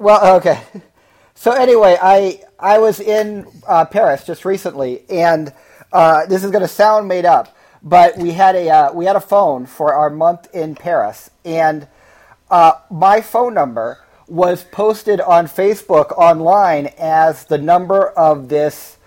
Well, 0.00 0.36
okay. 0.36 0.60
So 1.34 1.52
anyway, 1.52 1.96
I 2.02 2.42
I 2.58 2.80
was 2.80 3.00
in 3.00 3.46
uh, 3.66 3.86
Paris 3.86 4.26
just 4.26 4.44
recently, 4.44 5.04
and 5.08 5.54
uh, 5.90 6.26
this 6.26 6.44
is 6.44 6.50
going 6.50 6.60
to 6.60 6.68
sound 6.68 7.08
made 7.08 7.24
up, 7.24 7.56
but 7.82 8.18
we 8.18 8.32
had 8.32 8.54
a 8.56 8.68
uh, 8.68 8.92
we 8.92 9.06
had 9.06 9.16
a 9.16 9.20
phone 9.22 9.64
for 9.64 9.94
our 9.94 10.10
month 10.10 10.54
in 10.54 10.74
Paris, 10.74 11.30
and 11.46 11.88
uh, 12.50 12.72
my 12.90 13.22
phone 13.22 13.54
number 13.54 14.04
was 14.28 14.64
posted 14.64 15.18
on 15.22 15.46
Facebook 15.46 16.12
online 16.18 16.88
as 16.98 17.46
the 17.46 17.56
number 17.56 18.08
of 18.10 18.50
this 18.50 18.98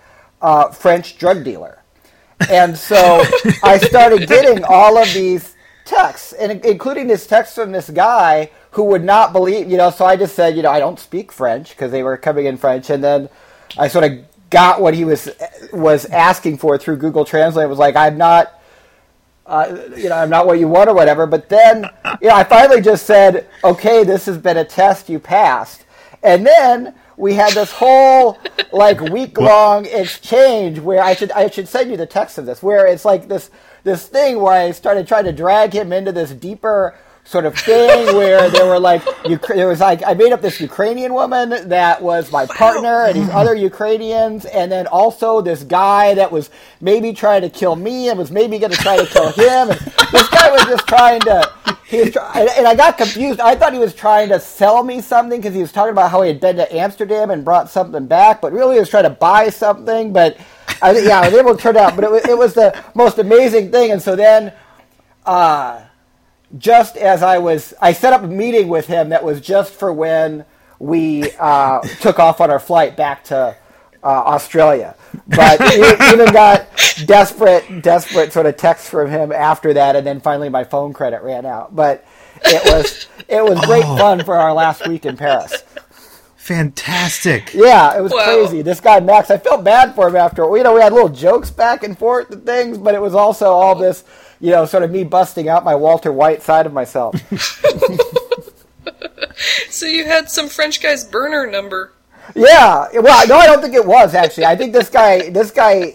uh, 0.42 0.70
French 0.72 1.16
drug 1.18 1.44
dealer, 1.44 1.84
and 2.50 2.76
so 2.76 3.22
I 3.62 3.78
started 3.78 4.26
getting 4.28 4.64
all 4.64 4.98
of 4.98 5.14
these 5.14 5.53
texts, 5.84 6.32
and 6.32 6.64
including 6.64 7.06
this 7.06 7.26
text 7.26 7.54
from 7.54 7.72
this 7.72 7.90
guy 7.90 8.50
who 8.72 8.84
would 8.84 9.04
not 9.04 9.32
believe, 9.32 9.70
you 9.70 9.76
know. 9.76 9.90
So 9.90 10.04
I 10.04 10.16
just 10.16 10.34
said, 10.34 10.56
you 10.56 10.62
know, 10.62 10.70
I 10.70 10.78
don't 10.78 10.98
speak 10.98 11.30
French 11.30 11.70
because 11.70 11.92
they 11.92 12.02
were 12.02 12.16
coming 12.16 12.46
in 12.46 12.56
French, 12.56 12.90
and 12.90 13.02
then 13.02 13.28
I 13.78 13.88
sort 13.88 14.04
of 14.04 14.24
got 14.50 14.80
what 14.80 14.94
he 14.94 15.04
was 15.04 15.28
was 15.72 16.06
asking 16.06 16.58
for 16.58 16.78
through 16.78 16.96
Google 16.96 17.24
Translate. 17.24 17.64
It 17.64 17.68
was 17.68 17.78
like, 17.78 17.96
I'm 17.96 18.16
not. 18.16 18.60
Uh, 19.46 19.90
you 19.94 20.08
know, 20.08 20.16
I'm 20.16 20.30
not 20.30 20.46
what 20.46 20.58
you 20.58 20.66
want 20.66 20.88
or 20.88 20.94
whatever. 20.94 21.26
But 21.26 21.50
then, 21.50 21.84
you 22.22 22.28
know, 22.28 22.34
I 22.34 22.44
finally 22.44 22.80
just 22.80 23.04
said, 23.04 23.46
okay, 23.62 24.02
this 24.02 24.24
has 24.24 24.38
been 24.38 24.56
a 24.56 24.64
test 24.64 25.10
you 25.10 25.18
passed. 25.18 25.84
And 26.22 26.46
then 26.46 26.94
we 27.18 27.34
had 27.34 27.52
this 27.52 27.70
whole 27.70 28.38
like 28.72 29.00
week 29.00 29.38
long 29.38 29.84
exchange 29.86 30.78
where 30.78 31.02
I 31.02 31.14
should 31.14 31.30
I 31.32 31.50
should 31.50 31.68
send 31.68 31.90
you 31.90 31.96
the 31.98 32.06
text 32.06 32.38
of 32.38 32.46
this, 32.46 32.62
where 32.62 32.86
it's 32.86 33.04
like 33.04 33.28
this 33.28 33.50
this 33.84 34.08
thing 34.08 34.40
where 34.40 34.54
I 34.54 34.72
started 34.72 35.06
trying 35.06 35.24
to 35.24 35.32
drag 35.32 35.72
him 35.72 35.92
into 35.92 36.10
this 36.10 36.32
deeper 36.32 36.94
sort 37.26 37.46
of 37.46 37.58
thing 37.58 38.14
where 38.16 38.50
there 38.50 38.66
were 38.66 38.78
like 38.78 39.02
there 39.48 39.66
was 39.66 39.80
like 39.80 40.02
I 40.06 40.12
made 40.14 40.32
up 40.32 40.42
this 40.42 40.60
Ukrainian 40.60 41.14
woman 41.14 41.68
that 41.68 42.02
was 42.02 42.30
my 42.30 42.46
partner 42.46 43.06
and 43.06 43.16
these 43.16 43.30
other 43.30 43.54
Ukrainians 43.70 44.44
and 44.44 44.70
then 44.70 44.86
also 44.86 45.40
this 45.40 45.62
guy 45.62 46.14
that 46.14 46.30
was 46.30 46.50
maybe 46.82 47.14
trying 47.14 47.40
to 47.40 47.48
kill 47.48 47.76
me 47.76 48.10
and 48.10 48.18
was 48.18 48.30
maybe 48.30 48.58
going 48.58 48.72
to 48.72 48.78
try 48.78 48.98
to 48.98 49.06
kill 49.06 49.30
him 49.30 49.70
and 49.70 49.80
this 50.12 50.28
guy 50.28 50.50
was 50.50 50.64
just 50.64 50.86
trying 50.86 51.20
to 51.20 51.50
he 51.86 52.00
was 52.00 52.10
try, 52.12 52.48
and 52.56 52.66
I 52.66 52.74
got 52.74 52.98
confused. 52.98 53.40
I 53.40 53.54
thought 53.54 53.72
he 53.72 53.78
was 53.78 53.94
trying 53.94 54.30
to 54.30 54.40
sell 54.40 54.82
me 54.82 55.00
something 55.00 55.38
because 55.38 55.54
he 55.54 55.60
was 55.60 55.70
talking 55.70 55.92
about 55.92 56.10
how 56.10 56.22
he 56.22 56.28
had 56.28 56.40
been 56.40 56.56
to 56.56 56.74
Amsterdam 56.74 57.30
and 57.30 57.44
brought 57.44 57.70
something 57.70 58.06
back 58.06 58.42
but 58.42 58.52
really 58.52 58.74
he 58.74 58.80
was 58.80 58.90
trying 58.90 59.04
to 59.04 59.10
buy 59.10 59.48
something 59.48 60.12
but 60.12 60.36
I, 60.82 60.98
yeah 60.98 61.20
I 61.20 61.28
was 61.28 61.38
able 61.38 61.56
to 61.56 61.62
turn 61.62 61.76
out 61.76 61.96
but 61.96 62.04
it 62.04 62.10
was, 62.10 62.24
it 62.26 62.38
was 62.38 62.54
the 62.54 62.78
most 62.94 63.18
amazing 63.18 63.70
thing 63.70 63.92
and 63.92 64.02
so 64.02 64.16
then 64.16 64.52
uh 65.26 65.84
just 66.58 66.96
as 66.96 67.22
I 67.22 67.38
was, 67.38 67.74
I 67.80 67.92
set 67.92 68.12
up 68.12 68.22
a 68.22 68.26
meeting 68.26 68.68
with 68.68 68.86
him 68.86 69.08
that 69.10 69.24
was 69.24 69.40
just 69.40 69.72
for 69.72 69.92
when 69.92 70.44
we 70.78 71.30
uh, 71.38 71.80
took 72.00 72.18
off 72.18 72.40
on 72.40 72.50
our 72.50 72.58
flight 72.58 72.96
back 72.96 73.24
to 73.24 73.56
uh, 74.02 74.06
Australia. 74.06 74.96
But 75.26 75.60
even 76.12 76.32
got 76.32 76.66
desperate, 77.06 77.82
desperate 77.82 78.32
sort 78.32 78.46
of 78.46 78.56
texts 78.56 78.88
from 78.88 79.10
him 79.10 79.32
after 79.32 79.72
that, 79.74 79.96
and 79.96 80.06
then 80.06 80.20
finally 80.20 80.48
my 80.48 80.64
phone 80.64 80.92
credit 80.92 81.22
ran 81.22 81.46
out. 81.46 81.74
But 81.74 82.04
it 82.44 82.62
was 82.72 83.06
it 83.28 83.42
was 83.42 83.64
great 83.64 83.84
oh. 83.86 83.96
fun 83.96 84.24
for 84.24 84.34
our 84.34 84.52
last 84.52 84.86
week 84.86 85.06
in 85.06 85.16
Paris. 85.16 85.62
Fantastic. 86.44 87.54
Yeah, 87.54 87.96
it 87.96 88.02
was 88.02 88.12
wow. 88.12 88.24
crazy. 88.24 88.62
This 88.62 88.80
guy 88.80 89.00
Max, 89.00 89.30
I 89.30 89.38
felt 89.38 89.64
bad 89.64 89.94
for 89.94 90.08
him 90.08 90.16
after. 90.16 90.42
You 90.56 90.62
know, 90.62 90.74
we 90.74 90.80
had 90.80 90.92
little 90.92 91.08
jokes 91.08 91.50
back 91.50 91.82
and 91.82 91.98
forth 91.98 92.30
and 92.30 92.44
things, 92.44 92.76
but 92.76 92.94
it 92.94 93.00
was 93.00 93.14
also 93.14 93.46
all 93.46 93.74
this 93.74 94.04
you 94.40 94.50
know, 94.50 94.66
sort 94.66 94.82
of 94.82 94.90
me 94.90 95.04
busting 95.04 95.48
out 95.48 95.64
my 95.64 95.74
Walter 95.74 96.12
White 96.12 96.42
side 96.42 96.66
of 96.66 96.72
myself. 96.74 97.14
so 99.70 99.86
you 99.86 100.04
had 100.04 100.30
some 100.30 100.50
French 100.50 100.82
guy's 100.82 101.02
burner 101.02 101.46
number. 101.46 101.92
Yeah, 102.34 102.88
well, 102.92 103.26
no, 103.26 103.36
I 103.36 103.46
don't 103.46 103.62
think 103.62 103.74
it 103.74 103.86
was 103.86 104.14
actually. 104.14 104.44
I 104.44 104.56
think 104.56 104.74
this 104.74 104.90
guy, 104.90 105.30
this 105.30 105.50
guy, 105.50 105.94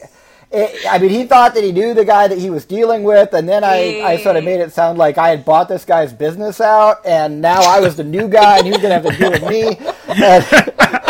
it, 0.51 0.85
I 0.89 0.97
mean, 0.97 1.11
he 1.11 1.25
thought 1.25 1.53
that 1.53 1.63
he 1.63 1.71
knew 1.71 1.93
the 1.93 2.05
guy 2.05 2.27
that 2.27 2.37
he 2.37 2.49
was 2.49 2.65
dealing 2.65 3.03
with, 3.03 3.33
and 3.33 3.47
then 3.47 3.63
I. 3.63 4.01
I 4.09 4.17
sort 4.17 4.35
of 4.35 4.43
made 4.43 4.59
it 4.59 4.73
sound 4.73 4.97
like 4.97 5.17
I 5.17 5.29
had 5.29 5.45
bought 5.45 5.67
this 5.67 5.85
guy's 5.85 6.11
business 6.11 6.59
out, 6.59 7.05
and 7.05 7.41
now 7.41 7.61
I 7.61 7.79
was 7.79 7.95
the 7.95 8.03
new 8.03 8.27
guy, 8.27 8.57
and 8.57 8.65
he 8.65 8.71
was 8.71 8.81
going 8.81 9.01
to 9.01 9.09
have 9.09 9.17
to 9.17 9.17
deal 9.17 9.31
with 9.31 9.49
me. 9.49 9.77
And, 10.07 10.45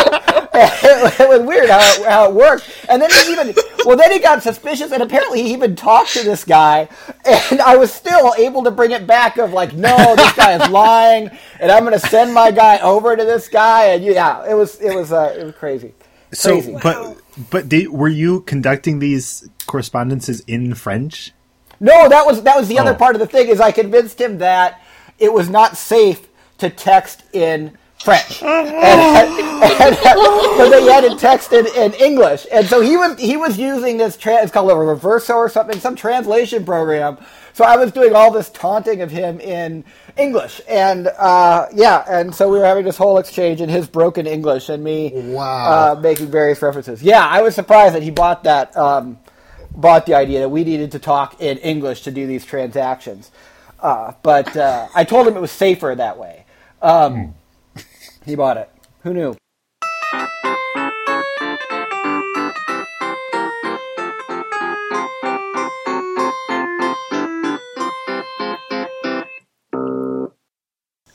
it, 0.52 1.28
was 1.28 1.40
weird 1.40 1.70
how 1.70 1.78
it, 1.78 2.06
how 2.06 2.28
it 2.28 2.34
worked. 2.34 2.68
And 2.88 3.00
then 3.00 3.10
he 3.10 3.32
even, 3.32 3.54
well, 3.84 3.96
then 3.96 4.12
he 4.12 4.18
got 4.18 4.42
suspicious, 4.42 4.92
and 4.92 5.02
apparently 5.02 5.42
he 5.42 5.52
even 5.52 5.76
talked 5.76 6.12
to 6.14 6.22
this 6.22 6.44
guy, 6.44 6.88
and 7.24 7.60
I 7.60 7.76
was 7.76 7.92
still 7.92 8.34
able 8.36 8.64
to 8.64 8.70
bring 8.70 8.90
it 8.90 9.06
back 9.06 9.38
of 9.38 9.52
like, 9.52 9.74
no, 9.74 10.16
this 10.16 10.32
guy 10.34 10.62
is 10.62 10.70
lying, 10.70 11.30
and 11.60 11.70
I'm 11.70 11.84
going 11.84 11.98
to 11.98 12.06
send 12.08 12.34
my 12.34 12.50
guy 12.50 12.78
over 12.80 13.16
to 13.16 13.24
this 13.24 13.48
guy, 13.48 13.86
and 13.86 14.04
yeah, 14.04 14.44
it 14.48 14.54
was 14.54 14.80
it 14.80 14.94
was 14.94 15.12
uh, 15.12 15.34
it 15.38 15.44
was 15.44 15.54
crazy. 15.54 15.94
Crazy. 16.30 16.72
So, 16.72 16.78
but 16.82 17.16
but 17.50 17.68
did, 17.68 17.88
were 17.88 18.08
you 18.08 18.40
conducting 18.42 18.98
these 18.98 19.48
correspondences 19.66 20.40
in 20.46 20.74
French? 20.74 21.32
No, 21.80 22.08
that 22.08 22.26
was 22.26 22.42
that 22.42 22.56
was 22.56 22.68
the 22.68 22.78
oh. 22.78 22.82
other 22.82 22.94
part 22.94 23.16
of 23.16 23.20
the 23.20 23.26
thing. 23.26 23.48
Is 23.48 23.60
I 23.60 23.72
convinced 23.72 24.20
him 24.20 24.38
that 24.38 24.80
it 25.18 25.32
was 25.32 25.48
not 25.48 25.76
safe 25.76 26.28
to 26.58 26.70
text 26.70 27.22
in 27.32 27.76
French, 27.98 28.42
uh-huh. 28.42 28.48
and, 28.48 29.30
and, 29.62 29.96
and, 29.96 29.96
so 30.56 30.70
they 30.70 30.84
had 30.84 31.04
it 31.04 31.18
texted 31.18 31.74
in 31.76 31.94
English, 31.94 32.46
and 32.52 32.66
so 32.66 32.80
he 32.80 32.96
was 32.96 33.18
he 33.18 33.36
was 33.36 33.58
using 33.58 33.96
this 33.96 34.16
tra- 34.16 34.42
it's 34.42 34.52
called 34.52 34.70
a 34.70 34.74
reverso 34.74 35.34
or 35.36 35.48
something, 35.48 35.80
some 35.80 35.96
translation 35.96 36.64
program. 36.64 37.18
So 37.60 37.66
I 37.66 37.76
was 37.76 37.92
doing 37.92 38.14
all 38.14 38.30
this 38.30 38.48
taunting 38.48 39.02
of 39.02 39.10
him 39.10 39.38
in 39.38 39.84
English, 40.16 40.62
and 40.66 41.08
uh, 41.08 41.66
yeah, 41.74 42.06
and 42.08 42.34
so 42.34 42.48
we 42.48 42.58
were 42.58 42.64
having 42.64 42.86
this 42.86 42.96
whole 42.96 43.18
exchange 43.18 43.60
in 43.60 43.68
his 43.68 43.86
broken 43.86 44.26
English 44.26 44.70
and 44.70 44.82
me 44.82 45.12
wow. 45.14 45.92
uh, 45.92 46.00
making 46.00 46.30
various 46.30 46.62
references. 46.62 47.02
Yeah, 47.02 47.22
I 47.22 47.42
was 47.42 47.54
surprised 47.54 47.94
that 47.94 48.02
he 48.02 48.10
bought 48.10 48.44
that 48.44 48.74
um, 48.78 49.18
bought 49.72 50.06
the 50.06 50.14
idea 50.14 50.40
that 50.40 50.48
we 50.48 50.64
needed 50.64 50.92
to 50.92 50.98
talk 50.98 51.38
in 51.42 51.58
English 51.58 52.00
to 52.04 52.10
do 52.10 52.26
these 52.26 52.46
transactions, 52.46 53.30
uh, 53.80 54.12
but 54.22 54.56
uh, 54.56 54.88
I 54.94 55.04
told 55.04 55.28
him 55.28 55.36
it 55.36 55.40
was 55.40 55.52
safer 55.52 55.94
that 55.94 56.16
way. 56.16 56.46
Um, 56.80 57.14
hmm 57.14 57.30
he 58.24 58.36
bought 58.36 58.56
it. 58.56 58.70
Who 59.02 59.12
knew? 59.12 59.36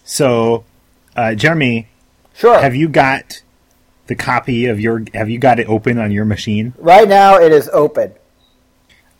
So, 0.05 0.63
uh, 1.15 1.33
Jeremy, 1.33 1.89
sure. 2.33 2.61
Have 2.61 2.75
you 2.75 2.87
got 2.87 3.41
the 4.07 4.15
copy 4.15 4.67
of 4.67 4.79
your? 4.79 5.03
Have 5.13 5.29
you 5.29 5.39
got 5.39 5.59
it 5.59 5.67
open 5.67 5.97
on 5.97 6.11
your 6.11 6.25
machine? 6.25 6.73
Right 6.77 7.09
now, 7.09 7.37
it 7.37 7.51
is 7.51 7.67
open. 7.73 8.13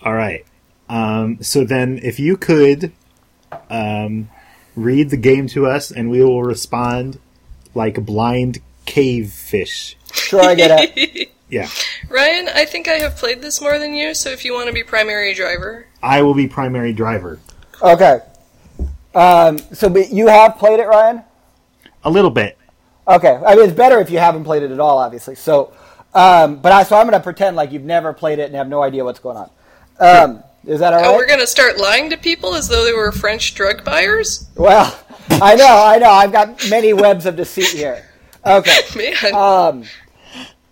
All 0.04 0.14
right. 0.14 0.46
Um, 0.88 1.42
so 1.42 1.66
then, 1.66 2.00
if 2.04 2.20
you 2.20 2.38
could 2.38 2.94
um, 3.70 4.30
read 4.76 5.10
the 5.10 5.18
game 5.18 5.48
to 5.48 5.66
us, 5.66 5.92
and 5.92 6.10
we 6.10 6.24
will 6.24 6.44
respond 6.44 7.20
like 7.74 8.06
blind 8.06 8.60
cave 8.86 9.32
fish. 9.32 9.98
Sure, 10.14 10.42
I 10.42 10.54
get 10.54 10.96
it. 10.96 11.32
yeah. 11.50 11.68
Ryan, 12.10 12.50
I 12.54 12.66
think 12.66 12.88
I 12.88 13.00
have 13.00 13.18
played 13.18 13.42
this 13.42 13.60
more 13.60 13.80
than 13.80 13.96
you, 13.96 14.14
so 14.14 14.30
if 14.30 14.46
you 14.46 14.54
want 14.54 14.68
to 14.68 14.74
be 14.74 14.84
primary 14.84 15.34
driver. 15.34 15.88
I 16.04 16.22
will 16.22 16.36
be 16.36 16.48
primary 16.48 16.94
driver. 16.94 17.40
Okay. 17.82 18.20
Um, 19.16 19.58
so 19.74 19.90
but 19.90 20.12
you 20.12 20.28
have 20.28 20.58
played 20.58 20.80
it, 20.80 20.88
Ryan? 20.88 21.24
A 22.04 22.10
little 22.10 22.30
bit. 22.30 22.58
Okay. 23.08 23.40
I 23.46 23.56
mean, 23.56 23.66
it's 23.66 23.74
better 23.74 24.00
if 24.00 24.10
you 24.10 24.20
haven't 24.20 24.44
played 24.44 24.64
it 24.64 24.72
at 24.72 24.80
all, 24.80 24.98
obviously. 24.98 25.36
So, 25.36 25.74
um, 26.14 26.58
but 26.58 26.72
I, 26.72 26.84
so 26.84 26.98
I'm 26.98 27.08
going 27.08 27.20
to 27.20 27.24
pretend 27.24 27.56
like 27.56 27.72
you've 27.72 27.84
never 27.84 28.14
played 28.14 28.40
it 28.40 28.44
and 28.44 28.56
have 28.56 28.68
no 28.68 28.84
idea 28.84 29.04
what's 29.04 29.20
going 29.20 29.38
on. 29.38 29.50
Um, 30.00 30.44
is 30.66 30.80
that 30.80 30.94
all 30.94 31.00
right? 31.00 31.08
Oh, 31.08 31.16
we're 31.16 31.28
going 31.28 31.40
to 31.40 31.48
start 31.48 31.78
lying 31.78 32.10
to 32.10 32.18
people 32.18 32.56
as 32.56 32.68
though 32.68 32.84
they 32.84 32.94
were 32.94 33.12
French 33.12 33.54
drug 33.56 33.84
buyers? 33.84 34.50
Well, 34.56 35.00
I 35.30 35.56
know, 35.56 35.84
I 35.86 35.98
know. 35.98 36.10
I've 36.10 36.32
got 36.32 36.70
many 36.70 36.94
webs 36.94 37.26
of 37.26 37.36
deceit 37.36 37.70
here. 37.70 38.06
Okay. 38.46 38.80
Man. 39.24 39.34
Um, 39.34 39.84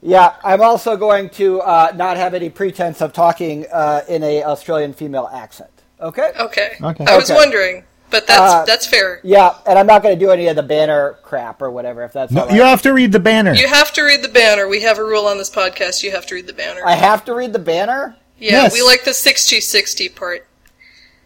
yeah, 0.01 0.35
I'm 0.43 0.61
also 0.61 0.97
going 0.97 1.29
to 1.31 1.61
uh, 1.61 1.93
not 1.95 2.17
have 2.17 2.33
any 2.33 2.49
pretense 2.49 3.01
of 3.01 3.13
talking 3.13 3.65
uh, 3.71 4.01
in 4.09 4.23
a 4.23 4.43
Australian 4.43 4.93
female 4.93 5.29
accent. 5.31 5.69
Okay. 6.01 6.31
Okay. 6.39 6.75
Okay. 6.81 7.05
I 7.05 7.15
was 7.15 7.29
okay. 7.29 7.37
wondering, 7.37 7.83
but 8.13 8.27
that's 8.27 8.53
uh, 8.53 8.63
that's 8.65 8.85
fair. 8.85 9.19
Yeah, 9.23 9.57
and 9.65 9.79
I'm 9.79 9.87
not 9.87 10.03
going 10.03 10.17
to 10.17 10.23
do 10.23 10.29
any 10.29 10.47
of 10.47 10.55
the 10.55 10.61
banner 10.61 11.17
crap 11.23 11.63
or 11.63 11.71
whatever. 11.71 12.03
If 12.03 12.13
that's 12.13 12.31
no, 12.31 12.47
you 12.47 12.61
have 12.61 12.83
to 12.83 12.93
read 12.93 13.11
the 13.11 13.19
banner. 13.19 13.55
You 13.55 13.67
have 13.67 13.91
to 13.93 14.03
read 14.03 14.21
the 14.21 14.29
banner. 14.29 14.67
We 14.67 14.81
have 14.83 14.99
a 14.99 15.03
rule 15.03 15.25
on 15.25 15.39
this 15.39 15.49
podcast. 15.49 16.03
You 16.03 16.11
have 16.11 16.27
to 16.27 16.35
read 16.35 16.45
the 16.45 16.53
banner. 16.53 16.81
I 16.85 16.93
have 16.93 17.25
to 17.25 17.33
read 17.33 17.53
the 17.53 17.59
banner. 17.59 18.15
Yeah, 18.37 18.51
yes. 18.51 18.73
we 18.73 18.83
like 18.83 19.03
the 19.03 19.15
sixty 19.15 19.59
sixty 19.59 20.09
part. 20.09 20.45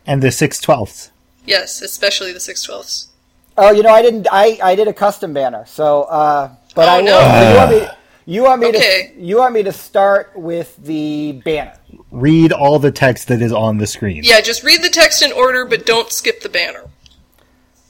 And 0.05 0.23
the 0.23 0.31
six 0.31 0.61
twelfths. 0.61 1.11
Yes, 1.45 1.81
especially 1.81 2.31
the 2.31 2.39
six 2.39 2.63
twelfths. 2.63 3.09
Oh, 3.57 3.71
you 3.71 3.83
know, 3.83 3.91
I 3.91 4.01
didn't. 4.01 4.27
I, 4.31 4.57
I 4.63 4.75
did 4.75 4.87
a 4.87 4.93
custom 4.93 5.33
banner. 5.33 5.65
So, 5.65 6.03
uh, 6.03 6.55
but 6.73 6.87
oh, 6.87 6.91
I 6.93 7.01
no. 7.01 7.49
you 7.49 7.57
want 7.57 7.71
me. 7.71 7.87
You 8.29 8.43
want 8.43 8.59
me 8.59 8.67
okay. 8.67 9.13
to. 9.15 9.21
You 9.21 9.37
want 9.37 9.53
me 9.53 9.63
to 9.63 9.71
start 9.71 10.33
with 10.35 10.75
the 10.83 11.31
banner. 11.45 11.77
Read 12.11 12.51
all 12.51 12.77
the 12.77 12.91
text 12.91 13.29
that 13.29 13.41
is 13.41 13.53
on 13.53 13.77
the 13.77 13.87
screen. 13.87 14.21
Yeah, 14.25 14.41
just 14.41 14.63
read 14.65 14.83
the 14.83 14.89
text 14.89 15.21
in 15.21 15.31
order, 15.31 15.63
but 15.63 15.85
don't 15.85 16.11
skip 16.11 16.41
the 16.41 16.49
banner. 16.49 16.83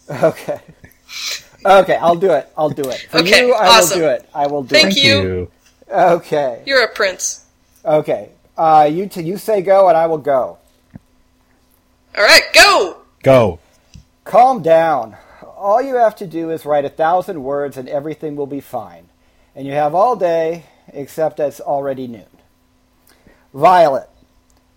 Okay. 0.24 0.62
Okay, 1.66 1.96
I'll 1.98 2.16
do 2.16 2.32
it. 2.32 2.48
I'll 2.58 2.70
do 2.70 2.88
it. 2.90 3.08
For 3.10 3.18
Okay, 3.18 3.48
you, 3.48 3.54
I 3.54 3.68
awesome. 3.68 4.00
will 4.00 4.08
do 4.08 4.14
it. 4.14 4.30
I 4.34 4.48
will 4.48 4.64
do 4.64 4.74
Thank 4.76 4.96
it. 4.96 5.04
you. 5.04 5.52
Okay. 5.92 6.64
You're 6.66 6.84
a 6.86 6.88
prince. 6.94 7.46
Okay. 7.84 8.30
Uh, 8.58 8.90
you 8.90 9.08
t- 9.08 9.24
you 9.24 9.38
say 9.38 9.62
go, 9.62 9.90
and 9.90 9.98
I 9.98 10.06
will 10.06 10.18
go. 10.20 10.60
All 12.18 12.24
right, 12.24 12.44
go. 12.54 12.98
Go. 13.22 13.60
Calm 14.24 14.62
down. 14.62 15.18
All 15.58 15.82
you 15.82 15.96
have 15.96 16.16
to 16.18 16.28
do 16.28 16.52
is 16.52 16.66
write 16.66 16.86
a 16.86 16.90
thousand 16.90 17.44
words, 17.44 17.76
and 17.76 17.90
everything 17.90 18.38
will 18.38 18.48
be 18.48 18.62
fine. 18.62 19.07
And 19.58 19.66
you 19.66 19.74
have 19.74 19.96
all 19.96 20.16
day, 20.16 20.66
except 20.94 21.40
it's 21.40 21.60
already 21.60 22.06
noon. 22.08 22.28
Violet, 23.56 24.08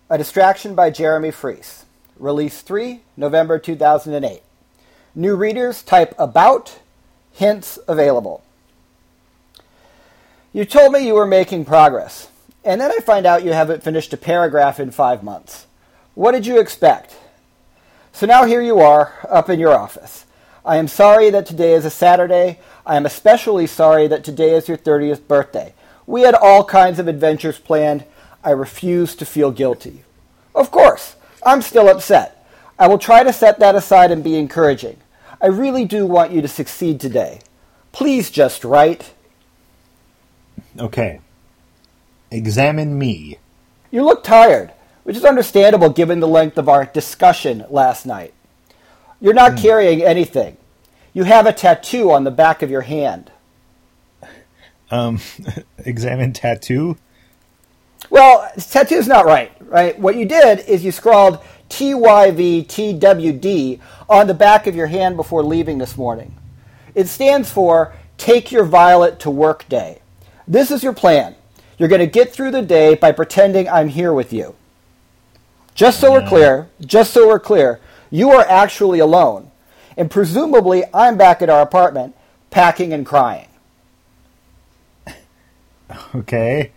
A 0.09 0.17
Distraction 0.17 0.73
by 0.73 0.89
Jeremy 0.89 1.29
Freese, 1.29 1.85
Release 2.17 2.63
3, 2.63 3.01
November 3.15 3.59
2008. 3.59 4.41
New 5.13 5.35
readers 5.35 5.83
type 5.83 6.15
about, 6.17 6.79
hints 7.31 7.77
available. 7.87 8.43
You 10.51 10.65
told 10.65 10.93
me 10.93 11.05
you 11.05 11.13
were 11.13 11.27
making 11.27 11.65
progress, 11.65 12.29
and 12.65 12.81
then 12.81 12.89
I 12.89 13.01
find 13.03 13.27
out 13.27 13.43
you 13.43 13.53
haven't 13.53 13.83
finished 13.83 14.13
a 14.13 14.17
paragraph 14.17 14.79
in 14.79 14.89
five 14.89 15.21
months. 15.21 15.67
What 16.15 16.31
did 16.31 16.47
you 16.47 16.59
expect? 16.59 17.15
So 18.13 18.25
now 18.25 18.45
here 18.45 18.63
you 18.63 18.79
are, 18.79 19.13
up 19.29 19.47
in 19.47 19.59
your 19.59 19.77
office. 19.77 20.25
I 20.65 20.77
am 20.77 20.87
sorry 20.87 21.29
that 21.31 21.45
today 21.45 21.73
is 21.73 21.85
a 21.85 21.89
Saturday. 21.89 22.59
I 22.85 22.95
am 22.95 23.05
especially 23.05 23.65
sorry 23.65 24.07
that 24.07 24.23
today 24.23 24.53
is 24.53 24.67
your 24.67 24.77
30th 24.77 25.27
birthday. 25.27 25.73
We 26.05 26.21
had 26.21 26.35
all 26.35 26.63
kinds 26.63 26.99
of 26.99 27.07
adventures 27.07 27.57
planned. 27.57 28.05
I 28.43 28.51
refuse 28.51 29.15
to 29.15 29.25
feel 29.25 29.51
guilty. 29.51 30.03
Of 30.53 30.69
course, 30.69 31.15
I'm 31.43 31.61
still 31.61 31.89
upset. 31.89 32.45
I 32.77 32.87
will 32.87 32.99
try 32.99 33.23
to 33.23 33.33
set 33.33 33.59
that 33.59 33.75
aside 33.75 34.11
and 34.11 34.23
be 34.23 34.35
encouraging. 34.35 34.97
I 35.41 35.47
really 35.47 35.85
do 35.85 36.05
want 36.05 36.31
you 36.31 36.41
to 36.41 36.47
succeed 36.47 36.99
today. 36.99 37.41
Please 37.91 38.29
just 38.29 38.63
write. 38.63 39.13
Okay. 40.77 41.21
Examine 42.29 42.97
me. 42.97 43.37
You 43.89 44.03
look 44.03 44.23
tired, 44.23 44.71
which 45.03 45.17
is 45.17 45.25
understandable 45.25 45.89
given 45.89 46.19
the 46.19 46.27
length 46.27 46.57
of 46.57 46.69
our 46.69 46.85
discussion 46.85 47.65
last 47.69 48.05
night. 48.05 48.33
You're 49.21 49.33
not 49.35 49.57
carrying 49.57 50.01
anything. 50.01 50.57
You 51.13 51.23
have 51.23 51.45
a 51.45 51.53
tattoo 51.53 52.11
on 52.11 52.23
the 52.23 52.31
back 52.31 52.61
of 52.63 52.71
your 52.71 52.81
hand. 52.81 53.31
Um, 54.89 55.19
examine 55.77 56.33
tattoo. 56.33 56.97
Well, 58.09 58.51
tattoo's 58.57 59.07
not 59.07 59.25
right, 59.25 59.51
right? 59.61 59.97
What 59.97 60.15
you 60.15 60.25
did 60.25 60.61
is 60.67 60.83
you 60.83 60.91
scrawled 60.91 61.39
TYVTWD 61.69 62.69
on 64.09 64.27
the 64.27 64.33
back 64.33 64.67
of 64.67 64.75
your 64.75 64.87
hand 64.87 65.15
before 65.15 65.43
leaving 65.43 65.77
this 65.77 65.95
morning. 65.95 66.35
It 66.95 67.07
stands 67.07 67.49
for 67.51 67.93
Take 68.17 68.51
Your 68.51 68.65
Violet 68.65 69.19
to 69.21 69.29
Work 69.29 69.69
Day. 69.69 70.01
This 70.47 70.71
is 70.71 70.83
your 70.83 70.93
plan. 70.93 71.35
You're 71.77 71.87
going 71.89 71.99
to 71.99 72.07
get 72.07 72.33
through 72.33 72.51
the 72.51 72.61
day 72.61 72.95
by 72.95 73.11
pretending 73.13 73.69
I'm 73.69 73.87
here 73.87 74.13
with 74.13 74.33
you. 74.33 74.55
Just 75.73 76.01
so 76.01 76.11
we're 76.11 76.27
clear, 76.27 76.69
just 76.81 77.13
so 77.13 77.27
we're 77.27 77.39
clear, 77.39 77.79
you 78.11 78.29
are 78.31 78.45
actually 78.47 78.99
alone. 78.99 79.49
And 79.97 80.11
presumably, 80.11 80.83
I'm 80.93 81.17
back 81.17 81.41
at 81.41 81.49
our 81.49 81.61
apartment, 81.61 82.15
packing 82.49 82.93
and 82.93 83.05
crying. 83.05 83.47
Okay. 86.15 86.71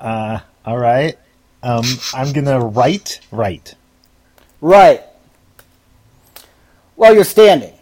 Uh, 0.00 0.40
all 0.64 0.78
right. 0.78 1.16
Um, 1.62 1.84
I'm 2.12 2.32
gonna 2.32 2.58
write. 2.58 3.20
Write. 3.30 3.76
Right. 4.60 5.02
Well, 6.96 7.14
you're 7.14 7.22
standing. 7.24 7.74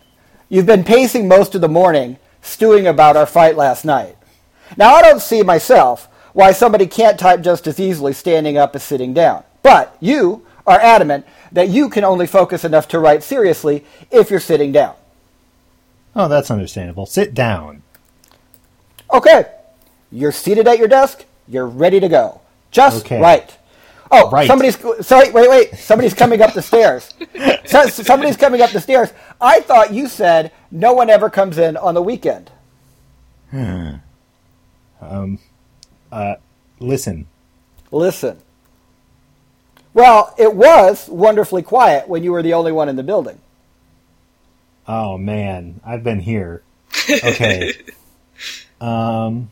You've 0.48 0.66
been 0.66 0.84
pacing 0.84 1.28
most 1.28 1.54
of 1.54 1.60
the 1.60 1.68
morning, 1.68 2.18
stewing 2.42 2.86
about 2.86 3.16
our 3.16 3.26
fight 3.26 3.56
last 3.56 3.84
night. 3.84 4.16
Now, 4.76 4.94
I 4.94 5.02
don't 5.02 5.20
see 5.20 5.42
myself 5.42 6.08
why 6.34 6.52
somebody 6.52 6.86
can't 6.86 7.18
type 7.18 7.40
just 7.40 7.66
as 7.66 7.80
easily 7.80 8.12
standing 8.12 8.56
up 8.56 8.76
as 8.76 8.82
sitting 8.82 9.14
down. 9.14 9.44
But 9.62 9.96
you 10.00 10.46
are 10.68 10.78
adamant 10.80 11.26
that 11.52 11.68
you 11.68 11.88
can 11.88 12.04
only 12.04 12.26
focus 12.26 12.64
enough 12.64 12.86
to 12.88 12.98
write 12.98 13.22
seriously 13.22 13.84
if 14.10 14.30
you're 14.30 14.38
sitting 14.40 14.70
down. 14.72 14.94
Oh, 16.14 16.28
that's 16.28 16.50
understandable. 16.50 17.06
Sit 17.06 17.32
down. 17.34 17.82
Okay. 19.12 19.46
You're 20.10 20.32
seated 20.32 20.68
at 20.68 20.78
your 20.78 20.88
desk. 20.88 21.24
You're 21.46 21.66
ready 21.66 22.00
to 22.00 22.08
go. 22.08 22.40
Just 22.70 23.04
Okay. 23.06 23.20
right. 23.20 23.56
Oh, 24.10 24.30
Right. 24.30 24.46
somebody's 24.46 24.78
sorry. 25.06 25.30
Wait, 25.30 25.50
wait. 25.50 25.74
Somebody's 25.76 26.14
coming 26.14 26.40
up 26.42 26.54
the 26.54 26.62
stairs. 26.62 27.12
So- 27.66 27.86
somebody's 27.88 28.38
coming 28.38 28.62
up 28.62 28.70
the 28.70 28.80
stairs. 28.80 29.12
I 29.42 29.60
thought 29.60 29.92
you 29.92 30.08
said 30.08 30.52
no 30.70 30.94
one 30.94 31.10
ever 31.10 31.28
comes 31.28 31.58
in 31.58 31.76
on 31.76 31.92
the 31.94 32.00
weekend. 32.02 32.50
Um, 33.52 35.38
uh, 36.10 36.34
Listen. 36.80 37.26
Listen. 37.90 38.38
Well, 39.98 40.32
it 40.38 40.54
was 40.54 41.08
wonderfully 41.08 41.64
quiet 41.64 42.08
when 42.08 42.22
you 42.22 42.30
were 42.30 42.40
the 42.40 42.54
only 42.54 42.70
one 42.70 42.88
in 42.88 42.94
the 42.94 43.02
building. 43.02 43.40
Oh 44.86 45.18
man, 45.18 45.80
I've 45.84 46.04
been 46.04 46.20
here. 46.20 46.62
Okay. 47.10 47.72
um. 48.80 49.50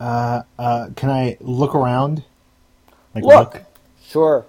Uh. 0.00 0.44
Uh. 0.58 0.88
Can 0.96 1.10
I 1.10 1.36
look 1.42 1.74
around? 1.74 2.24
Like 3.14 3.24
Look. 3.24 3.62
Sure. 4.02 4.46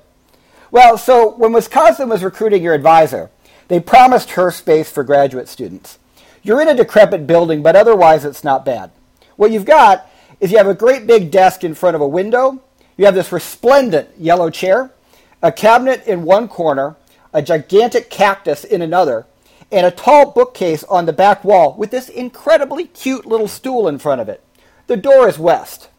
Well, 0.71 0.97
so 0.97 1.35
when 1.35 1.51
Wisconsin 1.51 2.07
was 2.07 2.23
recruiting 2.23 2.63
your 2.63 2.73
advisor, 2.73 3.31
they 3.67 3.81
promised 3.81 4.31
her 4.31 4.51
space 4.51 4.89
for 4.89 5.03
graduate 5.03 5.49
students. 5.49 5.99
You're 6.43 6.61
in 6.61 6.69
a 6.69 6.75
decrepit 6.75 7.27
building, 7.27 7.61
but 7.61 7.75
otherwise 7.75 8.23
it's 8.23 8.45
not 8.45 8.63
bad. 8.63 8.91
What 9.35 9.51
you've 9.51 9.65
got 9.65 10.09
is 10.39 10.53
you 10.53 10.57
have 10.59 10.67
a 10.67 10.73
great 10.73 11.05
big 11.05 11.29
desk 11.29 11.65
in 11.65 11.75
front 11.75 11.97
of 11.97 12.01
a 12.01 12.07
window, 12.07 12.61
you 12.97 13.05
have 13.05 13.15
this 13.15 13.31
resplendent 13.31 14.09
yellow 14.17 14.49
chair, 14.49 14.91
a 15.41 15.51
cabinet 15.51 16.05
in 16.07 16.23
one 16.23 16.47
corner, 16.47 16.95
a 17.33 17.41
gigantic 17.41 18.09
cactus 18.09 18.63
in 18.63 18.81
another, 18.81 19.25
and 19.71 19.85
a 19.85 19.91
tall 19.91 20.31
bookcase 20.31 20.83
on 20.85 21.05
the 21.05 21.13
back 21.13 21.43
wall 21.43 21.73
with 21.77 21.91
this 21.91 22.07
incredibly 22.09 22.85
cute 22.85 23.25
little 23.25 23.47
stool 23.47 23.87
in 23.87 23.97
front 23.99 24.21
of 24.21 24.29
it. 24.29 24.41
The 24.87 24.97
door 24.97 25.27
is 25.27 25.37
west. 25.39 25.89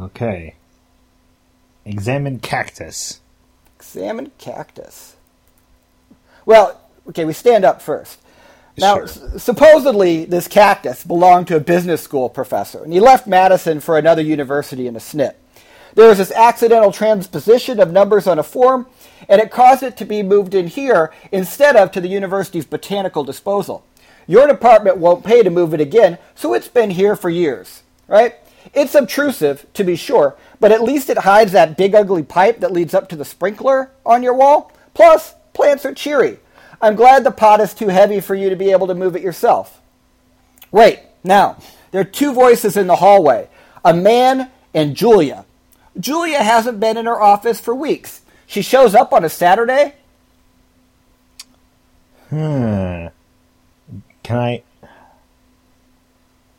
Okay. 0.00 0.54
Examine 1.84 2.38
cactus. 2.38 3.20
Examine 3.76 4.30
cactus. 4.38 5.16
Well, 6.46 6.80
okay, 7.08 7.24
we 7.24 7.32
stand 7.32 7.64
up 7.64 7.82
first. 7.82 8.18
Now, 8.78 8.94
Sure. 8.94 9.04
s- 9.04 9.20
supposedly, 9.42 10.24
this 10.24 10.46
cactus 10.48 11.04
belonged 11.04 11.48
to 11.48 11.56
a 11.56 11.60
business 11.60 12.00
school 12.02 12.28
professor, 12.28 12.82
and 12.84 12.92
he 12.92 13.00
left 13.00 13.26
Madison 13.26 13.80
for 13.80 13.98
another 13.98 14.22
university 14.22 14.86
in 14.86 14.94
a 14.96 15.00
snit. 15.00 15.34
There 15.94 16.08
was 16.08 16.18
this 16.18 16.32
accidental 16.32 16.92
transposition 16.92 17.80
of 17.80 17.92
numbers 17.92 18.26
on 18.26 18.38
a 18.38 18.42
form, 18.42 18.86
and 19.28 19.40
it 19.40 19.50
caused 19.50 19.82
it 19.82 19.96
to 19.98 20.04
be 20.04 20.22
moved 20.22 20.54
in 20.54 20.68
here 20.68 21.12
instead 21.32 21.76
of 21.76 21.90
to 21.92 22.00
the 22.00 22.08
university's 22.08 22.64
botanical 22.64 23.24
disposal. 23.24 23.84
Your 24.26 24.46
department 24.46 24.98
won't 24.98 25.24
pay 25.24 25.42
to 25.42 25.50
move 25.50 25.74
it 25.74 25.80
again, 25.80 26.18
so 26.34 26.54
it's 26.54 26.68
been 26.68 26.90
here 26.90 27.16
for 27.16 27.30
years, 27.30 27.82
right? 28.06 28.36
It's 28.72 28.94
obtrusive, 28.94 29.66
to 29.74 29.84
be 29.84 29.96
sure, 29.96 30.36
but 30.60 30.70
at 30.70 30.82
least 30.82 31.10
it 31.10 31.18
hides 31.18 31.52
that 31.52 31.76
big 31.76 31.94
ugly 31.94 32.22
pipe 32.22 32.60
that 32.60 32.72
leads 32.72 32.94
up 32.94 33.08
to 33.08 33.16
the 33.16 33.24
sprinkler 33.24 33.90
on 34.06 34.22
your 34.22 34.34
wall. 34.34 34.72
Plus, 34.94 35.34
plants 35.52 35.84
are 35.84 35.94
cheery. 35.94 36.38
I'm 36.80 36.94
glad 36.94 37.24
the 37.24 37.30
pot 37.30 37.60
is 37.60 37.74
too 37.74 37.88
heavy 37.88 38.20
for 38.20 38.34
you 38.34 38.48
to 38.50 38.56
be 38.56 38.70
able 38.70 38.86
to 38.86 38.94
move 38.94 39.16
it 39.16 39.22
yourself. 39.22 39.80
Wait, 40.70 41.00
now, 41.24 41.58
there 41.90 42.00
are 42.00 42.04
two 42.04 42.32
voices 42.32 42.76
in 42.76 42.86
the 42.86 42.96
hallway 42.96 43.48
a 43.84 43.94
man 43.94 44.50
and 44.74 44.94
Julia. 44.94 45.44
Julia 45.98 46.42
hasn't 46.42 46.80
been 46.80 46.96
in 46.96 47.06
her 47.06 47.20
office 47.20 47.60
for 47.60 47.74
weeks. 47.74 48.22
She 48.46 48.62
shows 48.62 48.94
up 48.94 49.12
on 49.12 49.24
a 49.24 49.28
Saturday. 49.28 49.94
Hmm. 52.28 53.06
Can 54.22 54.38
I? 54.38 54.62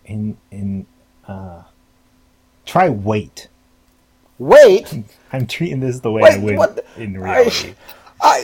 In 0.06 0.38
in 0.52 0.86
uh. 1.28 1.64
Try 2.66 2.90
wait. 2.90 3.48
Wait, 4.38 4.92
I'm 5.32 5.46
treating 5.46 5.82
this 5.82 6.00
the 6.00 6.12
way 6.12 6.24
Wait, 6.24 6.34
I 6.34 6.58
would 6.58 6.76
the- 6.76 6.84
in 6.98 7.20
reality. 7.20 7.76
I, 8.24 8.44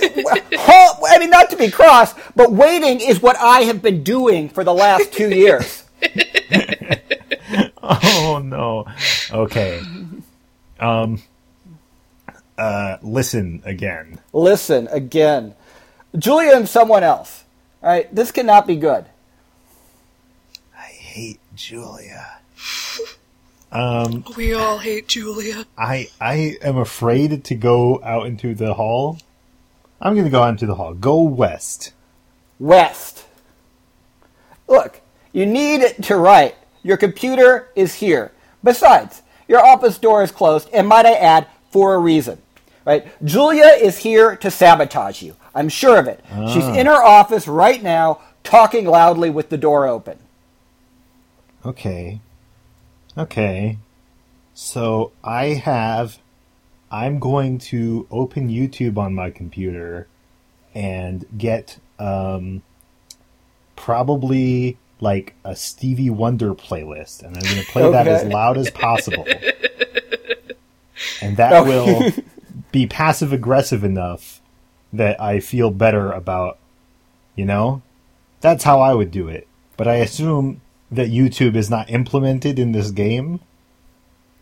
huh, 0.53 1.05
I 1.09 1.19
mean, 1.19 1.29
not 1.29 1.49
to 1.51 1.55
be 1.57 1.71
cross, 1.71 2.13
but 2.35 2.51
waiting 2.51 2.99
is 2.99 3.21
what 3.21 3.35
I 3.37 3.61
have 3.61 3.81
been 3.81 4.03
doing 4.03 4.49
for 4.49 4.63
the 4.63 4.73
last 4.73 5.13
two 5.13 5.29
years. 5.29 5.83
oh 7.83 8.41
no. 8.43 8.85
Okay. 9.31 9.81
Um. 10.79 11.21
Uh. 12.57 12.97
Listen 13.01 13.61
again. 13.65 14.19
Listen 14.33 14.87
again, 14.89 15.55
Julia 16.17 16.55
and 16.55 16.67
someone 16.67 17.03
else. 17.03 17.43
All 17.83 17.89
right, 17.89 18.13
this 18.13 18.31
cannot 18.31 18.65
be 18.67 18.75
good. 18.75 19.05
I 20.75 20.87
hate 20.87 21.39
Julia. 21.55 22.39
Um. 23.69 24.23
We 24.37 24.53
all 24.53 24.77
hate 24.77 25.09
Julia. 25.09 25.65
I 25.77 26.07
I 26.21 26.55
am 26.61 26.77
afraid 26.77 27.43
to 27.43 27.53
go 27.55 28.01
out 28.01 28.25
into 28.25 28.55
the 28.55 28.73
hall. 28.73 29.19
I'm 29.99 30.15
gonna 30.15 30.29
go 30.29 30.41
out 30.41 30.51
into 30.51 30.65
the 30.65 30.75
hall. 30.75 30.93
Go 30.93 31.21
west. 31.21 31.91
West. 32.59 33.25
Look, 34.69 35.01
you 35.33 35.45
need 35.45 35.81
to 36.03 36.15
write. 36.15 36.55
Your 36.81 36.95
computer 36.95 37.67
is 37.75 37.95
here. 37.95 38.31
Besides, 38.63 39.21
your 39.47 39.65
office 39.65 39.97
door 39.97 40.23
is 40.23 40.31
closed, 40.31 40.69
and 40.73 40.87
might 40.87 41.05
I 41.05 41.13
add, 41.13 41.47
for 41.71 41.95
a 41.95 41.99
reason. 41.99 42.41
Right? 42.85 43.05
Julia 43.23 43.65
is 43.65 43.97
here 43.97 44.35
to 44.37 44.49
sabotage 44.49 45.21
you. 45.21 45.35
I'm 45.53 45.67
sure 45.67 45.97
of 45.99 46.07
it. 46.07 46.23
She's 46.53 46.65
in 46.67 46.85
her 46.85 47.03
office 47.03 47.47
right 47.47 47.83
now, 47.83 48.21
talking 48.43 48.85
loudly 48.85 49.29
with 49.29 49.49
the 49.49 49.57
door 49.57 49.85
open. 49.87 50.19
Okay. 51.65 52.21
Okay. 53.17 53.77
So 54.53 55.11
I 55.23 55.45
have. 55.47 56.19
I'm 56.89 57.19
going 57.19 57.57
to 57.57 58.07
open 58.09 58.47
YouTube 58.47 58.97
on 58.97 59.13
my 59.13 59.29
computer 59.29 60.07
and 60.73 61.25
get 61.37 61.79
um, 61.99 62.61
probably 63.75 64.77
like 64.99 65.35
a 65.43 65.55
Stevie 65.55 66.09
Wonder 66.09 66.53
playlist, 66.53 67.23
and 67.23 67.35
I'm 67.35 67.43
going 67.43 67.63
to 67.63 67.71
play 67.71 67.91
that 67.91 68.07
as 68.07 68.23
loud 68.25 68.57
as 68.57 68.69
possible. 68.71 69.25
and 71.21 71.37
that 71.37 71.65
will 71.65 72.11
be 72.71 72.87
passive 72.87 73.31
aggressive 73.31 73.83
enough 73.83 74.41
that 74.93 75.21
I 75.21 75.39
feel 75.39 75.69
better 75.69 76.11
about, 76.11 76.57
you 77.35 77.45
know? 77.45 77.81
That's 78.41 78.63
how 78.63 78.81
I 78.81 78.93
would 78.93 79.11
do 79.11 79.27
it. 79.27 79.47
But 79.77 79.87
I 79.87 79.95
assume 79.95 80.61
that 80.91 81.09
YouTube 81.09 81.55
is 81.55 81.69
not 81.69 81.89
implemented 81.89 82.57
in 82.57 82.71
this 82.71 82.91
game. 82.91 83.39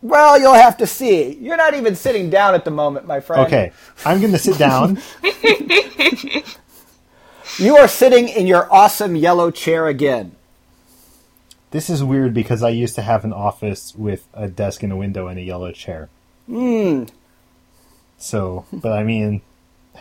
Well, 0.02 0.38
you'll 0.38 0.54
have 0.54 0.76
to 0.78 0.86
see. 0.86 1.34
You're 1.34 1.56
not 1.56 1.74
even 1.74 1.96
sitting 1.96 2.30
down 2.30 2.54
at 2.54 2.64
the 2.64 2.70
moment, 2.70 3.06
my 3.06 3.20
friend. 3.20 3.46
Okay, 3.46 3.72
I'm 4.04 4.20
going 4.20 4.32
to 4.32 4.38
sit 4.38 4.58
down. 4.58 5.00
You 7.58 7.78
are 7.78 7.88
sitting 7.88 8.28
in 8.28 8.46
your 8.46 8.70
awesome 8.70 9.16
yellow 9.16 9.50
chair 9.50 9.86
again. 9.86 10.35
This 11.76 11.90
is 11.90 12.02
weird 12.02 12.32
because 12.32 12.62
I 12.62 12.70
used 12.70 12.94
to 12.94 13.02
have 13.02 13.22
an 13.22 13.34
office 13.34 13.94
with 13.94 14.26
a 14.32 14.48
desk 14.48 14.82
and 14.82 14.90
a 14.90 14.96
window 14.96 15.26
and 15.26 15.38
a 15.38 15.42
yellow 15.42 15.72
chair. 15.72 16.08
Hmm. 16.46 17.04
So, 18.16 18.64
but 18.72 18.92
I 18.92 19.04
mean, 19.04 19.42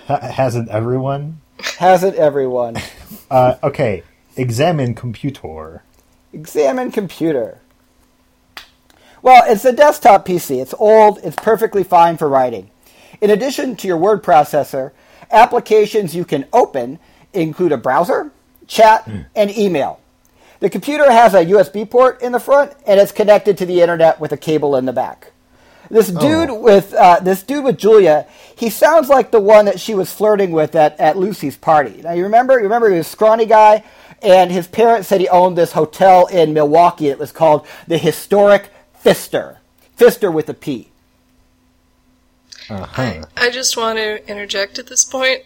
ha- 0.07 0.21
hasn't 0.21 0.69
everyone? 0.69 1.41
Hasn't 1.77 2.15
everyone? 2.15 2.77
Uh, 3.29 3.55
okay, 3.61 4.03
examine 4.37 4.93
computer. 4.93 5.83
Examine 6.31 6.91
computer. 6.91 7.59
Well, 9.21 9.43
it's 9.45 9.65
a 9.65 9.73
desktop 9.73 10.25
PC. 10.25 10.61
It's 10.61 10.75
old. 10.77 11.19
It's 11.23 11.35
perfectly 11.35 11.83
fine 11.83 12.15
for 12.15 12.29
writing. 12.29 12.69
In 13.19 13.31
addition 13.31 13.75
to 13.77 13.87
your 13.87 13.97
word 13.97 14.23
processor, 14.23 14.91
applications 15.29 16.15
you 16.15 16.23
can 16.23 16.45
open 16.53 16.99
include 17.33 17.73
a 17.73 17.77
browser, 17.77 18.31
chat, 18.65 19.09
and 19.35 19.57
email. 19.57 19.99
The 20.65 20.71
computer 20.71 21.11
has 21.11 21.35
a 21.35 21.45
USB 21.45 21.87
port 21.87 22.23
in 22.23 22.31
the 22.31 22.39
front, 22.39 22.73
and 22.87 22.99
it's 22.99 23.11
connected 23.11 23.55
to 23.59 23.67
the 23.67 23.81
internet 23.81 24.19
with 24.19 24.31
a 24.31 24.37
cable 24.37 24.75
in 24.75 24.85
the 24.85 24.93
back. 24.93 25.31
This 25.91 26.07
dude 26.07 26.49
with 26.49 26.91
uh, 26.95 27.19
this 27.19 27.43
dude 27.43 27.63
with 27.63 27.77
Julia, 27.77 28.25
he 28.55 28.71
sounds 28.71 29.07
like 29.07 29.29
the 29.29 29.39
one 29.39 29.65
that 29.65 29.79
she 29.79 29.93
was 29.93 30.11
flirting 30.11 30.49
with 30.49 30.73
at, 30.73 30.99
at 30.99 31.17
Lucy's 31.17 31.55
party. 31.55 32.01
Now 32.01 32.13
you 32.13 32.23
remember, 32.23 32.57
you 32.57 32.63
remember 32.63 32.89
he 32.89 32.97
was 32.97 33.05
a 33.05 33.09
scrawny 33.11 33.45
guy, 33.45 33.83
and 34.23 34.51
his 34.51 34.65
parents 34.65 35.07
said 35.07 35.21
he 35.21 35.29
owned 35.29 35.55
this 35.55 35.73
hotel 35.73 36.25
in 36.25 36.55
Milwaukee. 36.55 37.09
It 37.09 37.19
was 37.19 37.31
called 37.31 37.67
the 37.87 37.99
Historic 37.99 38.71
Pfister, 38.95 39.59
Pfister 39.97 40.31
with 40.31 40.49
a 40.49 40.55
P. 40.55 40.89
Uh-huh. 42.71 43.23
I 43.37 43.51
just 43.51 43.77
want 43.77 43.99
to 43.99 44.27
interject 44.27 44.79
at 44.79 44.87
this 44.87 45.03
point. 45.03 45.43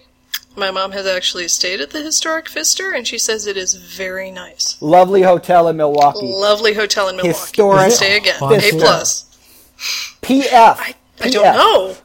My 0.60 0.72
mom 0.72 0.92
has 0.92 1.08
actually 1.08 1.48
stayed 1.48 1.80
at 1.80 1.92
the 1.92 2.02
historic 2.02 2.50
Pfister, 2.50 2.92
and 2.94 3.08
she 3.08 3.18
says 3.18 3.48
it 3.48 3.56
is 3.56 3.76
very 3.76 4.30
nice. 4.30 4.78
Lovely 4.82 5.22
hotel 5.22 5.70
in 5.70 5.78
Milwaukee. 5.78 6.28
Lovely 6.34 6.74
hotel 6.74 7.08
in 7.08 7.16
Milwaukee. 7.16 7.38
Historic 7.38 7.92
Stay 7.92 8.18
again. 8.18 8.36
Pfister. 8.40 8.76
A 8.76 8.80
plus. 8.80 9.38
PF. 10.22 10.52
I, 10.54 10.96
I 11.22 11.28
PF. 11.28 11.32
don't 11.32 11.56
know. 11.56 11.96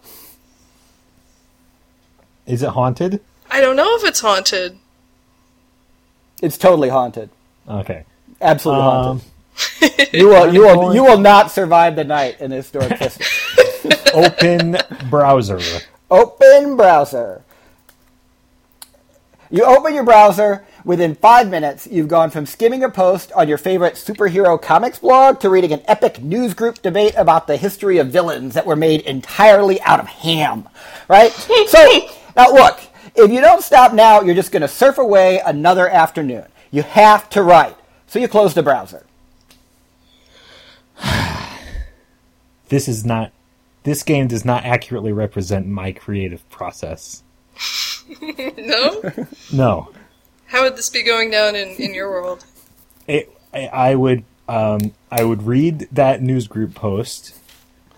Is 2.47 2.63
it 2.63 2.69
haunted? 2.71 3.21
I 3.51 3.61
don't 3.61 3.75
know 3.75 3.97
if 3.97 4.05
it's 4.05 4.21
haunted. 4.21 4.79
It's 6.41 6.57
totally 6.57 6.91
haunted. 6.91 7.31
Okay. 7.69 8.05
Absolutely 8.41 8.83
Um, 8.85 8.93
haunted. 8.95 9.31
You 10.13 10.29
will, 10.29 10.53
you 10.55 10.61
will, 10.63 10.95
you 10.95 11.03
will 11.03 11.19
not 11.19 11.51
survive 11.51 11.97
the 11.97 12.05
night 12.05 12.41
in 12.41 12.51
the 12.51 12.57
historic 12.57 12.97
Pfister. 12.99 13.25
open 14.15 14.77
browser. 15.11 15.61
Open 16.11 16.77
browser. 16.77 17.43
You 19.55 19.63
open 19.63 19.95
your 19.95 20.03
browser. 20.03 20.67
Within 20.85 21.15
five 21.15 21.49
minutes, 21.49 21.87
you've 21.89 22.09
gone 22.09 22.31
from 22.31 22.45
skimming 22.45 22.83
a 22.83 22.91
post 22.91 23.31
on 23.35 23.47
your 23.47 23.57
favorite 23.57 23.95
superhero 23.95 24.61
comics 24.61 24.99
blog 24.99 25.39
to 25.39 25.49
reading 25.49 25.73
an 25.73 25.83
epic 25.87 26.21
news 26.21 26.55
group 26.55 26.83
debate 26.83 27.15
about 27.17 27.47
the 27.47 27.57
history 27.57 27.99
of 27.99 28.09
villains 28.09 28.55
that 28.55 28.67
were 28.67 28.75
made 28.75 29.03
entirely 29.03 29.81
out 29.83 30.01
of 30.01 30.09
ham. 30.09 30.69
Right? 31.09 31.31
So, 31.69 32.09
now 32.37 32.53
look, 32.53 32.81
if 33.15 33.31
you 33.31 33.41
don't 33.41 33.63
stop 33.63 33.95
now, 33.95 34.23
you're 34.23 34.35
just 34.35 34.51
going 34.51 34.63
to 34.63 34.69
surf 34.69 34.99
away 34.99 35.39
another 35.47 35.89
afternoon. 35.89 36.47
You 36.73 36.83
have 36.83 37.31
to 37.31 37.43
write. 37.45 37.77
So 38.09 38.19
you 38.19 38.27
close 38.27 38.55
the 38.55 38.63
browser. 38.65 39.07
This 42.71 42.89
is 42.89 43.05
not. 43.05 43.31
This 43.85 44.03
game 44.03 44.27
does 44.27 44.45
not 44.45 44.65
accurately 44.65 45.13
represent 45.13 45.69
my 45.69 45.93
creative 45.93 46.49
process. 46.51 47.23
No? 48.59 49.03
No. 49.53 49.89
How 50.47 50.63
would 50.63 50.77
this 50.77 50.91
be 50.91 51.03
going 51.03 51.31
down 51.31 51.55
in, 51.57 51.69
in 51.77 51.95
your 51.95 52.11
world? 52.11 52.45
it, 53.09 53.31
I, 53.53 53.67
I 53.67 53.95
would 53.95 54.25
um, 54.49 54.93
I 55.11 55.25
would 55.25 55.43
read 55.45 55.89
that 55.93 56.23
news 56.23 56.47
group 56.49 56.75
post. 56.75 57.39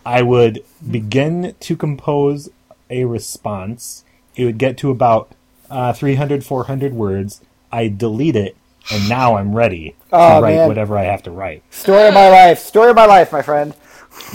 I 0.05 0.23
would 0.23 0.63
begin 0.89 1.55
to 1.61 1.77
compose 1.77 2.49
a 2.89 3.05
response. 3.05 4.05
It 4.37 4.45
would 4.45 4.59
get 4.59 4.79
to 4.79 4.91
about 4.91 5.33
uh, 5.71 5.93
300, 5.93 6.45
400 6.45 6.93
words. 6.95 7.41
I 7.73 7.89
delete 7.89 8.37
it, 8.37 8.57
and 8.93 9.09
now 9.09 9.37
I'm 9.37 9.55
ready 9.57 9.91
to 9.91 9.97
Oh, 10.13 10.41
write 10.41 10.55
man. 10.57 10.69
whatever 10.69 10.97
I 10.97 11.03
have 11.05 11.23
to 11.25 11.31
write. 11.33 11.63
Story 11.75 12.07
of 12.09 12.15
my 12.15 12.29
life. 12.29 12.61
Story 12.61 12.91
of 12.91 12.97
my 12.97 13.07
life, 13.07 13.33
my 13.33 13.43
friend. 13.43 13.75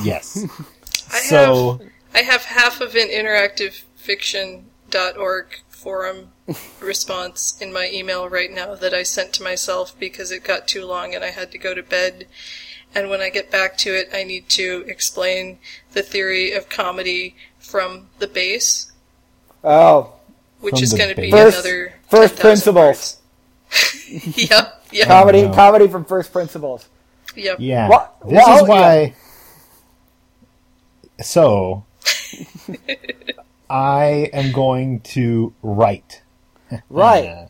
Yes. 0.04 0.46
I 1.14 1.20
so 1.22 1.78
have 1.78 1.82
I 2.14 2.22
have 2.24 2.44
half 2.44 2.82
of 2.82 2.94
an 2.96 3.08
interactivefiction.org 3.08 5.46
forum 5.82 6.32
response 6.80 7.58
in 7.62 7.74
my 7.74 7.90
email 7.92 8.30
right 8.30 8.52
now 8.52 8.76
that 8.76 8.94
I 8.94 9.04
sent 9.04 9.34
to 9.34 9.44
myself 9.44 9.98
because 10.00 10.32
it 10.32 10.44
got 10.44 10.68
too 10.68 10.86
long 10.86 11.16
and 11.16 11.24
I 11.24 11.30
had 11.32 11.52
to 11.52 11.58
go 11.58 11.74
to 11.74 11.82
bed. 11.84 12.28
And 12.94 13.10
when 13.10 13.22
I 13.22 13.30
get 13.30 13.50
back 13.50 13.78
to 13.80 13.94
it, 13.94 14.10
I 14.14 14.24
need 14.24 14.50
to 14.50 14.84
explain 14.88 15.60
the 15.94 16.04
theory 16.04 16.52
of 16.52 16.68
comedy 16.70 17.36
from 17.60 18.10
the 18.20 18.28
base, 18.28 18.92
Oh, 19.64 20.14
which 20.60 20.82
is 20.82 20.94
going 20.94 21.10
to 21.16 21.22
be. 21.22 21.32
First- 21.32 21.58
another 21.66 21.94
first 22.10 22.36
10,000 22.38 22.42
principles. 22.42 23.18
yep, 24.38 24.84
yep, 24.92 25.08
comedy, 25.08 25.44
no. 25.44 25.54
comedy 25.54 25.88
from 25.88 26.04
first 26.04 26.34
principles. 26.34 26.90
yep. 27.36 27.58
yeah, 27.60 27.88
Wha- 27.88 28.08
this 28.26 28.44
well, 28.46 28.64
is 28.64 28.70
why. 28.70 29.14
So 31.22 31.86
I 33.72 34.30
am 34.34 34.52
going 34.52 35.00
to 35.02 35.54
write. 35.64 36.22
Right. 36.90 37.28
Uh, 37.28 37.48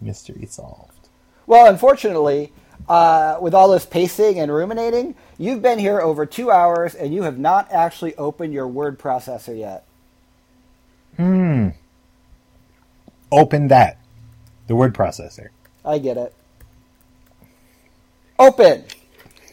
mystery 0.00 0.46
solved. 0.46 1.08
Well, 1.46 1.66
unfortunately, 1.66 2.50
uh, 2.88 3.36
with 3.38 3.52
all 3.52 3.68
this 3.70 3.84
pacing 3.84 4.40
and 4.40 4.50
ruminating, 4.50 5.16
you've 5.36 5.60
been 5.60 5.78
here 5.78 6.00
over 6.00 6.24
two 6.24 6.50
hours 6.50 6.94
and 6.94 7.12
you 7.12 7.24
have 7.24 7.38
not 7.38 7.70
actually 7.70 8.14
opened 8.16 8.54
your 8.54 8.66
word 8.66 8.98
processor 8.98 9.58
yet. 9.58 9.84
Hmm. 11.18 11.70
Open 13.30 13.68
that. 13.68 13.98
The 14.66 14.76
word 14.76 14.94
processor. 14.94 15.48
I 15.84 15.98
get 15.98 16.16
it. 16.16 16.34
Open. 18.38 18.84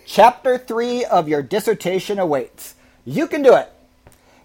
Chapter 0.05 0.57
3 0.57 1.03
of 1.03 1.27
your 1.27 1.41
dissertation 1.41 2.17
awaits. 2.17 2.75
You 3.03 3.27
can 3.27 3.41
do 3.41 3.55
it. 3.55 3.70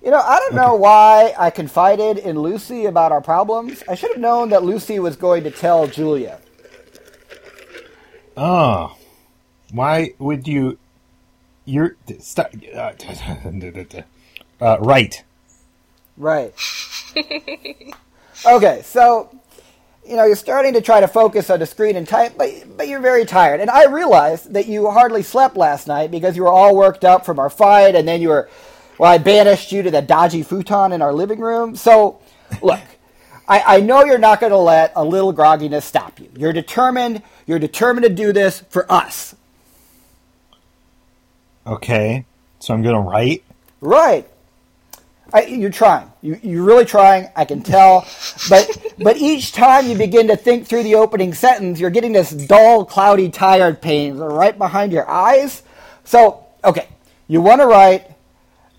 You 0.07 0.13
know, 0.13 0.21
I 0.21 0.39
don't 0.39 0.55
know 0.55 0.77
why 0.77 1.35
I 1.37 1.51
confided 1.51 2.19
in 2.19 2.39
Lucy 2.39 2.85
about 2.87 3.11
our 3.11 3.21
problems. 3.21 3.83
I 3.89 3.97
should 3.97 4.13
have 4.13 4.21
known 4.21 4.51
that 4.51 4.63
Lucy 4.63 5.01
was 5.01 5.17
going 5.17 5.43
to 5.43 5.51
tell 5.51 5.89
Julia. 5.89 6.39
Oh. 8.37 8.97
Why 9.73 10.13
would 10.21 10.47
you. 10.47 10.79
You're. 11.65 11.97
Start, 12.21 12.55
uh, 12.73 12.93
uh, 14.61 14.79
right. 14.79 15.25
Right. 16.17 16.55
okay, 18.47 18.83
so 18.85 19.37
you 20.07 20.15
know 20.15 20.25
you're 20.25 20.37
starting 20.37 20.75
to 20.75 20.81
try 20.81 21.01
to 21.01 21.09
focus 21.09 21.51
on 21.51 21.59
the 21.59 21.67
screen 21.67 21.97
and 21.97 22.07
type, 22.07 22.35
but 22.39 22.77
but 22.77 22.87
you're 22.87 23.01
very 23.01 23.25
tired. 23.25 23.61
And 23.61 23.69
I 23.69 23.87
realize 23.87 24.45
that 24.45 24.67
you 24.67 24.89
hardly 24.89 25.25
slept 25.25 25.57
last 25.57 25.89
night 25.89 26.13
because 26.13 26.37
you 26.37 26.45
were 26.45 26.53
all 26.53 26.77
worked 26.77 27.05
up 27.05 27.27
from 27.27 27.41
our 27.41 27.51
fight, 27.51 27.97
and 27.97 28.07
then 28.07 28.23
you 28.23 28.29
were 28.29 28.49
well, 28.99 29.11
I 29.11 29.19
banished 29.19 29.73
you 29.73 29.83
to 29.83 29.91
the 29.91 30.03
dodgy 30.03 30.43
futon 30.43 30.93
in 30.93 31.03
our 31.03 31.13
living 31.13 31.41
room. 31.41 31.77
So 31.77 32.21
look, 32.63 32.81
I, 33.49 33.77
I 33.77 33.81
know 33.81 34.05
you're 34.05 34.19
not 34.19 34.41
going 34.41 34.53
to 34.53 34.59
let 34.59 34.93
a 34.97 35.05
little 35.05 35.33
grogginess 35.33 35.83
stop 35.83 36.19
you. 36.21 36.31
You're 36.37 36.53
determined. 36.53 37.23
You're 37.47 37.59
determined 37.59 38.05
to 38.05 38.11
do 38.13 38.33
this 38.33 38.61
for 38.71 38.91
us. 38.91 39.35
Okay, 41.67 42.25
so 42.61 42.75
I'm 42.75 42.83
gonna 42.83 43.01
write. 43.01 43.43
Right. 43.81 44.29
I, 45.33 45.43
you're 45.47 45.71
trying. 45.71 46.13
You, 46.23 46.39
you're 46.41 46.63
really 46.63 46.85
trying. 46.85 47.29
I 47.35 47.45
can 47.45 47.63
tell. 47.63 48.07
But 48.49 48.95
but 48.99 49.17
each 49.17 49.51
time 49.51 49.89
you 49.89 49.97
begin 49.97 50.29
to 50.29 50.37
think 50.37 50.69
through 50.69 50.85
the 50.85 50.95
opening 50.95 51.35
sentence, 51.35 51.81
you're 51.81 51.91
getting 51.91 52.13
this 52.13 52.31
dull, 52.31 52.85
cloudy, 52.85 53.31
tired 53.31 53.83
pain 53.83 54.17
right 54.17 54.57
behind 54.57 54.93
your 54.93 55.09
eyes. 55.11 55.65
So 56.05 56.47
okay, 56.63 56.87
you 57.27 57.41
want 57.41 57.61
to 57.61 57.67
write. 57.67 58.13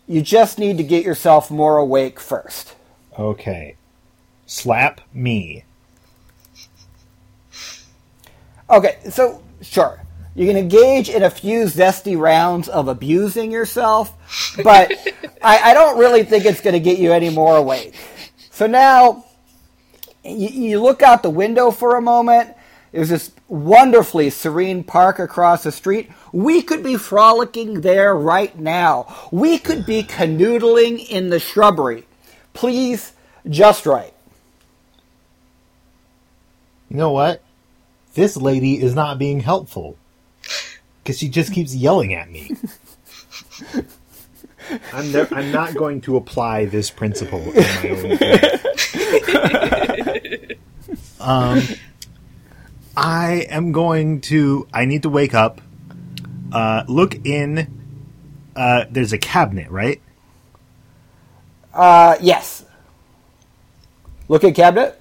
You 0.07 0.21
just 0.21 0.57
need 0.57 0.77
to 0.77 0.83
get 0.83 1.03
yourself 1.03 1.51
more 1.51 1.77
awake 1.77 2.19
first. 2.19 2.75
Okay, 3.19 3.75
slap 4.45 5.01
me. 5.13 5.63
Okay, 8.69 8.97
so 9.09 9.43
sure. 9.61 10.01
You 10.35 10.45
can 10.45 10.55
engage 10.55 11.09
in 11.09 11.23
a 11.23 11.29
few 11.29 11.63
zesty 11.63 12.17
rounds 12.17 12.69
of 12.69 12.87
abusing 12.87 13.51
yourself, 13.51 14.13
but 14.63 14.91
I, 15.41 15.71
I 15.71 15.73
don't 15.73 15.97
really 15.97 16.23
think 16.23 16.45
it's 16.45 16.61
going 16.61 16.73
to 16.73 16.79
get 16.79 16.99
you 16.99 17.11
any 17.11 17.29
more 17.29 17.57
awake. 17.57 17.95
So 18.51 18.67
now 18.67 19.25
you, 20.23 20.47
you 20.47 20.81
look 20.81 21.01
out 21.01 21.23
the 21.23 21.29
window 21.29 21.71
for 21.71 21.95
a 21.95 22.01
moment. 22.01 22.55
There's 22.97 23.09
this 23.09 23.31
wonderfully 23.47 24.31
serene 24.31 24.83
park 24.83 25.19
across 25.19 25.61
the 25.61 25.71
street. 25.71 26.09
We 26.33 26.63
could 26.63 26.81
be 26.81 26.97
frolicking 26.97 27.81
there 27.81 28.15
right 28.15 28.57
now. 28.57 29.29
We 29.31 29.59
could 29.59 29.85
be 29.85 30.01
canoodling 30.01 31.07
in 31.07 31.29
the 31.29 31.39
shrubbery. 31.39 32.07
Please, 32.53 33.13
just 33.47 33.85
right. 33.85 34.15
You 36.89 36.97
know 36.97 37.11
what? 37.11 37.43
This 38.15 38.35
lady 38.35 38.81
is 38.81 38.95
not 38.95 39.19
being 39.19 39.41
helpful 39.41 39.95
because 41.03 41.19
she 41.19 41.29
just 41.29 41.53
keeps 41.53 41.75
yelling 41.75 42.15
at 42.15 42.31
me. 42.31 42.49
I'm, 44.91 45.11
ne- 45.11 45.27
I'm 45.29 45.51
not 45.51 45.75
going 45.75 46.01
to 46.01 46.17
apply 46.17 46.65
this 46.65 46.89
principle 46.89 47.43
in 47.51 47.63
my 47.63 47.89
own 47.89 48.09
life. 51.19 51.19
um, 51.19 51.61
I 52.97 53.45
am 53.51 53.71
going 53.71 54.21
to. 54.21 54.67
I 54.73 54.85
need 54.85 55.03
to 55.03 55.09
wake 55.09 55.35
up. 55.35 55.61
Uh, 56.51 56.83
look 56.87 57.13
in. 57.25 57.71
Uh, 58.55 58.85
there's 58.89 59.13
a 59.13 59.19
cabinet, 59.19 59.69
right? 59.69 60.01
Uh, 61.75 62.15
yes. 62.19 62.65
Look 64.27 64.43
at 64.43 64.55
cabinet. 64.55 64.99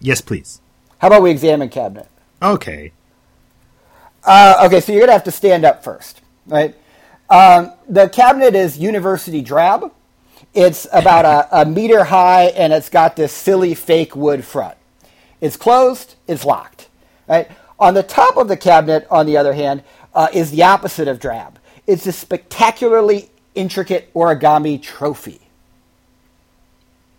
Yes, 0.00 0.22
please. 0.22 0.62
How 0.98 1.08
about 1.08 1.20
we 1.20 1.30
examine 1.30 1.68
cabinet? 1.68 2.08
Okay. 2.40 2.92
Uh, 4.24 4.62
okay, 4.64 4.80
so 4.80 4.92
you're 4.92 5.02
gonna 5.02 5.12
have 5.12 5.24
to 5.24 5.30
stand 5.30 5.66
up 5.66 5.84
first, 5.84 6.22
right? 6.46 6.74
Um, 7.28 7.72
the 7.86 8.08
cabinet 8.08 8.54
is 8.54 8.78
university 8.78 9.42
drab. 9.42 9.92
It's 10.54 10.86
about 10.94 11.26
a, 11.26 11.60
a 11.60 11.66
meter 11.66 12.04
high, 12.04 12.44
and 12.56 12.72
it's 12.72 12.88
got 12.88 13.16
this 13.16 13.32
silly 13.32 13.74
fake 13.74 14.16
wood 14.16 14.46
front. 14.46 14.78
It's 15.42 15.58
closed. 15.58 16.14
It's 16.26 16.46
locked. 16.46 16.88
Right 17.28 17.50
on 17.78 17.94
the 17.94 18.02
top 18.02 18.36
of 18.36 18.48
the 18.48 18.56
cabinet, 18.56 19.06
on 19.10 19.26
the 19.26 19.36
other 19.36 19.52
hand, 19.52 19.82
uh, 20.14 20.28
is 20.32 20.50
the 20.50 20.62
opposite 20.62 21.08
of 21.08 21.18
drab. 21.20 21.58
It's 21.86 22.06
a 22.06 22.12
spectacularly 22.12 23.30
intricate 23.54 24.12
origami 24.14 24.80
trophy. 24.80 25.40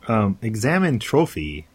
Um, 0.07 0.37
examine 0.41 0.99
trophy. 0.99 1.65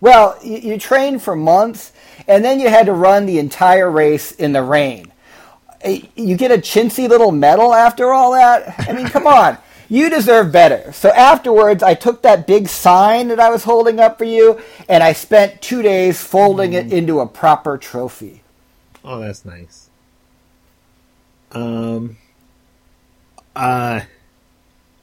Well, 0.00 0.38
you, 0.42 0.58
you 0.58 0.78
trained 0.78 1.22
for 1.22 1.34
months, 1.34 1.92
and 2.28 2.44
then 2.44 2.60
you 2.60 2.68
had 2.68 2.86
to 2.86 2.92
run 2.92 3.26
the 3.26 3.38
entire 3.38 3.90
race 3.90 4.32
in 4.32 4.52
the 4.52 4.62
rain. 4.62 5.12
Uh, 5.84 5.96
You 6.14 6.36
get 6.36 6.52
a 6.52 6.58
chintzy 6.58 7.08
little 7.08 7.32
medal 7.32 7.74
after 7.74 8.12
all 8.12 8.32
that? 8.32 8.74
I 8.88 8.92
mean, 8.92 9.08
come 9.08 9.26
on. 9.26 9.58
You 9.88 10.10
deserve 10.10 10.52
better. 10.52 10.92
So 10.92 11.08
afterwards, 11.10 11.82
I 11.82 11.94
took 11.94 12.22
that 12.22 12.46
big 12.46 12.68
sign 12.68 13.28
that 13.28 13.40
I 13.40 13.48
was 13.50 13.64
holding 13.64 13.98
up 14.00 14.18
for 14.18 14.24
you, 14.24 14.60
and 14.88 15.02
I 15.02 15.12
spent 15.14 15.62
two 15.62 15.80
days 15.82 16.22
folding 16.22 16.74
it 16.74 16.92
into 16.92 17.20
a 17.20 17.26
proper 17.26 17.78
trophy. 17.78 18.42
Oh, 19.04 19.20
that's 19.20 19.44
nice. 19.44 19.88
Um. 21.52 22.18
Uh. 23.56 24.00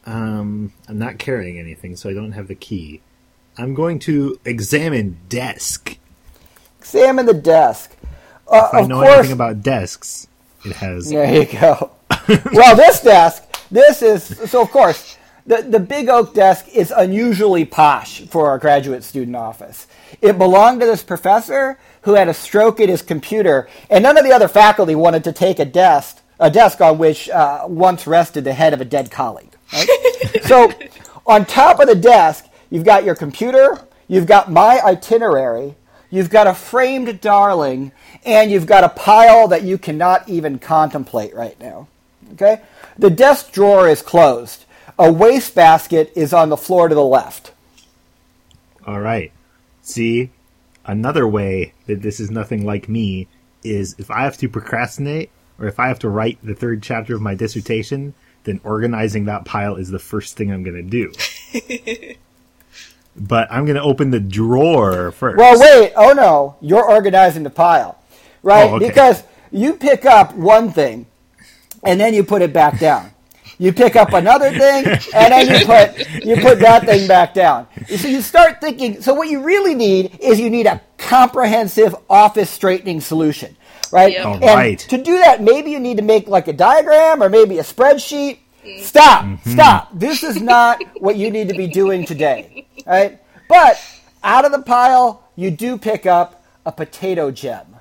Um. 0.06 0.74
I'm 0.88 1.00
not 1.00 1.18
carrying 1.18 1.58
anything, 1.58 1.96
so 1.96 2.10
I 2.10 2.14
don't 2.14 2.34
have 2.34 2.48
the 2.48 2.56
key. 2.56 3.02
I'm 3.58 3.74
going 3.74 4.00
to 4.00 4.40
examine 4.46 5.18
desk. 5.30 5.98
Examine 6.80 7.26
the 7.26 7.34
desk. 7.34 7.96
Uh, 8.48 8.68
If 8.68 8.74
I 8.76 8.80
of 8.82 8.88
know 8.90 9.02
course, 9.02 9.14
anything 9.18 9.32
about 9.32 9.64
desks, 9.64 10.28
it 10.64 10.74
has. 10.76 11.10
There 11.10 11.34
you 11.42 11.46
go. 11.46 11.92
well, 12.54 12.76
this 12.76 13.02
desk, 13.02 13.45
this 13.72 14.02
is 14.02 14.24
so. 14.50 14.62
Of 14.62 14.72
course, 14.72 15.18
the 15.46 15.62
the 15.62 15.80
big 15.80 16.10
oak 16.10 16.34
desk 16.34 16.68
is 16.74 16.92
unusually 16.96 17.66
posh 17.66 18.22
for 18.22 18.54
a 18.56 18.60
graduate 18.60 19.04
student 19.04 19.36
office. 19.36 19.88
It 20.22 20.38
belonged 20.38 20.82
to 20.82 20.86
this 20.86 21.04
professor 21.04 21.78
who 22.02 22.14
had 22.14 22.28
a 22.28 22.34
stroke 22.34 22.80
at 22.80 22.90
his 22.90 23.02
computer, 23.02 23.68
and 23.90 24.04
none 24.04 24.18
of 24.18 24.24
the 24.24 24.32
other 24.32 24.48
faculty 24.48 24.96
wanted 24.96 25.24
to 25.24 25.32
take 25.32 25.60
a 25.60 25.66
desk 25.66 26.22
a 26.40 26.50
desk 26.50 26.82
on 26.82 26.98
which 26.98 27.30
uh, 27.30 27.66
once 27.68 28.08
rested 28.08 28.44
the 28.44 28.54
head 28.54 28.74
of 28.74 28.82
a 28.82 28.86
dead 28.86 29.12
colleague. 29.12 29.56
Right? 29.74 29.88
so, 30.44 30.72
on 31.26 31.46
top 31.46 31.80
of 31.80 31.88
the 31.88 31.96
desk, 31.96 32.46
you've 32.70 32.86
got 32.86 33.04
your 33.04 33.16
computer, 33.16 33.80
you've 34.08 34.28
got 34.28 34.52
my 34.52 34.82
itinerary, 34.82 35.76
you've 36.10 36.30
got 36.30 36.48
a 36.48 36.54
framed 36.54 37.22
darling, 37.22 37.92
and 38.26 38.52
you've 38.52 38.66
got 38.66 38.84
a 38.84 38.90
pile 38.90 39.48
that 39.48 39.64
you 39.64 39.78
cannot 39.78 40.28
even 40.28 40.60
contemplate 40.60 41.34
right 41.34 41.60
now. 41.60 41.88
Okay? 42.34 42.62
The 42.98 43.10
desk 43.10 43.52
drawer 43.52 43.88
is 43.90 44.02
closed. 44.02 44.66
A 44.98 45.12
wastebasket 45.12 46.14
is 46.16 46.34
on 46.34 46.50
the 46.50 46.58
floor 46.58 46.88
to 46.88 46.96
the 46.96 47.04
left. 47.04 47.52
All 48.88 49.02
right. 49.02 49.32
See, 49.82 50.32
another 50.86 51.28
way 51.28 51.74
that 51.88 52.02
this 52.02 52.20
is 52.20 52.32
nothing 52.32 52.66
like 52.66 52.88
me 52.88 53.28
is 53.64 53.96
if 53.98 54.10
I 54.10 54.24
have 54.24 54.38
to 54.38 54.50
procrastinate 54.50 55.30
or 55.60 55.68
if 55.68 55.80
I 55.80 55.88
have 55.88 56.00
to 56.00 56.10
write 56.10 56.38
the 56.44 56.56
third 56.56 56.82
chapter 56.84 57.16
of 57.16 57.22
my 57.22 57.36
dissertation, 57.36 58.14
then 58.44 58.62
organizing 58.64 59.26
that 59.26 59.46
pile 59.46 59.76
is 59.76 59.90
the 59.90 60.00
first 60.00 60.38
thing 60.38 60.52
I'm 60.52 60.64
going 60.64 60.76
to 60.76 60.84
do. 60.84 61.12
but 63.16 63.52
I'm 63.52 63.66
going 63.66 63.76
to 63.76 63.82
open 63.82 64.12
the 64.12 64.20
drawer 64.20 65.12
first. 65.12 65.38
Well, 65.38 65.60
wait. 65.60 65.94
Oh 65.96 66.14
no, 66.14 66.56
you're 66.62 66.86
organizing 66.86 67.44
the 67.44 67.50
pile, 67.50 67.98
right? 68.44 68.70
Oh, 68.70 68.76
okay. 68.76 68.88
Because 68.88 69.24
you 69.52 69.74
pick 69.74 70.06
up 70.06 70.36
one 70.36 70.72
thing, 70.72 71.08
and 71.86 72.00
then 72.00 72.14
you 72.14 72.24
put 72.24 72.42
it 72.42 72.52
back 72.54 72.80
down. 72.80 73.12
You 73.58 73.72
pick 73.72 73.96
up 73.96 74.12
another 74.12 74.50
thing, 74.50 74.86
and 75.14 75.32
then 75.32 75.48
you 75.48 75.66
put 75.66 76.26
you 76.26 76.36
put 76.42 76.60
that 76.60 76.86
thing 76.86 77.08
back 77.08 77.34
down. 77.34 77.68
So 77.88 78.08
you 78.08 78.22
start 78.22 78.60
thinking. 78.60 79.02
So 79.02 79.14
what 79.14 79.30
you 79.30 79.44
really 79.44 79.76
need 79.76 80.20
is 80.20 80.40
you 80.40 80.50
need 80.50 80.66
a 80.66 80.82
comprehensive 80.98 81.96
office 82.10 82.50
straightening 82.50 83.00
solution, 83.00 83.56
right? 83.94 84.12
Yep. 84.12 84.26
All 84.26 84.34
and 84.34 84.44
right. 84.44 84.80
to 84.80 84.98
do 84.98 85.20
that, 85.20 85.42
maybe 85.42 85.72
you 85.72 85.80
need 85.80 85.98
to 85.98 86.04
make 86.04 86.28
like 86.28 86.50
a 86.50 86.54
diagram 86.54 87.24
or 87.24 87.30
maybe 87.30 87.58
a 87.60 87.64
spreadsheet. 87.64 88.40
Stop! 88.80 89.24
Mm-hmm. 89.24 89.52
Stop! 89.52 89.90
This 89.94 90.24
is 90.24 90.42
not 90.42 90.82
what 90.98 91.16
you 91.16 91.30
need 91.32 91.48
to 91.50 91.56
be 91.56 91.68
doing 91.68 92.06
today, 92.06 92.68
right? 92.86 93.22
But 93.48 93.80
out 94.24 94.44
of 94.44 94.52
the 94.52 94.64
pile, 94.64 95.24
you 95.36 95.52
do 95.52 95.78
pick 95.78 96.06
up 96.06 96.44
a 96.66 96.72
potato 96.72 97.30
gem. 97.32 97.76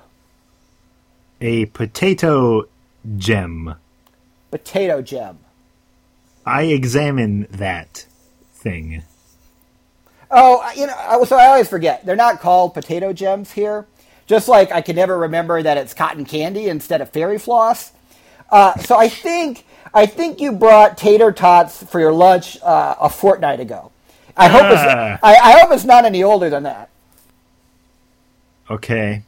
a 1.41 1.65
potato 1.65 2.63
gem. 3.17 3.75
Potato 4.55 5.01
gem. 5.01 5.39
I 6.45 6.63
examine 6.63 7.45
that 7.51 8.05
thing. 8.53 9.03
Oh, 10.31 10.65
you 10.77 10.87
know, 10.87 11.25
so 11.25 11.35
I 11.35 11.47
always 11.47 11.67
forget. 11.67 12.05
They're 12.05 12.15
not 12.15 12.39
called 12.39 12.73
potato 12.73 13.11
gems 13.11 13.51
here. 13.51 13.85
Just 14.27 14.47
like 14.47 14.71
I 14.71 14.79
can 14.79 14.95
never 14.95 15.17
remember 15.17 15.61
that 15.61 15.75
it's 15.75 15.93
cotton 15.93 16.23
candy 16.23 16.69
instead 16.69 17.01
of 17.01 17.09
fairy 17.09 17.37
floss. 17.37 17.91
Uh, 18.49 18.77
so 18.77 18.95
I 18.95 19.09
think 19.09 19.65
I 19.93 20.05
think 20.05 20.39
you 20.39 20.53
brought 20.53 20.97
tater 20.97 21.33
tots 21.33 21.83
for 21.83 21.99
your 21.99 22.13
lunch 22.13 22.57
uh, 22.63 22.95
a 23.01 23.09
fortnight 23.09 23.59
ago. 23.59 23.91
I 24.37 24.47
hope 24.47 24.63
Ah. 24.63 25.13
it's 25.15 25.23
I, 25.23 25.35
I 25.35 25.59
hope 25.59 25.73
it's 25.73 25.83
not 25.83 26.05
any 26.05 26.23
older 26.23 26.49
than 26.49 26.63
that. 26.63 26.89
Okay. 28.69 29.21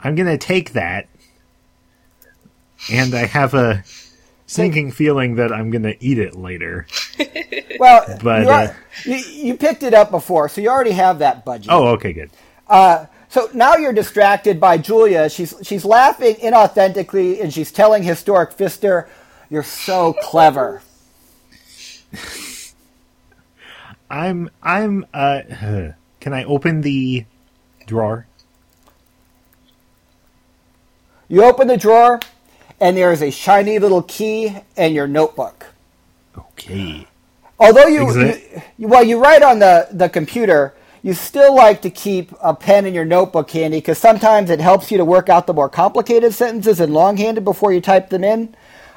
I'm 0.00 0.14
going 0.14 0.28
to 0.28 0.38
take 0.38 0.72
that. 0.72 1.08
And 2.90 3.14
I 3.14 3.26
have 3.26 3.52
a 3.54 3.84
sinking 4.54 4.92
feeling 4.92 5.36
that 5.36 5.52
I'm 5.52 5.70
going 5.70 5.82
to 5.82 6.02
eat 6.04 6.18
it 6.18 6.34
later. 6.36 6.86
Well, 7.76 8.04
But, 8.22 8.42
you, 8.44 8.48
are- 8.50 8.62
uh, 8.62 8.74
you, 9.04 9.16
you 9.16 9.56
picked 9.56 9.82
it 9.82 9.94
up 9.94 10.12
before, 10.12 10.48
so 10.48 10.60
you 10.60 10.68
already 10.68 10.92
have 10.92 11.18
that 11.18 11.44
budget. 11.44 11.66
Oh, 11.72 11.88
okay, 11.88 12.12
good. 12.12 12.30
So 13.34 13.50
now 13.52 13.74
you're 13.74 13.92
distracted 13.92 14.60
by 14.60 14.78
Julia. 14.78 15.28
She's 15.28 15.54
she's 15.62 15.84
laughing 15.84 16.36
inauthentically 16.36 17.42
and 17.42 17.52
she's 17.52 17.72
telling 17.72 18.04
historic 18.04 18.52
Pfister, 18.52 19.08
"You're 19.50 19.64
so 19.64 20.12
clever." 20.22 20.82
I'm 24.08 24.50
I'm 24.62 25.04
uh 25.12 25.40
can 26.20 26.32
I 26.32 26.44
open 26.44 26.82
the 26.82 27.24
drawer? 27.88 28.28
You 31.26 31.42
open 31.42 31.66
the 31.66 31.76
drawer, 31.76 32.20
and 32.80 32.96
there 32.96 33.12
is 33.12 33.22
a 33.22 33.30
shiny 33.30 33.78
little 33.78 34.02
key 34.02 34.56
and 34.76 34.94
your 34.94 35.06
notebook. 35.06 35.66
Okay. 36.36 37.06
Although 37.58 37.86
you, 37.86 38.00
Exa- 38.00 38.62
you 38.78 38.88
while 38.88 39.04
you 39.04 39.18
write 39.22 39.42
on 39.42 39.58
the, 39.58 39.88
the 39.92 40.08
computer, 40.08 40.74
you 41.02 41.14
still 41.14 41.54
like 41.54 41.82
to 41.82 41.90
keep 41.90 42.32
a 42.42 42.54
pen 42.54 42.86
in 42.86 42.94
your 42.94 43.04
notebook 43.04 43.50
handy 43.50 43.78
because 43.78 43.98
sometimes 43.98 44.50
it 44.50 44.60
helps 44.60 44.90
you 44.90 44.98
to 44.98 45.04
work 45.04 45.28
out 45.28 45.46
the 45.46 45.54
more 45.54 45.68
complicated 45.68 46.34
sentences 46.34 46.80
and 46.80 46.92
longhand 46.92 47.44
before 47.44 47.72
you 47.72 47.80
type 47.80 48.08
them 48.10 48.24
in. 48.24 48.56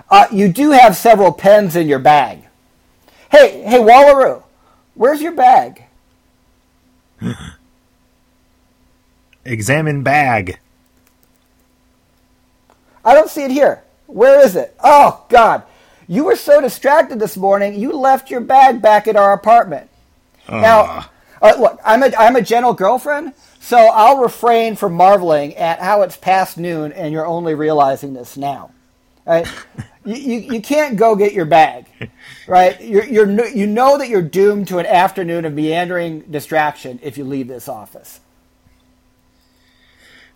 Uh, 0.10 0.26
you 0.32 0.52
do 0.52 0.72
have 0.72 0.96
several 0.96 1.32
pens 1.34 1.76
in 1.76 1.88
your 1.88 2.00
bag. 2.00 2.40
Hey, 3.30 3.62
hey, 3.63 3.80
Wallaroo, 3.80 4.42
where's 4.94 5.22
your 5.22 5.34
bag? 5.34 5.84
Examine 9.46 10.04
bag. 10.04 10.60
I 13.08 13.13
don't 13.13 13.30
see 13.30 13.43
it 13.43 13.52
here. 13.52 13.84
Where 14.08 14.46
is 14.46 14.58
it? 14.58 14.76
Oh, 14.84 15.24
God. 15.30 15.63
You 16.10 16.26
were 16.26 16.36
so 16.36 16.60
distracted 16.60 17.20
this 17.20 17.38
morning, 17.38 17.80
you 17.80 17.93
left 17.93 18.30
your 18.30 18.41
bag 18.41 18.82
back 18.82 19.08
at 19.08 19.15
our 19.15 19.32
apartment. 19.32 19.89
Now, 20.50 21.06
uh, 21.41 21.54
look, 21.58 21.80
I'm 21.86 22.04
a, 22.04 22.12
I'm 22.17 22.36
a 22.36 22.41
gentle 22.41 22.74
girlfriend, 22.74 23.34
so 23.62 23.78
I'll 23.78 24.20
refrain 24.20 24.76
from 24.76 24.93
marveling 24.93 25.56
at 25.56 25.80
how 25.80 26.02
it's 26.02 26.17
past 26.17 26.58
noon 26.58 26.91
and 26.91 27.13
you're 27.13 27.26
only 27.26 27.56
realizing 27.56 28.13
this 28.13 28.36
now. 28.36 28.72
Right? 29.26 29.48
you, 30.06 30.15
you, 30.15 30.54
you 30.54 30.62
can't 30.62 30.98
go 30.98 31.15
get 31.15 31.32
your 31.32 31.46
bag, 31.46 31.86
right? 32.46 32.80
You're, 32.82 33.06
you're, 33.06 33.48
you 33.48 33.67
know 33.67 33.98
that 33.98 34.10
you're 34.10 34.22
doomed 34.22 34.67
to 34.67 34.80
an 34.80 34.86
afternoon 34.86 35.46
of 35.46 35.54
meandering 35.54 36.22
distraction 36.22 37.00
if 37.02 37.17
you 37.17 37.24
leave 37.24 37.48
this 37.48 37.70
office. 37.70 38.20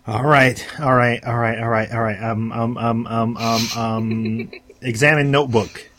All 0.06 0.24
right, 0.24 0.64
all 0.80 0.94
right, 0.94 1.22
all 1.24 1.38
right, 1.38 1.58
all 1.60 1.68
right, 1.70 1.92
all 1.92 2.02
right. 2.02 2.22
Um, 2.22 2.52
um, 2.52 2.78
um, 2.78 3.06
um, 3.06 3.36
um, 3.38 3.68
um. 3.76 4.52
examine 4.82 5.30
notebook. 5.30 5.90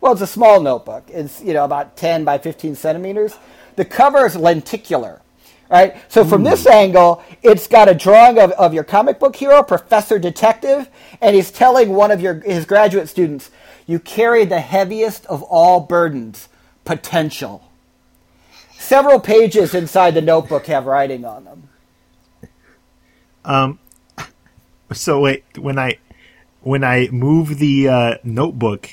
Well, 0.00 0.12
it's 0.12 0.22
a 0.22 0.26
small 0.28 0.60
notebook. 0.60 1.04
It's 1.08 1.42
you 1.42 1.54
know 1.54 1.64
about 1.64 1.96
10 1.96 2.24
by 2.24 2.38
15 2.38 2.76
centimeters. 2.76 3.36
The 3.76 3.84
cover 3.84 4.26
is 4.26 4.36
lenticular, 4.36 5.22
right? 5.70 5.96
So 6.08 6.24
from 6.24 6.44
this 6.44 6.66
angle, 6.66 7.22
it's 7.42 7.66
got 7.68 7.88
a 7.88 7.94
drawing 7.94 8.38
of, 8.38 8.52
of 8.52 8.74
your 8.74 8.84
comic 8.84 9.20
book 9.20 9.36
hero, 9.36 9.62
Professor 9.62 10.18
Detective, 10.18 10.88
and 11.20 11.36
he's 11.36 11.50
telling 11.50 11.90
one 11.90 12.10
of 12.12 12.20
your 12.20 12.36
his 12.40 12.66
graduate 12.66 13.08
students, 13.08 13.50
"You 13.86 13.98
carry 14.00 14.44
the 14.46 14.60
heaviest 14.60 15.26
of 15.26 15.42
all 15.44 15.80
burdens, 15.80 16.48
potential." 16.84 17.69
Several 18.80 19.20
pages 19.20 19.74
inside 19.74 20.12
the 20.14 20.22
notebook 20.22 20.64
have 20.66 20.86
writing 20.86 21.24
on 21.26 21.44
them. 21.44 21.68
Um, 23.44 23.78
So 24.92 25.20
wait, 25.20 25.44
when 25.58 25.78
I 25.78 25.98
when 26.62 26.82
I 26.82 27.08
move 27.12 27.58
the 27.58 27.88
uh, 27.88 28.14
notebook, 28.24 28.88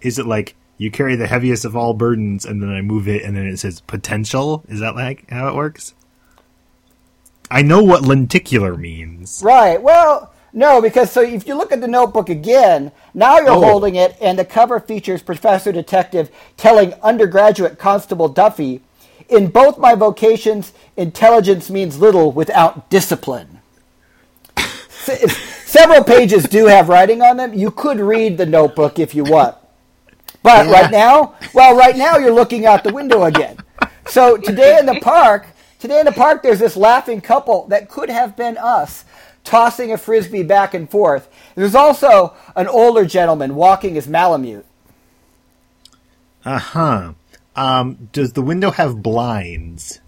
is 0.00 0.18
it 0.18 0.26
like 0.26 0.56
you 0.78 0.90
carry 0.90 1.16
the 1.16 1.26
heaviest 1.26 1.64
of 1.66 1.76
all 1.76 1.92
burdens, 1.94 2.44
and 2.44 2.62
then 2.62 2.70
I 2.70 2.80
move 2.80 3.06
it, 3.08 3.22
and 3.22 3.36
then 3.36 3.46
it 3.46 3.58
says 3.58 3.80
potential? 3.82 4.64
Is 4.68 4.80
that 4.80 4.96
like 4.96 5.30
how 5.30 5.48
it 5.48 5.54
works? 5.54 5.94
I 7.50 7.62
know 7.62 7.82
what 7.82 8.02
lenticular 8.02 8.76
means. 8.76 9.40
Right. 9.44 9.80
Well, 9.80 10.32
no, 10.52 10.80
because 10.80 11.12
so 11.12 11.20
if 11.20 11.46
you 11.46 11.54
look 11.54 11.70
at 11.72 11.80
the 11.82 11.88
notebook 11.88 12.28
again, 12.28 12.90
now 13.14 13.36
you're 13.38 13.50
Oh. 13.50 13.60
holding 13.62 13.94
it, 13.96 14.16
and 14.20 14.38
the 14.38 14.44
cover 14.46 14.80
features 14.80 15.22
Professor 15.22 15.70
Detective 15.72 16.30
telling 16.56 16.94
undergraduate 17.02 17.78
Constable 17.78 18.28
Duffy, 18.28 18.80
"In 19.28 19.48
both 19.48 19.78
my 19.78 19.94
vocations, 19.94 20.72
intelligence 20.96 21.70
means 21.70 21.98
little 21.98 22.32
without 22.32 22.88
discipline." 22.90 23.60
Several 25.64 26.02
pages 26.04 26.44
do 26.44 26.66
have 26.66 26.88
writing 26.88 27.22
on 27.22 27.36
them. 27.36 27.54
You 27.54 27.70
could 27.70 28.00
read 28.00 28.38
the 28.38 28.46
notebook 28.46 28.98
if 28.98 29.14
you 29.14 29.24
want. 29.24 29.54
But 30.42 30.66
Yeah. 30.66 30.72
right 30.72 30.90
now, 30.90 31.34
well, 31.52 31.76
right 31.76 31.96
now 31.96 32.16
you're 32.18 32.32
looking 32.32 32.66
out 32.66 32.84
the 32.84 32.92
window 32.92 33.24
again. 33.24 33.58
So 34.08 34.36
today 34.36 34.78
in 34.78 34.86
the 34.86 35.00
park, 35.00 35.48
today 35.78 35.98
in 35.98 36.06
the 36.06 36.12
park, 36.12 36.42
there's 36.42 36.60
this 36.60 36.76
laughing 36.76 37.20
couple 37.20 37.66
that 37.68 37.88
could 37.88 38.08
have 38.10 38.36
been 38.36 38.56
us 38.56 39.04
tossing 39.44 39.92
a 39.92 39.98
frisbee 39.98 40.42
back 40.42 40.74
and 40.74 40.90
forth. 40.90 41.28
There's 41.54 41.74
also 41.74 42.34
an 42.54 42.68
older 42.68 43.04
gentleman 43.04 43.54
walking 43.54 43.94
his 43.94 44.08
Malamute. 44.08 44.64
Uh 46.44 46.58
huh. 46.58 47.12
Um, 47.56 48.10
does 48.12 48.34
the 48.34 48.42
window 48.42 48.70
have 48.70 49.02
blinds 49.02 50.00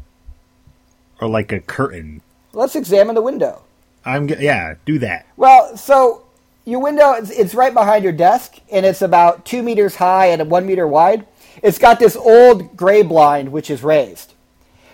or 1.21 1.29
like 1.29 1.51
a 1.51 1.61
curtain? 1.61 2.21
Let's 2.53 2.77
examine 2.77 3.15
the 3.15 3.23
window. 3.23 3.63
I'm 4.05 4.29
g- 4.29 4.37
yeah, 4.39 4.75
do 4.85 4.99
that. 5.01 5.27
Well, 5.37 5.77
so 5.77 6.25
your 6.65 6.81
window 6.81 7.13
it's, 7.13 7.31
it's 7.31 7.55
right 7.55 7.73
behind 7.73 8.05
your 8.05 8.13
desk, 8.13 8.57
and 8.71 8.85
it's 8.85 9.03
about 9.03 9.45
two 9.45 9.63
meters 9.63 9.97
high 9.97 10.27
and 10.27 10.51
one 10.51 10.67
meter 10.67 10.87
wide. 10.87 11.27
It's 11.63 11.79
got 11.79 11.99
this 11.99 12.17
old 12.17 12.77
gray 12.77 13.03
blind 13.03 13.51
which 13.51 13.71
is 13.71 13.83
raised. 13.83 14.35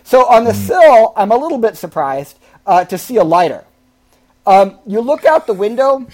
So 0.05 0.25
on 0.27 0.45
the 0.45 0.55
sill, 0.55 1.12
I'm 1.17 1.33
a 1.33 1.37
little 1.37 1.59
bit 1.59 1.77
surprised 1.77 2.38
uh, 2.67 2.85
to 2.85 2.97
see 2.97 3.17
a 3.17 3.25
lighter. 3.25 3.64
Um, 4.47 4.79
you 4.87 5.01
look 5.01 5.25
out 5.25 5.47
the 5.47 5.55
window. 5.55 6.07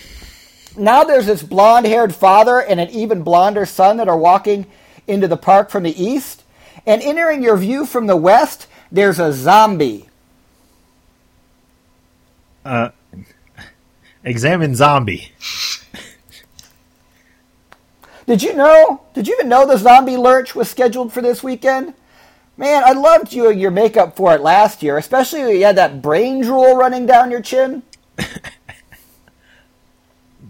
Now 0.77 1.03
there's 1.05 1.27
this 1.27 1.43
blonde-haired 1.43 2.15
father 2.15 2.61
and 2.61 2.79
an 2.79 2.89
even 2.91 3.23
blonder 3.23 3.67
son 3.67 3.97
that 3.97 4.09
are 4.09 4.17
walking 4.17 4.67
into 5.11 5.29
the 5.29 5.37
park 5.37 5.71
from 5.71 5.83
the 5.83 6.03
east, 6.03 6.45
and 6.87 7.03
entering 7.03 7.43
your 7.43 7.57
view 7.57 7.85
from 7.85 8.07
the 8.07 8.17
west, 8.17 8.67
there's 8.91 9.19
a 9.19 9.33
zombie. 9.33 10.09
Uh, 12.65 12.91
examine 14.25 14.75
zombie. 14.75 15.33
Did 18.27 18.43
you 18.43 18.55
know? 18.55 19.03
Did 19.13 19.27
you 19.27 19.35
even 19.35 19.49
know 19.49 19.67
the 19.67 19.77
zombie 19.77 20.17
lurch 20.17 20.55
was 20.55 20.71
scheduled 20.71 21.13
for 21.13 21.21
this 21.21 21.43
weekend? 21.43 21.95
Man, 22.57 22.85
I 22.85 22.93
loved 22.93 23.33
you 23.33 23.49
and 23.49 23.61
your 23.61 23.71
makeup 23.71 24.17
for 24.17 24.35
it 24.35 24.41
last 24.41 24.83
year, 24.83 24.99
especially 24.99 25.41
when 25.41 25.57
you 25.57 25.65
had 25.65 25.77
that 25.77 26.03
brain 26.03 26.43
drool 26.43 26.77
running 26.77 27.07
down 27.07 27.31
your 27.31 27.41
chin. 27.41 27.83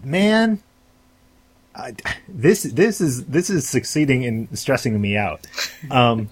Man, 0.03 0.61
I, 1.73 1.95
this 2.27 2.63
this 2.63 2.99
is 2.99 3.25
this 3.25 3.49
is 3.49 3.67
succeeding 3.67 4.23
in 4.23 4.53
stressing 4.55 4.99
me 4.99 5.15
out. 5.17 5.47
Um, 5.89 6.29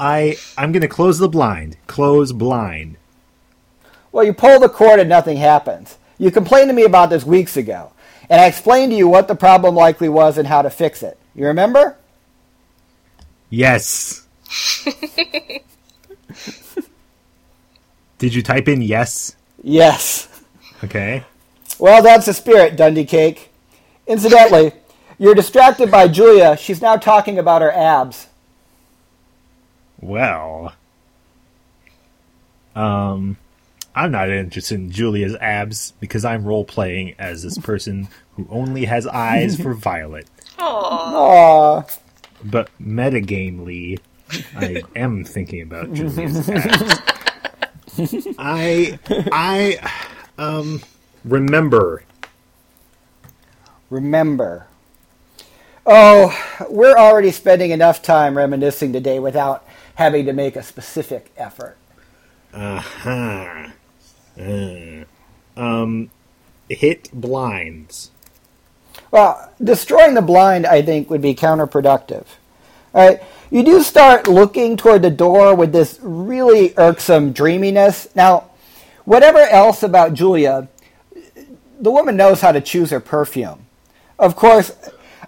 I 0.00 0.36
I'm 0.56 0.72
gonna 0.72 0.88
close 0.88 1.18
the 1.18 1.28
blind. 1.28 1.76
Close 1.86 2.32
blind. 2.32 2.96
Well, 4.12 4.24
you 4.24 4.32
pull 4.32 4.58
the 4.60 4.68
cord 4.68 5.00
and 5.00 5.08
nothing 5.08 5.36
happens. 5.36 5.98
You 6.18 6.30
complained 6.30 6.70
to 6.70 6.74
me 6.74 6.84
about 6.84 7.10
this 7.10 7.24
weeks 7.24 7.56
ago, 7.56 7.92
and 8.30 8.40
I 8.40 8.46
explained 8.46 8.92
to 8.92 8.96
you 8.96 9.08
what 9.08 9.28
the 9.28 9.34
problem 9.34 9.74
likely 9.74 10.08
was 10.08 10.38
and 10.38 10.48
how 10.48 10.62
to 10.62 10.70
fix 10.70 11.02
it. 11.02 11.18
You 11.34 11.46
remember? 11.46 11.96
Yes. 13.50 14.26
Did 18.18 18.34
you 18.34 18.42
type 18.42 18.68
in 18.68 18.82
yes? 18.82 19.36
Yes. 19.62 20.28
Okay. 20.82 21.24
Well, 21.78 22.02
that's 22.02 22.26
the 22.26 22.34
spirit, 22.34 22.76
Dundee 22.76 23.04
Cake. 23.04 23.47
Incidentally, 24.08 24.72
you're 25.18 25.34
distracted 25.34 25.90
by 25.90 26.08
Julia. 26.08 26.56
She's 26.56 26.80
now 26.80 26.96
talking 26.96 27.38
about 27.38 27.62
her 27.62 27.70
abs. 27.70 28.26
Well, 30.00 30.72
um, 32.74 33.36
I'm 33.94 34.10
not 34.12 34.30
interested 34.30 34.76
in 34.76 34.90
Julia's 34.90 35.34
abs 35.36 35.92
because 36.00 36.24
I'm 36.24 36.44
role 36.44 36.64
playing 36.64 37.14
as 37.18 37.42
this 37.42 37.58
person 37.58 38.08
who 38.36 38.46
only 38.48 38.86
has 38.86 39.06
eyes 39.06 39.60
for 39.60 39.74
Violet. 39.74 40.26
Aww. 40.58 41.84
Aww. 41.84 41.98
But 42.44 42.70
metagamely, 42.78 43.98
I 44.56 44.82
am 44.94 45.24
thinking 45.24 45.62
about 45.62 45.92
Julia's 45.92 46.48
abs. 46.50 47.00
I 48.38 48.98
I 49.32 49.90
um 50.38 50.80
remember 51.24 52.04
Remember. 53.90 54.66
Oh, 55.86 56.36
we're 56.68 56.96
already 56.96 57.30
spending 57.30 57.70
enough 57.70 58.02
time 58.02 58.36
reminiscing 58.36 58.92
today 58.92 59.18
without 59.18 59.66
having 59.94 60.26
to 60.26 60.32
make 60.32 60.54
a 60.56 60.62
specific 60.62 61.32
effort. 61.36 61.76
uh-huh. 62.52 63.68
Uh, 64.38 65.04
um 65.56 66.10
hit 66.68 67.10
blinds. 67.12 68.10
Well, 69.10 69.52
destroying 69.62 70.14
the 70.14 70.22
blind, 70.22 70.66
I 70.66 70.82
think, 70.82 71.10
would 71.10 71.22
be 71.22 71.34
counterproductive. 71.34 72.26
All 72.94 73.08
right, 73.08 73.22
you 73.50 73.62
do 73.62 73.82
start 73.82 74.28
looking 74.28 74.76
toward 74.76 75.02
the 75.02 75.10
door 75.10 75.54
with 75.54 75.72
this 75.72 75.98
really 76.02 76.74
irksome 76.76 77.32
dreaminess. 77.32 78.08
Now, 78.14 78.50
whatever 79.04 79.38
else 79.38 79.82
about 79.82 80.14
Julia, 80.14 80.68
the 81.80 81.90
woman 81.90 82.16
knows 82.16 82.40
how 82.40 82.52
to 82.52 82.60
choose 82.60 82.90
her 82.90 83.00
perfume. 83.00 83.66
Of 84.18 84.36
course, 84.36 84.72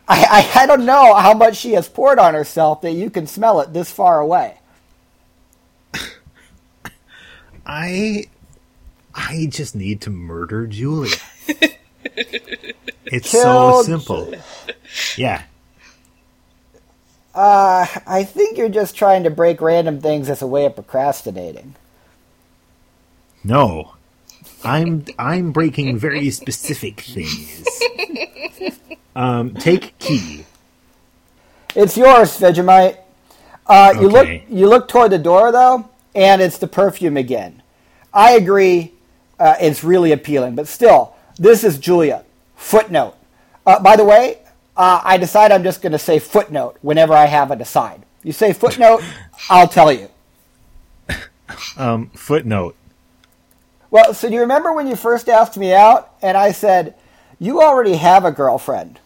I, 0.08 0.48
I, 0.54 0.62
I 0.62 0.66
don't 0.66 0.84
know 0.84 1.14
how 1.14 1.34
much 1.34 1.56
she 1.56 1.72
has 1.72 1.88
poured 1.88 2.18
on 2.18 2.34
herself 2.34 2.80
that 2.82 2.92
you 2.92 3.10
can 3.10 3.26
smell 3.26 3.60
it 3.60 3.72
this 3.72 3.90
far 3.90 4.20
away. 4.20 4.56
I 7.66 8.26
I 9.14 9.46
just 9.48 9.76
need 9.76 10.00
to 10.02 10.10
murder 10.10 10.66
Julia. 10.66 11.16
it's 13.06 13.30
Kill 13.30 13.82
so 13.82 13.82
simple. 13.82 14.34
Yeah. 15.16 15.42
Uh, 17.32 17.86
I 18.06 18.24
think 18.24 18.58
you're 18.58 18.68
just 18.68 18.96
trying 18.96 19.22
to 19.22 19.30
break 19.30 19.60
random 19.60 20.00
things 20.00 20.28
as 20.28 20.42
a 20.42 20.46
way 20.48 20.64
of 20.64 20.74
procrastinating. 20.74 21.76
No. 23.44 23.94
I'm 24.64 25.04
I'm 25.18 25.52
breaking 25.52 25.98
very 25.98 26.30
specific 26.30 27.00
things. 27.00 27.64
Um, 29.16 29.54
take 29.54 29.98
key. 29.98 30.44
It's 31.74 31.96
yours, 31.96 32.38
Vegemite. 32.38 32.98
Uh, 33.66 33.94
you 34.00 34.08
look 34.08 34.28
you 34.48 34.68
look 34.68 34.88
toward 34.88 35.12
the 35.12 35.18
door 35.18 35.52
though, 35.52 35.88
and 36.14 36.42
it's 36.42 36.58
the 36.58 36.66
perfume 36.66 37.16
again. 37.16 37.62
I 38.12 38.32
agree, 38.32 38.92
uh, 39.38 39.54
it's 39.60 39.84
really 39.84 40.12
appealing, 40.12 40.54
but 40.56 40.66
still, 40.66 41.14
this 41.38 41.62
is 41.64 41.78
Julia. 41.78 42.24
Footnote. 42.56 43.14
Uh, 43.64 43.80
by 43.80 43.96
the 43.96 44.04
way, 44.04 44.38
uh, 44.76 45.00
I 45.04 45.16
decide 45.16 45.52
I'm 45.52 45.62
just 45.62 45.80
going 45.82 45.92
to 45.92 45.98
say 45.98 46.18
footnote 46.18 46.76
whenever 46.82 47.14
I 47.14 47.26
have 47.26 47.50
a 47.50 47.56
decide. 47.56 48.02
You 48.22 48.32
say 48.32 48.52
footnote, 48.52 49.02
I'll 49.50 49.68
tell 49.68 49.92
you. 49.92 50.08
Um, 51.76 52.10
footnote. 52.10 52.74
Well, 53.90 54.14
so 54.14 54.28
do 54.28 54.34
you 54.34 54.40
remember 54.40 54.72
when 54.72 54.86
you 54.86 54.96
first 54.96 55.28
asked 55.28 55.56
me 55.56 55.72
out, 55.72 56.10
and 56.22 56.36
I 56.36 56.52
said, 56.52 56.94
"You 57.38 57.60
already 57.60 57.96
have 57.96 58.24
a 58.24 58.32
girlfriend." 58.32 59.00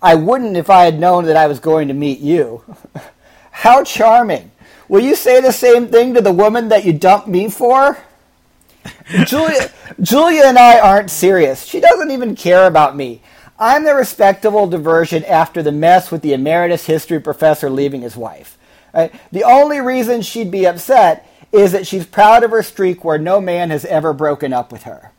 I 0.00 0.16
wouldn't 0.16 0.56
if 0.56 0.68
I 0.68 0.84
had 0.84 0.98
known 0.98 1.26
that 1.26 1.36
I 1.36 1.46
was 1.46 1.60
going 1.60 1.88
to 1.88 1.94
meet 1.94 2.18
you. 2.18 2.62
How 3.50 3.84
charming! 3.84 4.50
Will 4.88 5.00
you 5.00 5.14
say 5.14 5.40
the 5.40 5.52
same 5.52 5.88
thing 5.88 6.14
to 6.14 6.20
the 6.20 6.32
woman 6.32 6.68
that 6.68 6.84
you 6.84 6.92
dumped 6.92 7.28
me 7.28 7.48
for? 7.48 7.98
Julia, 9.26 9.70
Julia 10.00 10.42
and 10.44 10.58
I 10.58 10.80
aren't 10.80 11.10
serious. 11.10 11.64
She 11.64 11.80
doesn't 11.80 12.10
even 12.10 12.34
care 12.34 12.66
about 12.66 12.96
me. 12.96 13.22
I'm 13.58 13.84
the 13.84 13.94
respectable 13.94 14.66
diversion 14.66 15.24
after 15.24 15.62
the 15.62 15.70
mess 15.70 16.10
with 16.10 16.22
the 16.22 16.32
emeritus 16.32 16.86
history 16.86 17.20
professor 17.20 17.70
leaving 17.70 18.00
his 18.00 18.16
wife. 18.16 18.58
Right? 18.92 19.14
The 19.30 19.44
only 19.44 19.80
reason 19.80 20.20
she'd 20.22 20.50
be 20.50 20.66
upset 20.66 21.28
is 21.52 21.72
that 21.72 21.86
she's 21.86 22.06
proud 22.06 22.42
of 22.42 22.50
her 22.50 22.62
streak 22.62 23.04
where 23.04 23.18
no 23.18 23.40
man 23.40 23.70
has 23.70 23.84
ever 23.84 24.12
broken 24.12 24.52
up 24.52 24.72
with 24.72 24.84
her. 24.84 25.12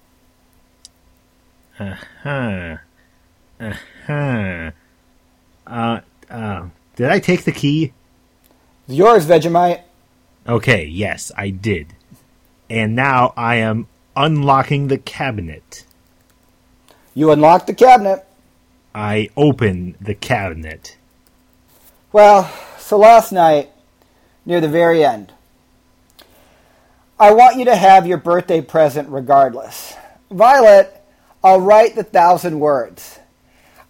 Uh 1.79 1.95
huh. 2.23 2.77
Uh-huh. 3.59 4.71
Uh, 5.65 5.99
uh, 6.29 6.67
did 6.95 7.09
I 7.09 7.19
take 7.19 7.43
the 7.43 7.51
key? 7.51 7.93
It's 8.87 8.97
yours, 8.97 9.25
Vegemite. 9.25 9.81
Okay, 10.47 10.85
yes, 10.85 11.31
I 11.37 11.49
did. 11.49 11.95
And 12.69 12.95
now 12.95 13.33
I 13.37 13.55
am 13.55 13.87
unlocking 14.15 14.87
the 14.87 14.97
cabinet. 14.97 15.85
You 17.15 17.31
unlock 17.31 17.65
the 17.65 17.73
cabinet. 17.73 18.25
I 18.93 19.29
open 19.37 19.95
the 20.01 20.15
cabinet. 20.15 20.97
Well, 22.11 22.51
so 22.77 22.97
last 22.97 23.31
night, 23.31 23.71
near 24.45 24.61
the 24.61 24.67
very 24.67 25.03
end, 25.03 25.32
I 27.19 27.31
want 27.31 27.57
you 27.57 27.65
to 27.65 27.75
have 27.75 28.07
your 28.07 28.17
birthday 28.17 28.59
present 28.61 29.07
regardless. 29.09 29.95
Violet, 30.31 30.99
I'll 31.43 31.61
write 31.61 31.95
the 31.95 32.03
thousand 32.03 32.59
words. 32.59 33.19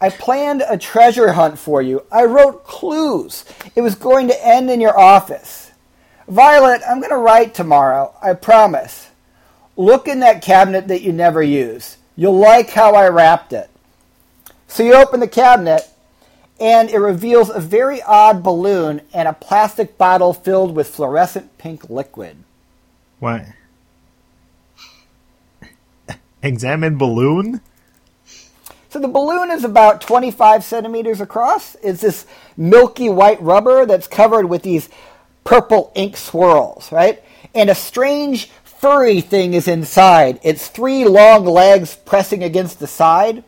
I 0.01 0.09
planned 0.09 0.63
a 0.67 0.77
treasure 0.77 1.31
hunt 1.31 1.57
for 1.57 1.81
you. 1.81 2.05
I 2.11 2.25
wrote 2.25 2.65
clues. 2.65 3.45
It 3.75 3.81
was 3.81 3.95
going 3.95 4.27
to 4.27 4.45
end 4.45 4.69
in 4.69 4.81
your 4.81 4.99
office. 4.99 5.71
Violet, 6.27 6.81
I'm 6.87 6.99
going 6.99 7.11
to 7.11 7.17
write 7.17 7.53
tomorrow. 7.53 8.13
I 8.21 8.33
promise. 8.33 9.09
Look 9.77 10.09
in 10.09 10.19
that 10.19 10.41
cabinet 10.41 10.89
that 10.89 11.01
you 11.01 11.13
never 11.13 11.41
use. 11.41 11.97
You'll 12.17 12.37
like 12.37 12.71
how 12.71 12.93
I 12.93 13.07
wrapped 13.07 13.53
it. 13.53 13.69
So 14.67 14.83
you 14.83 14.95
open 14.95 15.21
the 15.21 15.27
cabinet, 15.27 15.83
and 16.59 16.89
it 16.89 16.99
reveals 16.99 17.49
a 17.49 17.61
very 17.61 18.01
odd 18.01 18.43
balloon 18.43 19.01
and 19.13 19.27
a 19.27 19.33
plastic 19.33 19.97
bottle 19.97 20.33
filled 20.33 20.75
with 20.75 20.89
fluorescent 20.89 21.57
pink 21.57 21.89
liquid. 21.89 22.43
What? 23.23 23.45
Examine 26.41 26.97
balloon? 26.97 27.61
So 28.89 28.99
the 28.99 29.07
balloon 29.07 29.49
is 29.49 29.63
about 29.63 30.01
25 30.01 30.61
centimeters 30.61 31.21
across. 31.21 31.75
It's 31.75 32.01
this 32.01 32.25
milky 32.57 33.07
white 33.07 33.41
rubber 33.41 33.85
that's 33.85 34.07
covered 34.07 34.47
with 34.47 34.63
these 34.63 34.89
purple 35.45 35.93
ink 35.95 36.17
swirls, 36.17 36.91
right? 36.91 37.23
And 37.55 37.69
a 37.69 37.75
strange 37.75 38.47
furry 38.65 39.21
thing 39.21 39.53
is 39.53 39.69
inside. 39.69 40.41
Its 40.43 40.67
three 40.67 41.05
long 41.05 41.45
legs 41.45 41.95
pressing 41.95 42.43
against 42.43 42.81
the 42.81 42.87
side. 42.87 43.45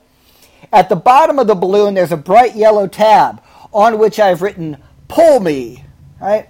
At 0.71 0.87
the 0.87 0.95
bottom 0.95 1.37
of 1.37 1.47
the 1.47 1.53
balloon, 1.53 1.95
there's 1.95 2.13
a 2.13 2.17
bright 2.31 2.55
yellow 2.55 2.87
tab 2.87 3.43
on 3.73 3.99
which 3.99 4.21
I've 4.21 4.41
written, 4.41 4.77
Pull 5.09 5.41
me, 5.41 5.83
right? 6.21 6.47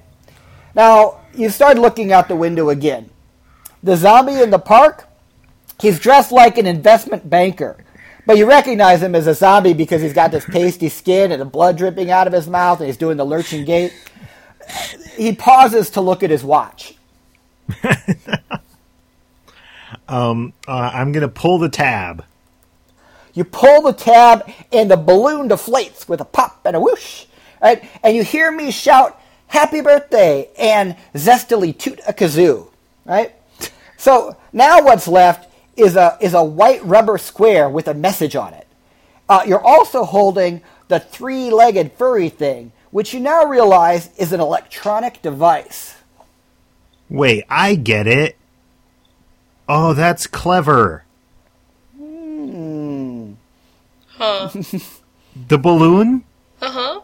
Now, 0.76 1.22
you 1.34 1.50
start 1.50 1.80
looking 1.80 2.12
out 2.12 2.28
the 2.28 2.36
window 2.36 2.70
again. 2.70 3.10
The 3.86 3.95
zombie 3.95 4.41
in 4.41 4.50
the 4.50 4.58
park, 4.58 5.08
he's 5.80 6.00
dressed 6.00 6.32
like 6.32 6.58
an 6.58 6.65
investment 6.65 7.30
banker. 7.30 7.78
But 8.26 8.39
you 8.39 8.48
recognize 8.48 9.04
him 9.04 9.13
as 9.13 9.28
a 9.28 9.36
zombie 9.36 9.74
because 9.74 10.02
he's 10.02 10.12
got 10.13 10.32
this 10.32 10.43
pasty 10.43 10.89
skin 10.89 11.32
and 11.32 11.39
the 11.39 11.45
blood 11.45 11.78
dripping 11.78 12.10
out 12.10 12.26
of 12.26 12.34
his 12.34 12.48
mouth 12.48 12.80
and 12.80 12.88
he's 12.88 12.98
doing 12.98 13.17
the 13.17 13.26
lurching 13.26 13.63
gait. 13.63 13.93
He 15.15 15.36
pauses 15.36 15.91
to 15.91 16.02
look 16.02 16.24
at 16.24 16.32
his 16.32 16.43
watch. 16.43 16.95
Uh, 20.67 20.91
I'm 20.93 21.12
gonna 21.12 21.28
pull 21.28 21.60
the 21.60 21.69
tab. 21.69 22.26
You 23.34 23.43
pull 23.43 23.84
the 23.84 23.93
tab 23.93 24.50
and 24.71 24.89
the 24.89 24.98
balloon 24.98 25.50
deflates 25.50 26.08
with 26.10 26.21
a 26.21 26.26
pop 26.26 26.62
and 26.65 26.76
a 26.76 26.80
whoosh. 26.80 27.26
Right? 27.62 27.88
And 28.04 28.15
you 28.15 28.24
hear 28.24 28.52
me 28.52 28.71
shout, 28.71 29.19
Happy 29.48 29.82
birthday! 29.82 30.50
and 30.58 30.95
zestily 31.13 31.78
toot 31.78 32.00
a 32.08 32.13
kazoo. 32.13 32.69
Right? 33.06 33.35
So 34.06 34.38
now 34.54 34.84
what's 34.84 35.08
left 35.08 35.52
is 35.76 35.96
a, 35.96 36.15
is 36.22 36.36
a 36.36 36.44
white 36.44 36.84
rubber 36.86 37.18
square 37.18 37.68
with 37.68 37.88
a 37.88 37.96
message 37.96 38.36
on 38.36 38.54
it. 38.54 38.68
Uh, 39.28 39.41
you're 39.48 39.65
also 39.65 40.04
holding 40.04 40.62
the 40.89 41.00
three 41.00 41.50
legged 41.50 41.91
furry 41.94 42.30
thing, 42.30 42.72
which 42.91 43.15
you 43.15 43.20
now 43.20 43.46
realize 43.46 44.12
is 44.20 44.32
an 44.32 44.39
electronic 44.39 45.24
device. 45.24 45.96
Wait, 47.10 47.46
I 47.50 47.74
get 47.74 48.06
it. 48.06 48.36
Oh, 49.68 49.96
that's 49.96 50.28
clever. 50.28 51.04
Huh. 54.10 54.50
The 55.50 55.58
balloon? 55.58 56.24
Uh 56.62 56.72
huh. 56.72 57.02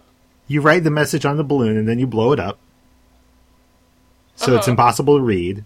You 0.47 0.61
write 0.61 0.83
the 0.83 0.91
message 0.91 1.25
on 1.25 1.37
the 1.37 1.43
balloon 1.43 1.77
and 1.77 1.87
then 1.87 1.97
you 1.97 2.05
blow 2.05 2.31
it 2.31 2.39
up. 2.39 2.59
So 4.35 4.55
it's 4.55 4.67
Uh-huh. 4.67 4.71
impossible 4.73 5.17
to 5.17 5.23
read. 5.23 5.65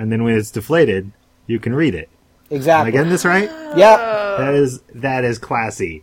And 0.00 0.10
then 0.10 0.24
when 0.24 0.34
it's 0.34 0.50
deflated, 0.50 1.12
you 1.46 1.60
can 1.60 1.74
read 1.74 1.94
it. 1.94 2.08
Am 2.50 2.54
I 2.54 2.56
Exactly. 2.56 2.92
getting 2.92 3.10
this 3.10 3.26
right? 3.26 3.50
Yep. 3.76 3.98
That 3.98 4.54
is 4.54 4.80
that 4.94 5.24
is 5.24 5.38
classy. 5.38 6.02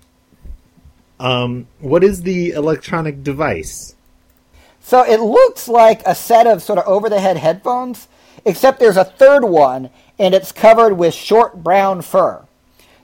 Um, 1.20 1.66
what 1.80 2.04
is 2.04 2.22
the 2.22 2.52
electronic 2.52 3.24
device? 3.24 3.96
So 4.82 5.04
it 5.04 5.20
looks 5.20 5.68
like 5.68 6.04
a 6.06 6.14
set 6.14 6.46
of 6.46 6.62
sort 6.62 6.78
of 6.78 6.86
over 6.86 7.10
the 7.10 7.20
head 7.20 7.38
headphones, 7.38 8.08
except 8.46 8.80
there's 8.80 8.98
a 8.98 9.04
third 9.04 9.44
one 9.44 9.90
and 10.20 10.36
it's 10.36 10.52
covered 10.52 10.94
with 10.94 11.16
short 11.16 11.64
brown 11.64 12.04
fur. 12.04 12.46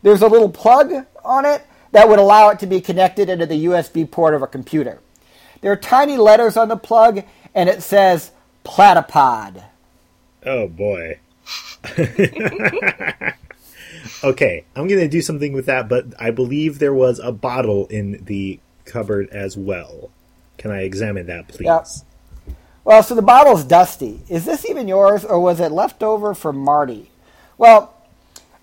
There's 0.03 0.21
a 0.21 0.27
little 0.27 0.49
plug 0.49 0.93
on 1.25 1.45
it 1.45 1.63
that 1.91 2.07
would 2.07 2.19
allow 2.19 2.49
it 2.49 2.59
to 2.59 2.67
be 2.67 2.79
connected 2.81 3.29
into 3.29 3.47
the 3.47 3.65
USB 3.65 4.09
port 4.09 4.35
of 4.35 4.43
a 4.43 4.47
computer. 4.47 4.99
There 5.61 5.71
are 5.71 5.75
tiny 5.75 6.17
letters 6.17 6.55
on 6.55 6.67
the 6.67 6.77
plug 6.77 7.23
and 7.55 7.67
it 7.67 7.81
says 7.81 8.29
platypod. 8.63 9.63
Oh 10.45 10.67
boy. 10.67 11.19
okay, 14.23 14.65
I'm 14.75 14.87
gonna 14.87 15.07
do 15.07 15.21
something 15.21 15.53
with 15.53 15.65
that, 15.65 15.87
but 15.89 16.07
I 16.19 16.31
believe 16.31 16.79
there 16.79 16.93
was 16.93 17.19
a 17.19 17.31
bottle 17.31 17.87
in 17.87 18.23
the 18.25 18.59
cupboard 18.85 19.29
as 19.29 19.55
well. 19.57 20.09
Can 20.57 20.71
I 20.71 20.81
examine 20.81 21.27
that, 21.27 21.47
please? 21.47 21.65
Yep. 21.65 21.87
Well, 22.85 23.03
so 23.03 23.15
the 23.15 23.21
bottle's 23.21 23.63
dusty. 23.63 24.21
Is 24.27 24.45
this 24.45 24.69
even 24.69 24.87
yours, 24.87 25.23
or 25.23 25.39
was 25.39 25.59
it 25.59 25.71
left 25.71 26.03
over 26.03 26.33
from 26.33 26.57
Marty? 26.57 27.09
Well, 27.57 27.93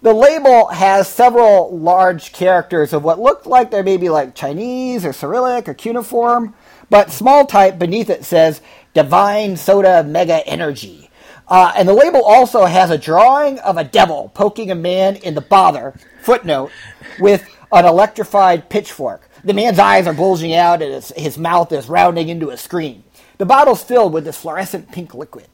the 0.02 0.14
label 0.14 0.68
has 0.68 1.08
several 1.08 1.76
large 1.76 2.32
characters 2.32 2.92
of 2.92 3.04
what 3.04 3.20
looked 3.20 3.46
like 3.46 3.70
they 3.70 3.82
may 3.82 3.98
be 3.98 4.08
like 4.08 4.34
Chinese 4.34 5.04
or 5.04 5.12
Cyrillic 5.12 5.68
or 5.68 5.74
cuneiform, 5.74 6.54
but 6.88 7.10
small 7.10 7.46
type 7.46 7.78
beneath 7.78 8.08
it 8.08 8.24
says 8.24 8.62
Divine 8.94 9.56
Soda 9.56 10.02
Mega 10.02 10.46
Energy. 10.46 11.09
Uh, 11.50 11.72
and 11.76 11.88
the 11.88 11.92
label 11.92 12.22
also 12.24 12.64
has 12.64 12.90
a 12.90 12.96
drawing 12.96 13.58
of 13.58 13.76
a 13.76 13.84
devil 13.84 14.30
poking 14.34 14.70
a 14.70 14.74
man 14.74 15.16
in 15.16 15.34
the 15.34 15.40
bother, 15.40 15.94
footnote, 16.22 16.70
with 17.18 17.44
an 17.72 17.84
electrified 17.84 18.68
pitchfork. 18.68 19.28
The 19.42 19.52
man's 19.52 19.78
eyes 19.78 20.06
are 20.06 20.14
bulging 20.14 20.54
out 20.54 20.80
and 20.80 20.94
his, 20.94 21.12
his 21.16 21.36
mouth 21.36 21.72
is 21.72 21.88
rounding 21.88 22.28
into 22.28 22.50
a 22.50 22.56
scream. 22.56 23.02
The 23.38 23.46
bottle's 23.46 23.82
filled 23.82 24.12
with 24.12 24.24
this 24.24 24.36
fluorescent 24.36 24.92
pink 24.92 25.14
liquid. 25.14 25.48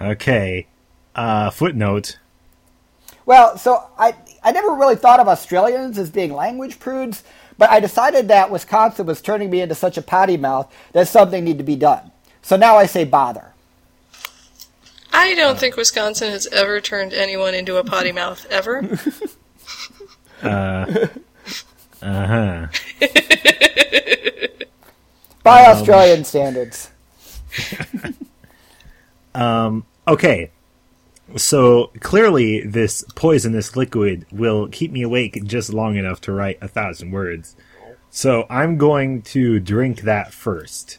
Okay. 0.00 0.66
Uh, 1.14 1.50
footnote. 1.50 2.18
Well, 3.26 3.58
so 3.58 3.86
I 3.98 4.14
I 4.42 4.52
never 4.52 4.72
really 4.72 4.96
thought 4.96 5.20
of 5.20 5.28
Australians 5.28 5.98
as 5.98 6.10
being 6.10 6.32
language 6.32 6.80
prudes, 6.80 7.22
but 7.58 7.70
I 7.70 7.78
decided 7.78 8.28
that 8.28 8.50
Wisconsin 8.50 9.06
was 9.06 9.20
turning 9.20 9.50
me 9.50 9.60
into 9.60 9.74
such 9.74 9.98
a 9.98 10.02
potty 10.02 10.38
mouth 10.38 10.72
that 10.92 11.06
something 11.06 11.44
needed 11.44 11.58
to 11.58 11.64
be 11.64 11.76
done. 11.76 12.10
So 12.42 12.56
now 12.56 12.76
I 12.76 12.86
say 12.86 13.04
bother. 13.04 13.52
I 15.12 15.34
don't 15.34 15.58
think 15.58 15.76
Wisconsin 15.76 16.30
has 16.30 16.46
ever 16.48 16.80
turned 16.80 17.12
anyone 17.12 17.54
into 17.54 17.76
a 17.76 17.84
potty 17.84 18.12
mouth 18.12 18.46
ever. 18.50 18.98
Uh 20.42 21.08
huh. 22.02 22.66
By 25.42 25.64
Um, 25.66 25.76
Australian 25.76 26.24
standards. 26.24 26.90
Okay. 30.08 30.50
So 31.36 31.92
clearly, 32.00 32.62
this 32.66 33.04
poisonous 33.14 33.76
liquid 33.76 34.24
will 34.32 34.66
keep 34.68 34.90
me 34.90 35.02
awake 35.02 35.44
just 35.44 35.72
long 35.72 35.96
enough 35.96 36.20
to 36.22 36.32
write 36.32 36.58
a 36.60 36.68
thousand 36.68 37.10
words. 37.12 37.54
So 38.10 38.46
I'm 38.50 38.78
going 38.78 39.22
to 39.22 39.60
drink 39.60 40.00
that 40.02 40.32
first. 40.32 40.98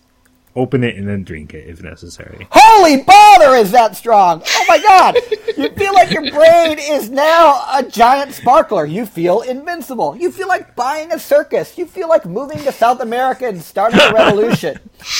Open 0.53 0.83
it 0.83 0.97
and 0.97 1.07
then 1.07 1.23
drink 1.23 1.53
it 1.53 1.67
if 1.69 1.81
necessary. 1.81 2.45
Holy 2.51 3.03
bother, 3.03 3.55
is 3.55 3.71
that 3.71 3.95
strong? 3.95 4.43
Oh 4.45 4.65
my 4.67 4.79
god! 4.79 5.15
You 5.57 5.69
feel 5.69 5.93
like 5.93 6.11
your 6.11 6.29
brain 6.29 6.77
is 6.77 7.09
now 7.09 7.63
a 7.73 7.83
giant 7.83 8.33
sparkler. 8.33 8.85
You 8.85 9.05
feel 9.05 9.41
invincible. 9.41 10.15
You 10.17 10.29
feel 10.29 10.49
like 10.49 10.75
buying 10.75 11.13
a 11.13 11.19
circus. 11.19 11.77
You 11.77 11.85
feel 11.85 12.09
like 12.09 12.25
moving 12.25 12.57
to 12.59 12.71
South 12.73 12.99
America 12.99 13.47
and 13.47 13.61
starting 13.61 13.99
a 14.01 14.11
revolution. 14.11 14.77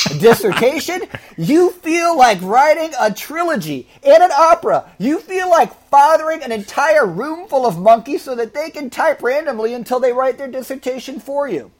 A 0.10 0.20
dissertation? 0.20 1.04
You 1.38 1.72
feel 1.72 2.18
like 2.18 2.42
writing 2.42 2.92
a 3.00 3.14
trilogy 3.14 3.88
and 4.04 4.22
an 4.22 4.32
opera. 4.32 4.92
You 4.98 5.20
feel 5.20 5.50
like 5.50 5.74
fathering 5.90 6.44
an 6.44 6.52
entire 6.52 7.06
room 7.06 7.48
full 7.48 7.66
of 7.66 7.80
monkeys 7.80 8.22
so 8.24 8.36
that 8.36 8.54
they 8.54 8.70
can 8.70 8.90
type 8.90 9.24
randomly 9.24 9.74
until 9.74 10.00
they 10.02 10.12
write 10.12 10.38
their 10.38 10.50
dissertation 10.50 11.20
for 11.20 11.48
you. 11.48 11.72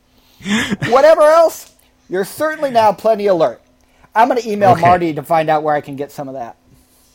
Whatever 0.88 1.22
else, 1.22 1.76
you're 2.12 2.26
certainly 2.26 2.72
now 2.72 2.92
plenty 2.94 3.28
alert. 3.28 3.62
I'm 4.14 4.28
going 4.28 4.42
to 4.42 4.48
email 4.50 4.72
Okay. 4.72 4.82
Marty 4.82 5.14
to 5.16 5.24
find 5.24 5.50
out 5.50 5.64
where 5.64 5.76
I 5.76 5.82
can 5.82 5.96
get 5.96 6.12
some 6.12 6.28
of 6.30 6.36
that. 6.36 6.58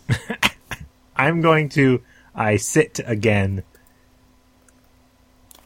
I'm 1.17 1.43
going 1.43 1.69
to. 1.71 2.03
I 2.35 2.57
sit 2.57 3.01
again. 3.07 3.63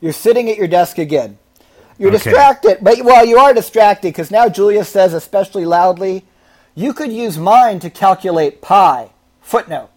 You're 0.01 0.13
sitting 0.13 0.51
at 0.51 0.59
your 0.59 0.69
desk 0.69 0.99
again. 0.99 1.39
You're 1.99 2.11
Okay. 2.11 2.19
distracted, 2.25 2.79
but 2.83 3.03
well, 3.03 3.25
you 3.25 3.39
are 3.39 3.55
distracted 3.55 4.09
because 4.09 4.31
now 4.31 4.49
Julia 4.49 4.85
says, 4.85 5.15
especially 5.15 5.65
loudly, 5.65 6.25
"You 6.75 6.93
could 6.95 7.13
use 7.13 7.39
mine 7.39 7.79
to 7.81 7.91
calculate 7.91 8.63
pi." 8.63 9.11
Footnote. 9.43 9.91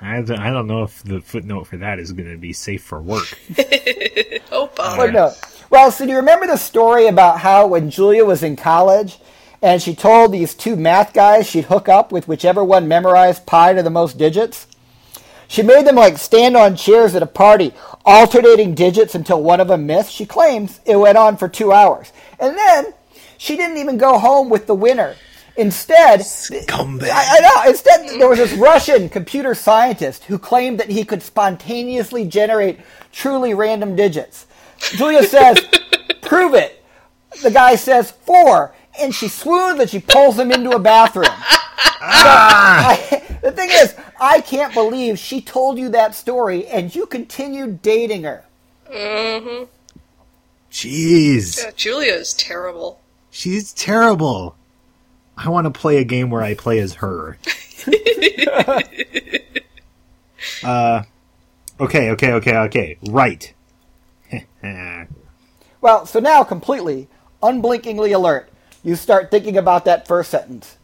I 0.00 0.22
don't, 0.22 0.38
I 0.38 0.50
don't 0.50 0.66
know 0.66 0.84
if 0.84 1.02
the 1.02 1.20
footnote 1.20 1.64
for 1.66 1.78
that 1.78 1.98
is 1.98 2.12
going 2.12 2.30
to 2.30 2.38
be 2.38 2.52
safe 2.52 2.82
for 2.84 3.00
work. 3.02 3.38
Oh, 4.52 4.70
bother. 4.76 4.96
Footnote. 4.96 5.34
Well, 5.70 5.92
so 5.92 6.04
do 6.04 6.10
you 6.10 6.16
remember 6.16 6.48
the 6.48 6.56
story 6.56 7.06
about 7.06 7.38
how 7.38 7.68
when 7.68 7.90
Julia 7.90 8.24
was 8.24 8.42
in 8.42 8.56
college 8.56 9.18
and 9.62 9.80
she 9.80 9.94
told 9.94 10.32
these 10.32 10.52
two 10.52 10.74
math 10.74 11.12
guys 11.12 11.48
she'd 11.48 11.66
hook 11.66 11.88
up 11.88 12.10
with 12.10 12.26
whichever 12.26 12.64
one 12.64 12.88
memorized 12.88 13.46
pi 13.46 13.72
to 13.74 13.82
the 13.84 13.88
most 13.88 14.18
digits? 14.18 14.66
She 15.46 15.62
made 15.62 15.86
them 15.86 15.94
like 15.94 16.18
stand 16.18 16.56
on 16.56 16.74
chairs 16.74 17.14
at 17.14 17.22
a 17.22 17.26
party, 17.26 17.72
alternating 18.04 18.74
digits 18.74 19.14
until 19.14 19.42
one 19.44 19.60
of 19.60 19.68
them 19.68 19.86
missed. 19.86 20.10
She 20.10 20.26
claims 20.26 20.80
it 20.86 20.96
went 20.96 21.16
on 21.16 21.36
for 21.36 21.48
two 21.48 21.72
hours. 21.72 22.12
And 22.40 22.56
then 22.56 22.86
she 23.38 23.56
didn't 23.56 23.78
even 23.78 23.96
go 23.96 24.18
home 24.18 24.48
with 24.48 24.66
the 24.66 24.74
winner. 24.74 25.14
Instead, 25.56 26.20
Scumbag. 26.20 27.10
I, 27.10 27.36
I 27.36 27.40
know. 27.40 27.70
Instead, 27.70 28.08
there 28.18 28.28
was 28.28 28.38
this 28.38 28.54
Russian 28.54 29.08
computer 29.08 29.54
scientist 29.54 30.24
who 30.24 30.38
claimed 30.38 30.80
that 30.80 30.90
he 30.90 31.04
could 31.04 31.22
spontaneously 31.22 32.24
generate 32.24 32.80
truly 33.12 33.54
random 33.54 33.94
digits. 33.94 34.46
Julia 34.80 35.22
says, 35.22 35.60
"Prove 36.22 36.54
it." 36.54 36.82
The 37.42 37.50
guy 37.50 37.76
says 37.76 38.10
four, 38.10 38.74
and 38.98 39.14
she 39.14 39.28
swoons 39.28 39.80
and 39.80 39.88
she 39.88 40.00
pulls 40.00 40.38
him 40.38 40.50
into 40.50 40.70
a 40.70 40.78
bathroom. 40.78 41.26
So, 41.26 42.26
I, 42.26 43.38
the 43.42 43.52
thing 43.52 43.70
is, 43.70 43.94
I 44.20 44.40
can't 44.40 44.74
believe 44.74 45.18
she 45.18 45.40
told 45.40 45.78
you 45.78 45.90
that 45.90 46.14
story, 46.14 46.66
and 46.66 46.94
you 46.94 47.06
continued 47.06 47.82
dating 47.82 48.24
her. 48.24 48.44
Mm-hmm. 48.90 49.64
Jeez. 50.70 51.62
Yeah, 51.62 51.70
Julia 51.74 52.12
is 52.12 52.34
terrible. 52.34 53.00
She's 53.30 53.72
terrible. 53.72 54.56
I 55.36 55.48
want 55.48 55.66
to 55.66 55.70
play 55.70 55.98
a 55.98 56.04
game 56.04 56.30
where 56.30 56.42
I 56.42 56.54
play 56.54 56.78
as 56.80 56.94
her. 56.94 57.38
uh, 60.64 61.02
okay, 61.80 62.10
okay, 62.10 62.32
okay, 62.32 62.56
okay. 62.56 62.98
Right. 63.08 63.54
Well, 65.82 66.04
so 66.04 66.20
now 66.20 66.44
completely, 66.44 67.08
unblinkingly 67.42 68.12
alert, 68.12 68.50
you 68.84 68.96
start 68.96 69.30
thinking 69.30 69.56
about 69.56 69.86
that 69.86 70.06
first 70.06 70.30
sentence. 70.30 70.76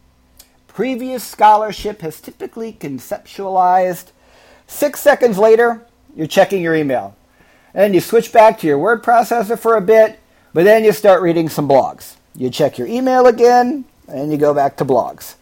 Previous 0.69 1.23
scholarship 1.23 2.01
has 2.01 2.21
typically 2.21 2.73
conceptualized. 2.73 4.12
Six 4.67 5.01
seconds 5.01 5.37
later, 5.37 5.85
you're 6.15 6.27
checking 6.27 6.62
your 6.62 6.75
email. 6.75 7.15
And 7.75 7.83
then 7.83 7.95
you 7.95 8.01
switch 8.01 8.33
back 8.33 8.59
to 8.61 8.67
your 8.67 8.79
word 8.79 9.03
processor 9.03 9.59
for 9.59 9.77
a 9.77 9.83
bit, 9.83 10.19
but 10.55 10.65
then 10.65 10.83
you 10.83 10.93
start 10.93 11.21
reading 11.21 11.51
some 11.51 11.69
blogs. 11.69 12.17
You 12.35 12.49
check 12.49 12.79
your 12.79 12.87
email 12.87 13.27
again, 13.27 13.85
and 14.09 14.33
you 14.33 14.39
go 14.39 14.55
back 14.55 14.77
to 14.79 14.85
blogs. 14.85 15.35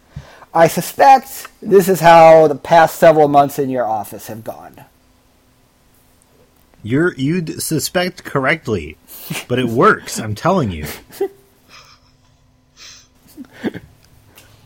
I 0.52 0.68
suspect 0.68 1.48
this 1.60 1.88
is 1.88 2.00
how 2.00 2.48
the 2.48 2.54
past 2.54 2.96
several 2.98 3.28
months 3.28 3.58
in 3.58 3.70
your 3.70 3.86
office 3.86 4.26
have 4.28 4.44
gone. 4.44 4.84
You're 6.84 7.14
you'd 7.14 7.60
suspect 7.62 8.22
correctly, 8.22 8.96
but 9.48 9.58
it 9.58 9.66
works. 9.66 10.20
I'm 10.20 10.36
telling 10.36 10.70
you. 10.70 10.86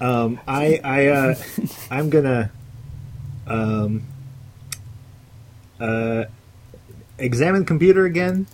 Um, 0.01 0.41
I 0.47 0.81
I 0.85 1.07
uh, 1.07 1.35
I'm 1.91 2.09
gonna 2.09 2.51
um 3.47 4.05
uh 5.81 6.25
examine 7.19 7.65
computer 7.65 8.05
again. 8.05 8.47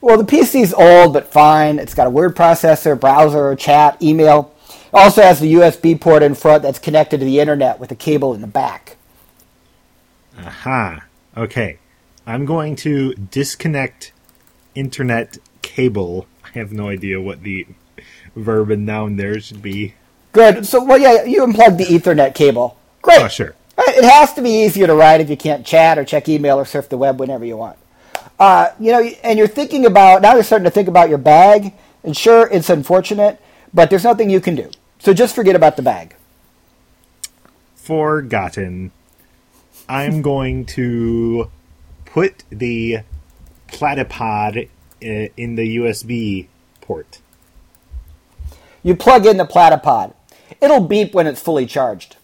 Well, 0.00 0.16
the 0.16 0.24
PC's 0.24 0.72
old 0.72 1.12
but 1.12 1.30
fine. 1.30 1.78
It's 1.78 1.94
got 1.94 2.06
a 2.06 2.10
word 2.10 2.34
processor, 2.34 2.98
browser, 2.98 3.54
chat, 3.54 4.00
email. 4.02 4.54
It 4.68 4.94
also 4.94 5.22
has 5.22 5.40
the 5.40 5.54
USB 5.54 6.00
port 6.00 6.22
in 6.22 6.34
front 6.34 6.62
that's 6.62 6.78
connected 6.78 7.20
to 7.20 7.26
the 7.26 7.38
internet 7.38 7.78
with 7.78 7.90
a 7.90 7.94
cable 7.94 8.32
in 8.34 8.40
the 8.40 8.46
back. 8.46 8.96
Aha. 10.38 11.04
Okay. 11.36 11.78
I'm 12.26 12.44
going 12.44 12.76
to 12.76 13.14
disconnect 13.14 14.12
internet 14.74 15.38
cable. 15.62 16.26
I 16.44 16.58
have 16.58 16.72
no 16.72 16.88
idea 16.88 17.20
what 17.20 17.42
the 17.42 17.66
verb 18.36 18.70
and 18.70 18.86
noun 18.86 19.16
there 19.16 19.40
should 19.40 19.62
be. 19.62 19.94
Good. 20.32 20.66
So, 20.66 20.82
well, 20.84 20.98
yeah, 20.98 21.24
you 21.24 21.44
unplug 21.44 21.78
the 21.78 21.84
Ethernet 21.84 22.34
cable. 22.34 22.78
Great. 23.02 23.22
Oh, 23.22 23.28
sure. 23.28 23.54
It 23.78 24.04
has 24.04 24.32
to 24.34 24.42
be 24.42 24.50
easier 24.64 24.86
to 24.86 24.94
write 24.94 25.20
if 25.20 25.28
you 25.28 25.36
can't 25.36 25.66
chat 25.66 25.98
or 25.98 26.04
check 26.04 26.28
email 26.28 26.56
or 26.56 26.64
surf 26.64 26.88
the 26.88 26.96
web 26.96 27.18
whenever 27.18 27.44
you 27.44 27.56
want. 27.56 27.76
Uh, 28.38 28.70
you 28.78 28.92
know, 28.92 29.00
and 29.22 29.38
you're 29.38 29.48
thinking 29.48 29.86
about 29.86 30.22
now. 30.22 30.34
You're 30.34 30.42
starting 30.42 30.64
to 30.64 30.70
think 30.70 30.88
about 30.88 31.08
your 31.08 31.18
bag, 31.18 31.72
and 32.04 32.16
sure, 32.16 32.48
it's 32.50 32.70
unfortunate, 32.70 33.40
but 33.72 33.90
there's 33.90 34.04
nothing 34.04 34.30
you 34.30 34.40
can 34.40 34.54
do. 34.54 34.70
So 34.98 35.12
just 35.12 35.34
forget 35.34 35.56
about 35.56 35.76
the 35.76 35.82
bag. 35.82 36.14
Forgotten. 37.74 38.92
I'm 39.92 40.22
going 40.22 40.64
to 40.66 41.50
put 42.06 42.44
the 42.48 43.00
platypod 43.68 44.64
uh, 44.66 44.68
in 45.00 45.56
the 45.56 45.76
USB 45.76 46.46
port. 46.80 47.20
You 48.82 48.96
plug 48.96 49.26
in 49.26 49.36
the 49.36 49.44
platypod. 49.44 50.14
It'll 50.62 50.80
beep 50.80 51.12
when 51.12 51.26
it's 51.26 51.42
fully 51.42 51.66
charged. 51.66 52.16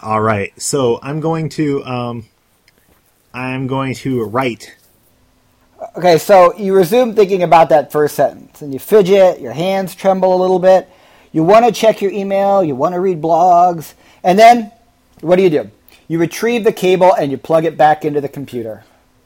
All 0.00 0.22
right. 0.22 0.58
So 0.58 0.98
I'm 1.02 1.20
going 1.20 1.50
to 1.50 1.84
um, 1.84 2.24
I'm 3.34 3.66
going 3.66 3.94
to 3.96 4.24
write. 4.24 4.74
Okay, 5.96 6.16
so 6.16 6.56
you 6.56 6.74
resume 6.74 7.14
thinking 7.14 7.42
about 7.42 7.68
that 7.70 7.92
first 7.92 8.14
sentence, 8.14 8.62
and 8.62 8.72
you 8.72 8.78
fidget, 8.78 9.40
your 9.40 9.52
hands 9.52 9.94
tremble 9.94 10.34
a 10.34 10.40
little 10.40 10.58
bit. 10.58 10.88
You 11.32 11.44
want 11.44 11.66
to 11.66 11.72
check 11.72 12.00
your 12.00 12.10
email, 12.10 12.64
you 12.64 12.74
want 12.74 12.94
to 12.94 13.00
read 13.00 13.20
blogs, 13.20 13.94
and 14.22 14.38
then 14.38 14.72
what 15.20 15.36
do 15.36 15.42
you 15.42 15.50
do? 15.50 15.70
You 16.10 16.18
retrieve 16.18 16.64
the 16.64 16.72
cable 16.72 17.14
and 17.14 17.30
you 17.30 17.38
plug 17.38 17.64
it 17.64 17.76
back 17.76 18.04
into 18.04 18.20
the 18.20 18.28
computer. 18.28 18.82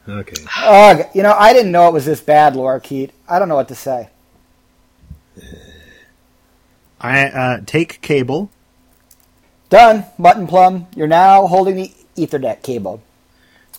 Okay. 0.06 0.44
Ugh, 0.54 1.06
you 1.14 1.22
know, 1.22 1.32
I 1.32 1.54
didn't 1.54 1.72
know 1.72 1.88
it 1.88 1.94
was 1.94 2.04
this 2.04 2.20
bad, 2.20 2.52
lorikeet. 2.52 3.08
I 3.26 3.38
don't 3.38 3.48
know 3.48 3.54
what 3.54 3.68
to 3.68 3.74
say. 3.74 4.10
I 7.00 7.24
uh, 7.24 7.60
take 7.64 8.02
cable. 8.02 8.50
Done, 9.70 10.04
button 10.18 10.46
plum. 10.46 10.86
You're 10.94 11.06
now 11.06 11.46
holding 11.46 11.76
the 11.76 11.90
Ethernet 12.18 12.62
cable. 12.62 13.02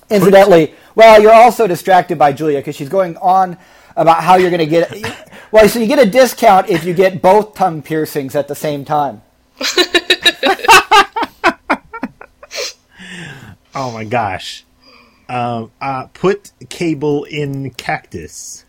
Incidentally, 0.09 0.73
well, 0.95 1.21
you're 1.21 1.31
also 1.31 1.67
distracted 1.67 2.17
by 2.17 2.33
Julia 2.33 2.57
because 2.57 2.75
she's 2.75 2.89
going 2.89 3.17
on 3.17 3.55
about 3.95 4.23
how 4.23 4.37
you're 4.37 4.49
going 4.49 4.59
to 4.61 4.65
get. 4.65 4.91
Well, 5.51 5.69
so 5.69 5.79
you 5.79 5.85
get 5.85 5.99
a 5.99 6.09
discount 6.09 6.69
if 6.69 6.83
you 6.83 6.93
get 6.93 7.21
both 7.21 7.53
tongue 7.53 7.81
piercings 7.83 8.35
at 8.35 8.47
the 8.47 8.55
same 8.55 8.83
time. 8.83 9.21
Oh 13.75 13.91
my 13.91 14.03
gosh. 14.05 14.63
Um, 15.27 15.71
uh, 15.81 16.05
put 16.07 16.51
cable 16.69 17.23
in 17.25 17.71
cactus. 17.71 18.63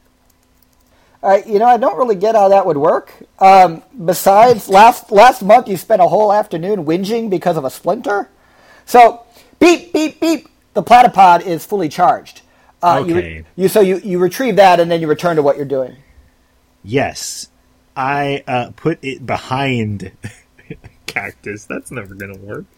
Uh, 1.23 1.39
you 1.47 1.59
know, 1.59 1.67
I 1.67 1.77
don't 1.77 1.97
really 1.99 2.15
get 2.15 2.35
how 2.35 2.49
that 2.49 2.67
would 2.67 2.77
work. 2.77 3.13
Um, 3.39 3.83
besides, 4.05 4.69
last 4.81 5.11
last 5.11 5.43
month 5.43 5.69
you 5.69 5.77
spent 5.77 6.01
a 6.03 6.09
whole 6.09 6.33
afternoon 6.33 6.85
whinging 6.85 7.31
because 7.31 7.57
of 7.57 7.65
a 7.65 7.71
splinter. 7.71 8.29
So, 8.85 9.25
beep 9.59 9.93
beep 9.93 10.21
beep. 10.21 10.49
The 10.75 10.83
platypod 10.83 11.47
is 11.47 11.65
fully 11.65 11.89
charged. 11.89 12.43
Uh, 12.83 13.05
you- 13.07 13.17
Okay. 13.17 13.45
You, 13.57 13.69
so 13.69 13.81
you 13.81 13.99
you 13.99 14.19
retrieve 14.19 14.57
that 14.57 14.81
and 14.81 14.91
then 14.91 15.01
you 15.01 15.07
return 15.07 15.37
to 15.37 15.43
what 15.43 15.57
you're 15.57 15.65
doing. 15.65 15.97
Yes, 16.85 17.49
I 17.97 18.45
uh, 18.47 18.71
put 18.77 18.99
it 19.03 19.27
behind 19.27 20.13
cactus. 21.07 21.65
That's 21.65 21.91
never 21.91 22.15
gonna 22.15 22.39
work. 22.39 22.65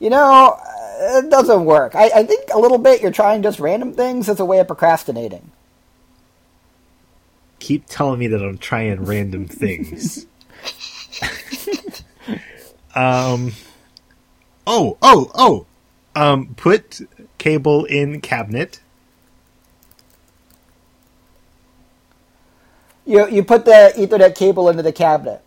You 0.00 0.10
know, 0.10 0.58
uh, 0.58 1.20
it 1.24 1.30
doesn't 1.30 1.66
work. 1.66 1.96
I, 1.96 2.10
I 2.16 2.24
think 2.24 2.50
a 2.54 2.60
little 2.60 2.78
bit 2.78 3.02
you're 3.02 3.12
trying 3.12 3.42
just 3.42 3.60
random 3.60 3.94
things 3.94 4.28
as 4.30 4.40
a 4.40 4.46
way 4.46 4.60
of 4.60 4.68
procrastinating. 4.68 5.52
Keep 7.60 7.86
telling 7.88 8.18
me 8.20 8.28
that 8.28 8.42
I'm 8.42 8.58
trying 8.58 9.04
random 9.04 9.46
things. 9.48 10.26
um. 12.94 13.52
Oh, 14.66 14.98
oh, 15.02 15.30
oh. 15.34 15.66
Um, 16.16 16.54
put 16.56 17.00
cable 17.38 17.84
in 17.86 18.20
cabinet. 18.20 18.80
You 23.06 23.28
you 23.28 23.44
put 23.44 23.64
the 23.64 23.92
Ethernet 23.96 24.34
cable 24.36 24.68
into 24.68 24.82
the 24.82 24.92
cabinet. 24.92 25.42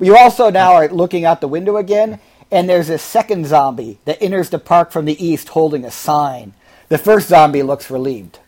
You 0.00 0.16
also 0.16 0.50
now 0.50 0.74
are 0.74 0.88
looking 0.88 1.24
out 1.24 1.40
the 1.40 1.48
window 1.48 1.76
again, 1.76 2.20
and 2.50 2.68
there's 2.68 2.88
a 2.88 2.98
second 2.98 3.46
zombie 3.46 3.98
that 4.04 4.22
enters 4.22 4.50
the 4.50 4.58
park 4.58 4.90
from 4.90 5.04
the 5.04 5.24
east 5.24 5.50
holding 5.50 5.84
a 5.84 5.90
sign. 5.90 6.54
The 6.88 6.98
first 6.98 7.28
zombie 7.28 7.62
looks 7.62 7.90
relieved. 7.90 8.40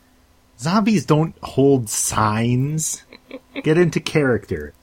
Zombies 0.59 1.05
don't 1.07 1.35
hold 1.43 1.89
signs. 1.89 3.05
Get 3.63 3.79
into 3.79 4.01
character. 4.01 4.75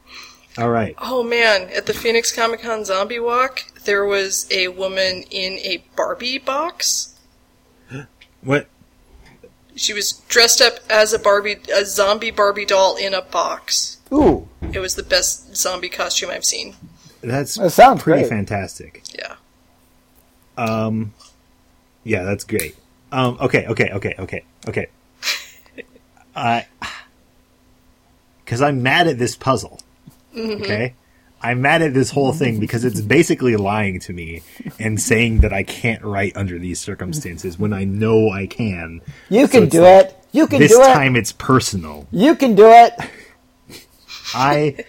All 0.57 0.69
right. 0.69 0.95
Oh 0.99 1.23
man, 1.23 1.69
at 1.75 1.85
the 1.85 1.93
Phoenix 1.93 2.31
Comic 2.33 2.61
Con 2.61 2.83
Zombie 2.83 3.19
Walk, 3.19 3.61
there 3.85 4.05
was 4.05 4.47
a 4.51 4.67
woman 4.69 5.23
in 5.29 5.53
a 5.59 5.83
Barbie 5.95 6.37
box. 6.37 7.15
What? 8.41 8.67
She 9.75 9.93
was 9.93 10.13
dressed 10.29 10.61
up 10.61 10.79
as 10.89 11.13
a 11.13 11.19
Barbie, 11.19 11.57
a 11.73 11.85
zombie 11.85 12.31
Barbie 12.31 12.65
doll 12.65 12.95
in 12.97 13.13
a 13.13 13.21
box. 13.21 13.97
Ooh, 14.11 14.47
It 14.73 14.79
was 14.79 14.95
the 14.95 15.03
best 15.03 15.55
zombie 15.55 15.89
costume 15.89 16.29
I've 16.29 16.43
seen. 16.45 16.75
That's 17.21 17.55
That 17.55 17.71
sounds 17.71 18.01
pretty 18.03 18.21
great. 18.21 18.29
fantastic. 18.29 19.03
Yeah. 19.17 19.35
Um, 20.57 21.13
yeah, 22.03 22.23
that's 22.23 22.43
great. 22.43 22.75
Um, 23.11 23.37
okay, 23.41 23.65
okay, 23.67 23.89
okay, 23.91 24.15
okay, 24.19 24.43
okay. 24.67 24.87
I, 26.35 26.65
because 28.43 28.61
I'm 28.61 28.81
mad 28.83 29.07
at 29.07 29.17
this 29.17 29.35
puzzle. 29.35 29.79
Okay, 30.37 30.93
I'm 31.41 31.61
mad 31.61 31.81
at 31.81 31.93
this 31.93 32.11
whole 32.11 32.33
thing 32.33 32.59
because 32.59 32.85
it's 32.85 33.01
basically 33.17 33.55
lying 33.55 33.99
to 34.01 34.13
me 34.13 34.41
and 34.79 34.99
saying 35.01 35.39
that 35.39 35.51
I 35.53 35.63
can't 35.63 36.03
write 36.03 36.37
under 36.37 36.59
these 36.59 36.79
circumstances 36.79 37.57
when 37.57 37.73
I 37.73 37.83
know 37.83 38.29
I 38.29 38.45
can. 38.47 39.01
you 39.29 39.47
So 39.47 39.51
can 39.51 39.63
it's 39.63 39.71
do 39.71 39.81
like, 39.81 40.05
it. 40.05 40.15
You 40.31 40.45
can 40.47 40.59
This 40.59 40.71
do 40.71 40.81
it. 40.81 40.85
time 40.93 41.15
it's 41.15 41.31
personal. 41.31 42.07
You 42.11 42.35
can 42.35 42.53
do 42.55 42.67
it. 42.67 42.93
I, 44.33 44.83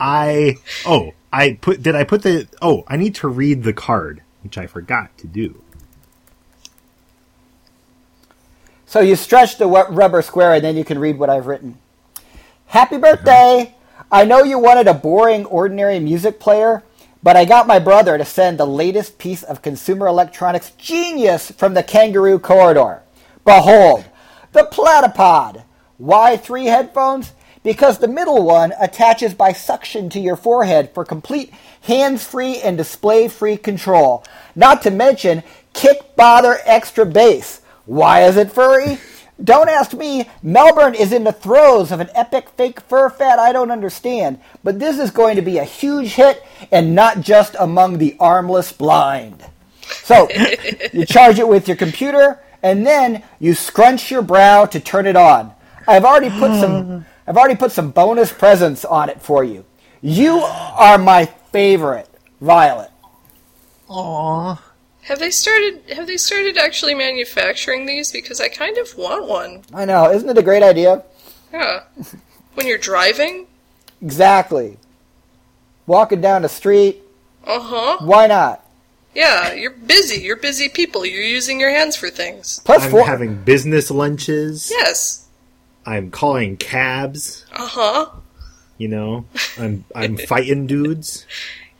I, 0.00 0.56
oh, 0.86 1.12
I 1.32 1.58
put, 1.60 1.82
did 1.82 1.94
I 1.94 2.04
put 2.04 2.22
the, 2.22 2.48
oh, 2.62 2.84
I 2.88 2.96
need 2.96 3.14
to 3.16 3.28
read 3.28 3.62
the 3.62 3.72
card, 3.72 4.22
which 4.42 4.58
I 4.58 4.66
forgot 4.66 5.16
to 5.18 5.26
do. 5.26 5.62
So 8.86 9.00
you 9.00 9.16
stretch 9.16 9.58
the 9.58 9.66
rubber 9.66 10.22
square, 10.22 10.54
and 10.54 10.64
then 10.64 10.76
you 10.76 10.84
can 10.84 10.98
read 10.98 11.18
what 11.18 11.28
I've 11.28 11.46
written. 11.46 11.78
Happy 12.66 12.96
birthday! 12.96 13.74
I 14.10 14.24
know 14.24 14.44
you 14.44 14.58
wanted 14.58 14.86
a 14.86 14.94
boring, 14.94 15.44
ordinary 15.46 15.98
music 15.98 16.38
player, 16.38 16.84
but 17.22 17.36
I 17.36 17.44
got 17.44 17.66
my 17.66 17.78
brother 17.78 18.16
to 18.18 18.24
send 18.24 18.58
the 18.58 18.66
latest 18.66 19.18
piece 19.18 19.42
of 19.42 19.62
consumer 19.62 20.06
electronics 20.06 20.70
genius 20.72 21.50
from 21.50 21.74
the 21.74 21.82
Kangaroo 21.82 22.38
Corridor. 22.38 23.02
Behold, 23.44 24.04
the 24.52 24.68
Platypod. 24.70 25.64
Why 25.98 26.36
three 26.36 26.66
headphones? 26.66 27.32
Because 27.64 27.98
the 27.98 28.06
middle 28.06 28.44
one 28.44 28.72
attaches 28.78 29.34
by 29.34 29.52
suction 29.52 30.08
to 30.10 30.20
your 30.20 30.36
forehead 30.36 30.90
for 30.94 31.04
complete 31.04 31.52
hands-free 31.82 32.60
and 32.60 32.76
display-free 32.76 33.56
control. 33.56 34.22
Not 34.54 34.82
to 34.82 34.90
mention 34.90 35.42
kick 35.72 36.14
bother 36.14 36.58
extra 36.64 37.04
bass. 37.04 37.62
Why 37.86 38.24
is 38.24 38.36
it 38.36 38.52
furry? 38.52 38.98
Don't 39.42 39.68
ask 39.68 39.94
me. 39.94 40.28
Melbourne 40.42 40.94
is 40.94 41.12
in 41.12 41.24
the 41.24 41.32
throes 41.32 41.90
of 41.90 42.00
an 42.00 42.10
epic 42.14 42.50
fake 42.50 42.80
fur 42.80 43.10
fad 43.10 43.38
I 43.38 43.52
don't 43.52 43.72
understand, 43.72 44.38
but 44.62 44.78
this 44.78 44.98
is 44.98 45.10
going 45.10 45.36
to 45.36 45.42
be 45.42 45.58
a 45.58 45.64
huge 45.64 46.14
hit 46.14 46.42
and 46.70 46.94
not 46.94 47.20
just 47.20 47.56
among 47.58 47.98
the 47.98 48.16
armless 48.20 48.72
blind. 48.72 49.44
So, 50.02 50.28
you 50.92 51.04
charge 51.06 51.38
it 51.38 51.48
with 51.48 51.66
your 51.66 51.76
computer 51.76 52.40
and 52.62 52.86
then 52.86 53.22
you 53.40 53.54
scrunch 53.54 54.10
your 54.10 54.22
brow 54.22 54.66
to 54.66 54.80
turn 54.80 55.06
it 55.06 55.16
on. 55.16 55.52
I've 55.88 56.04
already 56.04 56.30
put 56.30 56.58
some 56.60 57.04
I've 57.26 57.36
already 57.36 57.56
put 57.56 57.72
some 57.72 57.90
bonus 57.90 58.32
presents 58.32 58.84
on 58.84 59.08
it 59.08 59.20
for 59.22 59.42
you. 59.44 59.64
You 60.02 60.38
are 60.40 60.98
my 60.98 61.26
favorite, 61.52 62.08
Violet. 62.40 62.90
Aww. 63.88 64.58
Have 65.02 65.18
they 65.18 65.30
started? 65.30 65.82
Have 65.94 66.06
they 66.06 66.16
started 66.16 66.56
actually 66.56 66.94
manufacturing 66.94 67.86
these? 67.86 68.10
Because 68.10 68.40
I 68.40 68.48
kind 68.48 68.78
of 68.78 68.96
want 68.96 69.26
one. 69.28 69.62
I 69.74 69.84
know, 69.84 70.10
isn't 70.10 70.28
it 70.28 70.38
a 70.38 70.42
great 70.42 70.62
idea? 70.62 71.02
Yeah. 71.52 71.84
When 72.54 72.66
you're 72.66 72.78
driving. 72.78 73.46
Exactly. 74.02 74.78
Walking 75.86 76.20
down 76.20 76.42
the 76.42 76.48
street, 76.48 77.02
Uh 77.46 77.60
huh. 77.60 77.98
why 78.06 78.26
not? 78.26 78.64
Yeah, 79.14 79.52
you're 79.52 79.70
busy. 79.70 80.20
You're 80.22 80.36
busy 80.36 80.68
people. 80.68 81.04
You're 81.06 81.22
using 81.22 81.60
your 81.60 81.70
hands 81.70 81.94
for 81.96 82.10
things. 82.10 82.60
Plus 82.64 82.84
I'm 82.84 82.90
four. 82.90 83.06
having 83.06 83.36
business 83.44 83.90
lunches. 83.90 84.70
Yes. 84.70 85.23
I'm 85.86 86.10
calling 86.10 86.56
cabs. 86.56 87.46
Uh 87.52 87.66
huh. 87.66 88.10
You 88.78 88.88
know, 88.88 89.24
I'm 89.58 89.84
I'm 89.94 90.16
fighting 90.28 90.66
dudes. 90.66 91.26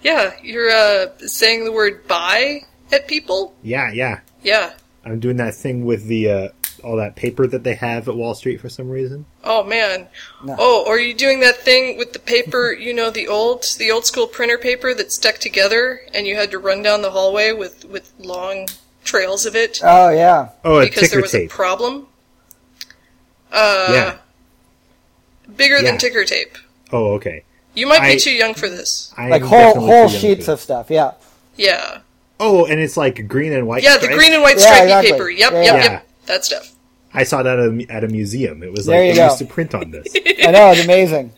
Yeah, 0.02 0.34
you're 0.42 0.70
uh, 0.70 1.16
saying 1.18 1.64
the 1.64 1.72
word 1.72 2.06
"bye" 2.06 2.62
at 2.92 3.08
people. 3.08 3.54
Yeah, 3.62 3.90
yeah. 3.92 4.20
Yeah. 4.42 4.74
I'm 5.04 5.20
doing 5.20 5.36
that 5.36 5.54
thing 5.54 5.84
with 5.84 6.06
the 6.06 6.30
uh, 6.30 6.48
all 6.82 6.96
that 6.96 7.16
paper 7.16 7.46
that 7.46 7.64
they 7.64 7.74
have 7.74 8.08
at 8.08 8.14
Wall 8.16 8.34
Street 8.34 8.60
for 8.60 8.68
some 8.68 8.88
reason. 8.90 9.24
Oh 9.42 9.64
man. 9.64 10.06
No. 10.44 10.56
Oh, 10.58 10.84
are 10.86 10.98
you 10.98 11.14
doing 11.14 11.40
that 11.40 11.56
thing 11.56 11.96
with 11.98 12.12
the 12.12 12.18
paper? 12.18 12.72
You 12.72 12.94
know 12.94 13.10
the 13.10 13.28
old, 13.28 13.64
the 13.78 13.90
old 13.90 14.06
school 14.06 14.26
printer 14.26 14.58
paper 14.58 14.94
that 14.94 15.12
stuck 15.12 15.36
together, 15.38 16.00
and 16.14 16.26
you 16.26 16.36
had 16.36 16.50
to 16.52 16.58
run 16.58 16.82
down 16.82 17.02
the 17.02 17.10
hallway 17.10 17.52
with 17.52 17.84
with 17.86 18.12
long 18.18 18.68
trails 19.04 19.44
of 19.44 19.54
it 19.54 19.80
Oh 19.82 20.08
yeah. 20.10 20.50
Oh, 20.64 20.80
because 20.80 21.00
ticker 21.02 21.12
there 21.16 21.22
was 21.22 21.32
tape. 21.32 21.50
a 21.50 21.54
problem. 21.54 22.06
Uh, 23.54 23.88
Yeah. 23.92 24.16
Bigger 25.56 25.76
Yeah. 25.76 25.82
than 25.82 25.98
ticker 25.98 26.24
tape. 26.24 26.56
Oh, 26.92 27.12
okay. 27.14 27.44
You 27.74 27.86
might 27.86 28.00
be 28.00 28.14
I- 28.14 28.16
too 28.18 28.30
young 28.32 28.54
for 28.54 28.68
this. 28.68 29.12
I 29.16 29.28
Like 29.28 29.42
whole 29.42 29.74
whole 29.80 30.08
sheets 30.08 30.48
of 30.48 30.60
stuff, 30.60 30.90
yeah. 30.90 31.12
Yeah. 31.56 31.98
Oh, 32.40 32.64
and 32.66 32.80
it's 32.80 32.96
like 32.96 33.26
green 33.28 33.52
and 33.52 33.66
white. 33.66 33.82
Yeah, 33.82 33.96
the 33.96 34.08
green 34.08 34.32
and 34.32 34.42
white 34.42 34.58
Yeah, 34.58 34.82
exactly. 34.82 35.12
paper. 35.12 35.30
Yep, 35.30 35.52
Yeah, 35.52 35.62
yep, 35.62 35.74
yeah. 35.76 35.82
yep. 35.92 36.08
That 36.26 36.44
stuff. 36.44 36.72
I 37.12 37.22
saw 37.22 37.42
that 37.44 37.58
at 37.58 37.66
a, 37.68 37.86
at 37.90 38.04
a 38.04 38.08
museum. 38.08 38.62
It 38.64 38.72
was 38.72 38.88
like 38.88 38.98
you 39.06 39.10
they 39.12 39.16
go. 39.16 39.26
used 39.26 39.38
to 39.38 39.44
print 39.46 39.74
on 39.74 39.92
this. 39.92 40.08
I 40.44 40.50
know, 40.50 40.70
it's 40.72 40.84
amazing. 40.84 41.32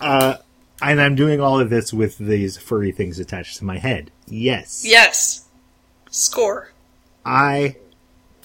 uh, 0.00 0.36
and 0.82 1.00
I'm 1.00 1.14
doing 1.16 1.40
all 1.40 1.58
of 1.58 1.68
this 1.70 1.92
with 1.92 2.16
these 2.18 2.56
furry 2.56 2.92
things 2.92 3.18
attached 3.18 3.58
to 3.58 3.64
my 3.64 3.78
head. 3.78 4.10
Yes. 4.28 4.82
Yes. 4.86 5.44
Score. 6.10 6.70
I 7.24 7.76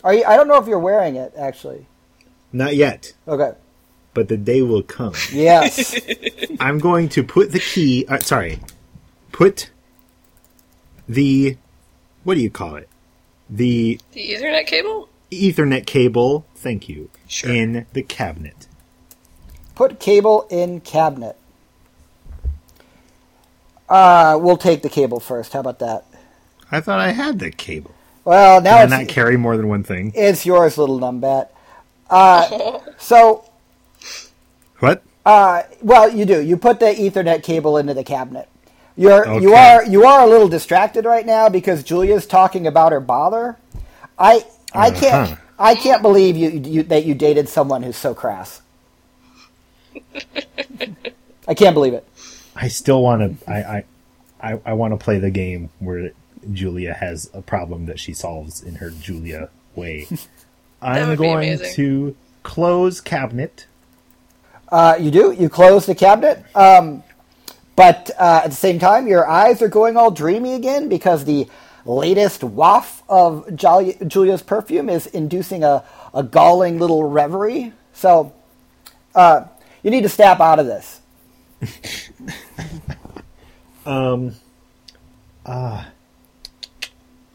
Are 0.04 0.14
you 0.14 0.24
I 0.26 0.38
don't 0.38 0.48
know 0.48 0.56
if 0.58 0.68
you're 0.68 0.80
wearing 0.80 1.16
it, 1.18 1.34
actually. 1.38 1.86
Not 2.52 2.76
yet, 2.76 3.14
Okay. 3.28 3.52
but 4.14 4.28
the 4.28 4.38
day 4.38 4.62
will 4.62 4.84
come. 4.84 5.14
Yes. 5.32 5.96
I'm 6.60 6.80
going 6.80 7.10
to 7.10 7.24
put 7.24 7.52
the 7.52 7.60
key. 7.60 8.06
Uh, 8.08 8.20
sorry, 8.20 8.60
put 9.32 9.70
the 11.08 11.58
what 12.24 12.36
do 12.36 12.42
you 12.42 12.50
call 12.50 12.76
it? 12.76 12.90
The 13.50 14.00
The 14.14 14.30
Ethernet 14.34 14.68
cable? 14.68 15.10
Ethernet 15.32 15.86
cable. 15.86 16.46
Thank 16.56 16.90
you. 16.90 17.10
Sure. 17.28 17.52
In 17.52 17.86
the 17.94 18.04
cabinet. 18.04 18.68
Put 19.76 20.00
cable 20.00 20.46
in 20.50 20.82
cabinet. 20.82 21.38
Uh, 23.88 24.38
we'll 24.40 24.58
take 24.58 24.82
the 24.82 24.90
cable 24.90 25.20
first. 25.20 25.54
How 25.54 25.62
about 25.62 25.80
that? 25.80 26.06
I 26.72 26.80
thought 26.82 27.00
I 27.00 27.10
had 27.12 27.40
the 27.40 27.50
cable. 27.50 27.96
Well, 28.26 28.62
now 28.62 28.76
Can 28.78 28.84
it's, 28.84 28.92
not 28.92 29.08
carry 29.08 29.38
more 29.38 29.58
than 29.58 29.68
one 29.68 29.84
thing? 29.84 30.12
it's 30.14 30.46
yours, 30.46 30.78
little 30.78 31.00
numbat. 31.00 31.50
Uh, 32.10 32.80
so, 32.98 33.46
What? 34.80 35.04
uh, 35.26 35.64
well, 35.82 36.10
you 36.10 36.26
do. 36.26 36.42
You 36.42 36.58
put 36.58 36.80
the 36.80 36.88
Ethernet 36.88 37.44
cable 37.44 37.78
into 37.78 37.94
the 37.94 38.04
cabinet. 38.04 38.48
You're 38.98 39.40
you 39.40 39.54
are 39.54 39.86
you 39.86 40.06
are 40.06 40.22
a 40.22 40.28
little 40.28 40.50
distracted 40.50 41.06
right 41.06 41.26
now 41.26 41.48
because 41.48 41.84
Julia's 41.84 42.28
talking 42.28 42.68
about 42.68 42.92
her 42.92 43.00
bother. 43.00 43.58
I 44.18 44.46
I 44.74 44.92
can't 44.92 45.32
Uh-huh. 45.32 45.36
I 45.58 45.76
can't 45.76 46.02
believe 46.02 46.36
you, 46.38 46.50
you 46.50 46.84
that 46.84 47.06
you 47.06 47.16
dated 47.16 47.48
someone 47.50 47.84
who's 47.84 47.96
so 47.98 48.14
crass. 48.14 48.62
I 51.48 51.54
can't 51.54 51.74
believe 51.74 51.94
it. 51.94 52.06
I 52.56 52.68
still 52.68 53.02
want 53.02 53.40
to. 53.40 53.52
I 53.52 53.58
I, 53.64 53.84
I, 54.54 54.60
I 54.66 54.74
want 54.74 54.94
to 54.94 54.98
play 55.04 55.20
the 55.20 55.30
game 55.32 55.70
where 55.80 56.12
Julia 56.52 56.94
has 56.94 57.30
a 57.34 57.42
problem 57.42 57.86
that 57.88 58.00
she 58.00 58.14
solves 58.14 58.62
in 58.62 58.76
her 58.76 58.90
Julia 58.90 59.50
way. 59.76 60.08
I'm 60.82 61.16
going 61.16 61.60
to 61.76 62.16
close 62.44 63.02
cabinet. 63.02 63.68
Uh, 64.70 64.98
you 65.00 65.12
do. 65.12 65.32
You 65.32 65.50
close 65.50 65.86
the 65.86 65.96
cabinet, 65.96 66.44
um, 66.56 67.04
but 67.76 68.12
uh, 68.20 68.42
at 68.44 68.52
the 68.52 68.56
same 68.56 68.80
time, 68.80 69.08
your 69.08 69.28
eyes 69.28 69.62
are 69.62 69.68
going 69.68 69.98
all 69.98 70.12
dreamy 70.12 70.54
again 70.54 70.90
because 70.90 71.26
the 71.26 71.48
latest 71.86 72.44
waft 72.44 73.04
of 73.10 73.56
Jolly, 73.56 73.98
Julia's 74.06 74.44
perfume 74.44 74.90
is 74.90 75.08
inducing 75.08 75.64
a, 75.64 75.84
a 76.14 76.24
galling 76.24 76.78
little 76.78 77.04
reverie. 77.04 77.74
So, 77.94 78.34
uh, 79.16 79.46
you 79.82 79.92
need 79.92 80.04
to 80.04 80.10
snap 80.10 80.40
out 80.40 80.60
of 80.60 80.68
this. 80.68 81.02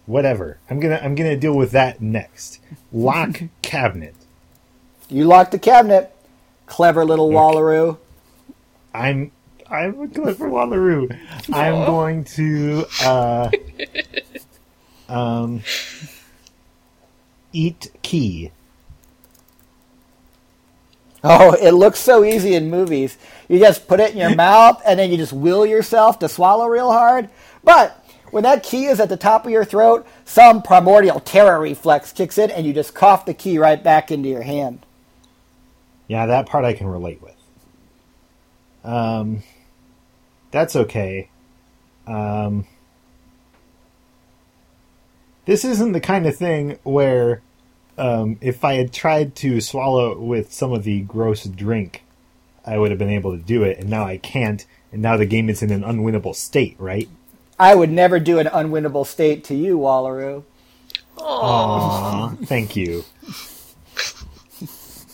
Whatever. 0.07 0.59
I'm 0.68 0.80
gonna 0.80 1.00
I'm 1.02 1.14
gonna 1.14 1.36
deal 1.36 1.57
with 1.57 1.70
that 1.72 2.00
next. 2.00 2.61
Lock 2.92 3.42
cabinet. 3.62 4.14
You 5.09 5.24
lock 5.24 5.50
the 5.50 5.59
cabinet. 5.59 6.14
Clever 6.66 7.05
little 7.05 7.30
Wallaroo. 7.30 7.98
I'm 8.94 9.32
I'm 9.70 10.00
a 10.00 10.09
clever 10.09 10.48
Wallaroo. 10.48 11.16
I'm 11.52 11.84
going 11.86 12.24
to 12.24 12.86
uh, 13.02 13.50
um 15.09 15.62
eat 17.52 17.90
key. 18.02 18.50
Oh, 21.22 21.52
it 21.55 21.72
looks 21.72 22.00
so 22.00 22.22
easy 22.22 22.55
in 22.55 22.70
movies. 22.70 23.16
You 23.48 23.59
just 23.59 23.88
put 23.88 23.98
it 24.00 24.12
in 24.12 24.18
your 24.18 24.34
mouth 24.34 24.82
and 24.84 24.98
then 24.98 25.11
you 25.11 25.16
just 25.16 25.32
will 25.32 25.64
yourself 25.64 26.18
to 26.18 26.28
swallow 26.28 26.66
real 26.66 26.92
hard. 26.92 27.30
But 27.62 28.03
when 28.35 28.43
that 28.43 28.64
key 28.64 28.87
is 28.87 28.99
at 28.99 29.09
the 29.09 29.16
top 29.16 29.45
of 29.45 29.53
your 29.53 29.64
throat, 29.64 30.05
some 30.24 30.61
primordial 30.61 31.20
terror 31.20 31.61
reflex 31.61 32.11
kicks 32.11 32.37
in 32.37 32.51
and 32.51 32.66
you 32.66 32.72
just 32.72 32.93
cough 32.93 33.24
the 33.24 33.32
key 33.32 33.59
right 33.59 33.80
back 33.80 34.11
into 34.11 34.28
your 34.28 34.43
hand. 34.43 34.85
Yeah, 36.09 36.26
that 36.26 36.47
part 36.47 36.64
I 36.64 36.72
can 36.72 36.89
relate 36.89 37.22
with. 37.22 37.37
Um, 38.82 39.45
that's 40.51 40.74
okay. 40.74 41.28
Um, 42.09 42.66
this 45.45 45.64
isn't 45.64 45.93
the 45.93 46.01
kind 46.01 46.26
of 46.26 46.35
thing 46.35 46.80
where, 46.82 47.41
um, 47.97 48.37
if 48.41 48.64
I 48.64 48.74
had 48.74 48.93
tried 48.93 49.37
to 49.37 49.61
swallow 49.61 50.18
with 50.18 50.53
some 50.53 50.72
of 50.72 50.82
the 50.82 51.03
gross 51.03 51.45
drink, 51.45 52.03
I 52.66 52.78
would 52.78 52.91
have 52.91 52.99
been 52.99 53.11
able 53.11 53.30
to 53.30 53.41
do 53.41 53.62
it, 53.62 53.78
and 53.78 53.89
now 53.89 54.07
I 54.07 54.16
can't, 54.16 54.66
and 54.91 55.01
now 55.01 55.16
the 55.16 55.24
game 55.24 55.49
is 55.49 55.62
in 55.62 55.70
an 55.70 55.82
unwinnable 55.82 56.35
state, 56.35 56.74
right? 56.80 57.09
I 57.59 57.74
would 57.74 57.90
never 57.90 58.18
do 58.18 58.38
an 58.38 58.46
unwinnable 58.46 59.07
state 59.07 59.44
to 59.44 59.55
you, 59.55 59.78
Wallaroo. 59.78 60.42
Aw, 61.18 62.30
thank 62.44 62.74
you. 62.76 63.05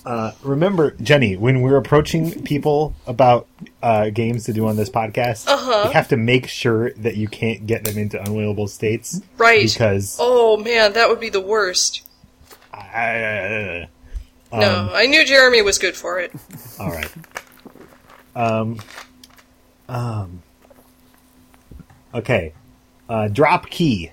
Uh, 0.07 0.33
remember, 0.43 0.93
Jenny, 1.03 1.37
when 1.37 1.61
we're 1.61 1.77
approaching 1.77 2.43
people 2.43 2.95
about 3.07 3.47
uh, 3.83 4.09
games 4.09 4.45
to 4.45 4.53
do 4.55 4.67
on 4.67 4.77
this 4.77 4.89
podcast, 4.89 5.47
Uh-huh. 5.47 5.89
we 5.89 5.93
have 5.93 6.09
to 6.09 6.17
make 6.17 6.49
sure 6.49 6.93
that 6.95 7.17
you 7.17 7.29
can't 7.29 7.67
get 7.67 7.85
them 7.85 7.99
into 7.99 8.17
unwinnable 8.17 8.69
states. 8.69 9.21
Right. 9.37 9.71
Because 9.71 10.17
Oh 10.19 10.57
man, 10.57 10.95
that 10.95 11.11
would 11.11 11.21
be 11.21 11.29
the 11.29 11.41
worst. 11.43 12.03
I, 12.73 13.89
Um, 14.51 14.61
no, 14.61 14.91
I 14.95 15.05
knew 15.07 15.25
Jeremy 15.27 15.61
was 15.61 15.79
good 15.79 15.95
for 15.95 16.19
it. 16.19 16.33
all 16.79 16.89
right. 16.91 17.13
Um. 18.35 18.79
Um. 19.89 20.43
Okay. 22.15 22.53
Uh, 23.09 23.29
drop 23.29 23.69
key. 23.71 24.11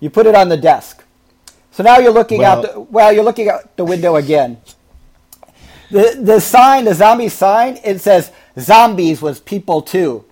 You 0.00 0.10
put 0.10 0.26
it 0.26 0.34
on 0.34 0.48
the 0.48 0.56
desk. 0.56 1.04
So 1.70 1.82
now 1.82 1.98
you're 1.98 2.12
looking 2.12 2.44
out. 2.44 2.62
Well- 2.62 2.72
The, 2.74 2.80
well, 2.80 3.12
you're 3.12 3.24
looking 3.24 3.48
out 3.48 3.76
the 3.76 3.84
window 3.84 4.16
again. 4.16 4.58
The 5.90 6.18
the 6.20 6.40
sign, 6.40 6.84
the 6.84 6.94
zombie 6.94 7.30
sign, 7.30 7.78
it 7.82 8.00
says 8.00 8.30
zombies 8.58 9.22
was 9.22 9.40
people 9.40 9.80
too, 9.80 10.24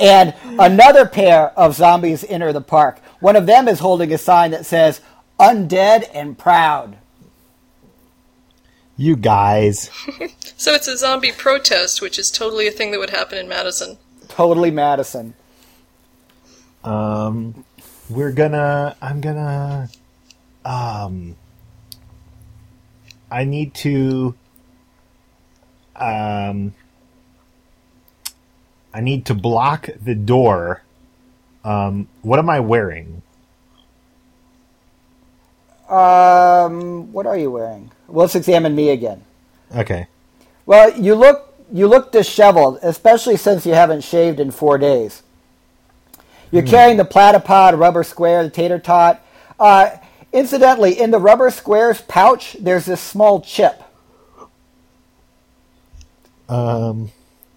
and 0.00 0.32
another 0.58 1.04
pair 1.06 1.48
of 1.50 1.74
zombies 1.74 2.24
enter 2.24 2.50
the 2.50 2.62
park. 2.62 2.98
One 3.20 3.36
of 3.36 3.44
them 3.44 3.68
is 3.68 3.80
holding 3.80 4.10
a 4.12 4.16
sign 4.18 4.52
that 4.52 4.64
says 4.64 5.02
"Undead 5.38 6.08
and 6.14 6.38
Proud." 6.38 6.96
You 8.96 9.16
guys. 9.16 9.90
So 10.56 10.74
it's 10.74 10.86
a 10.86 10.96
zombie 10.96 11.32
protest, 11.32 12.00
which 12.00 12.20
is 12.20 12.30
totally 12.30 12.68
a 12.68 12.70
thing 12.70 12.92
that 12.92 13.00
would 13.00 13.10
happen 13.10 13.36
in 13.36 13.48
Madison. 13.48 13.98
Totally 14.32 14.70
Madison. 14.70 15.34
Um, 16.82 17.66
we're 18.08 18.32
gonna. 18.32 18.96
I'm 19.02 19.20
gonna. 19.20 19.90
Um, 20.64 21.36
I 23.30 23.44
need 23.44 23.74
to. 23.74 24.34
Um, 25.94 26.72
I 28.94 29.02
need 29.02 29.26
to 29.26 29.34
block 29.34 29.90
the 30.02 30.14
door. 30.14 30.82
Um, 31.62 32.08
what 32.22 32.38
am 32.38 32.48
I 32.48 32.60
wearing? 32.60 33.20
Um, 35.90 37.12
what 37.12 37.26
are 37.26 37.36
you 37.36 37.50
wearing? 37.50 37.90
Well, 38.08 38.24
let's 38.24 38.34
examine 38.34 38.74
me 38.74 38.88
again. 38.88 39.24
Okay. 39.76 40.06
Well, 40.64 40.98
you 40.98 41.16
look 41.16 41.51
you 41.72 41.88
look 41.88 42.12
disheveled, 42.12 42.78
especially 42.82 43.36
since 43.36 43.64
you 43.64 43.72
haven't 43.72 44.02
shaved 44.02 44.38
in 44.38 44.50
four 44.50 44.78
days. 44.78 45.22
You're 46.50 46.62
carrying 46.62 46.98
the 46.98 47.04
platypod, 47.04 47.78
rubber 47.78 48.04
square, 48.04 48.44
the 48.44 48.50
tater 48.50 48.78
tot. 48.78 49.24
Uh, 49.58 49.96
incidentally, 50.32 51.00
in 51.00 51.10
the 51.10 51.18
rubber 51.18 51.50
square's 51.50 52.02
pouch, 52.02 52.56
there's 52.60 52.84
this 52.84 53.00
small 53.00 53.40
chip. 53.40 53.82
Um, 56.50 57.10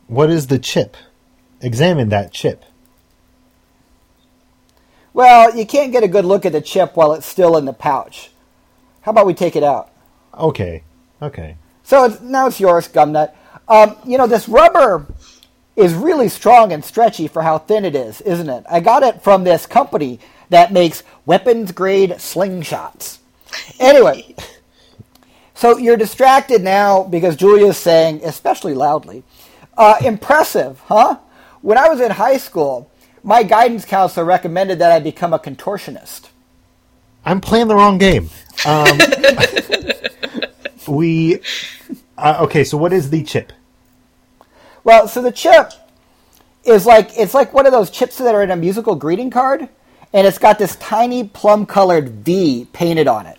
what 0.07 0.29
is 0.29 0.47
the 0.47 0.59
chip? 0.59 0.95
Examine 1.59 2.07
that 2.09 2.31
chip. 2.31 2.63
Well, 5.11 5.55
you 5.57 5.65
can't 5.65 5.91
get 5.91 6.03
a 6.03 6.07
good 6.07 6.23
look 6.23 6.45
at 6.45 6.53
the 6.53 6.61
chip 6.61 6.95
while 6.95 7.11
it's 7.13 7.25
still 7.25 7.57
in 7.57 7.65
the 7.65 7.73
pouch. 7.73 8.31
How 9.01 9.11
about 9.11 9.25
we 9.25 9.33
take 9.33 9.57
it 9.57 9.63
out? 9.63 9.89
Okay. 10.33 10.83
Okay. 11.21 11.57
So 11.83 12.05
it's, 12.05 12.21
now 12.21 12.47
it's 12.47 12.59
yours, 12.59 12.87
Gumnut. 12.87 13.33
Um, 13.67 13.95
you 14.05 14.17
know, 14.17 14.27
this 14.27 14.47
rubber 14.47 15.05
is 15.75 15.93
really 15.93 16.29
strong 16.29 16.71
and 16.71 16.83
stretchy 16.83 17.27
for 17.27 17.41
how 17.41 17.57
thin 17.57 17.85
it 17.85 17.95
is, 17.95 18.21
isn't 18.21 18.49
it? 18.49 18.63
I 18.69 18.79
got 18.79 19.03
it 19.03 19.21
from 19.21 19.43
this 19.43 19.65
company 19.65 20.19
that 20.49 20.71
makes 20.71 21.03
weapons 21.25 21.71
grade 21.71 22.11
slingshots. 22.11 23.19
Anyway, 23.79 24.35
so 25.53 25.77
you're 25.77 25.97
distracted 25.97 26.63
now 26.63 27.03
because 27.03 27.35
Julia's 27.35 27.77
saying, 27.77 28.21
especially 28.23 28.73
loudly, 28.73 29.23
uh, 29.77 29.95
impressive, 30.03 30.79
huh? 30.81 31.17
When 31.61 31.77
I 31.77 31.89
was 31.89 31.99
in 31.99 32.11
high 32.11 32.37
school, 32.37 32.89
my 33.23 33.43
guidance 33.43 33.85
counselor 33.85 34.25
recommended 34.25 34.79
that 34.79 34.91
I 34.91 34.99
become 34.99 35.33
a 35.33 35.39
contortionist. 35.39 36.29
I'm 37.25 37.41
playing 37.41 37.67
the 37.67 37.75
wrong 37.75 37.97
game. 37.97 38.29
Um, 38.65 38.99
we. 40.87 41.39
Uh, 42.17 42.37
okay, 42.41 42.63
so 42.63 42.77
what 42.77 42.93
is 42.93 43.09
the 43.09 43.23
chip? 43.23 43.51
Well, 44.83 45.07
so 45.07 45.21
the 45.21 45.31
chip 45.31 45.71
is 46.63 46.85
like 46.85 47.17
it's 47.17 47.33
like 47.33 47.53
one 47.53 47.65
of 47.65 47.71
those 47.71 47.89
chips 47.89 48.17
that 48.17 48.33
are 48.33 48.43
in 48.43 48.51
a 48.51 48.55
musical 48.55 48.95
greeting 48.95 49.29
card, 49.29 49.67
and 50.13 50.27
it's 50.27 50.37
got 50.37 50.57
this 50.57 50.75
tiny 50.77 51.23
plum-colored 51.27 52.09
V 52.09 52.67
painted 52.71 53.07
on 53.07 53.25
it. 53.25 53.37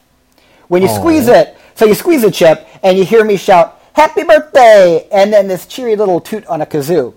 When 0.69 0.83
you 0.83 0.89
Aw. 0.89 0.99
squeeze 0.99 1.29
it, 1.29 1.57
so 1.75 1.85
you 1.85 1.95
squeeze 1.95 2.23
the 2.23 2.31
chip, 2.31 2.67
and 2.83 2.99
you 2.99 3.05
hear 3.05 3.25
me 3.25 3.37
shout 3.37 3.81
"Happy 3.95 4.25
birthday!" 4.25 5.09
and 5.11 5.33
then 5.33 5.49
this 5.49 5.67
cheery 5.67 5.97
little 5.97 6.21
toot 6.21 6.45
on 6.47 6.61
a 6.61 6.67
kazoo. 6.67 7.15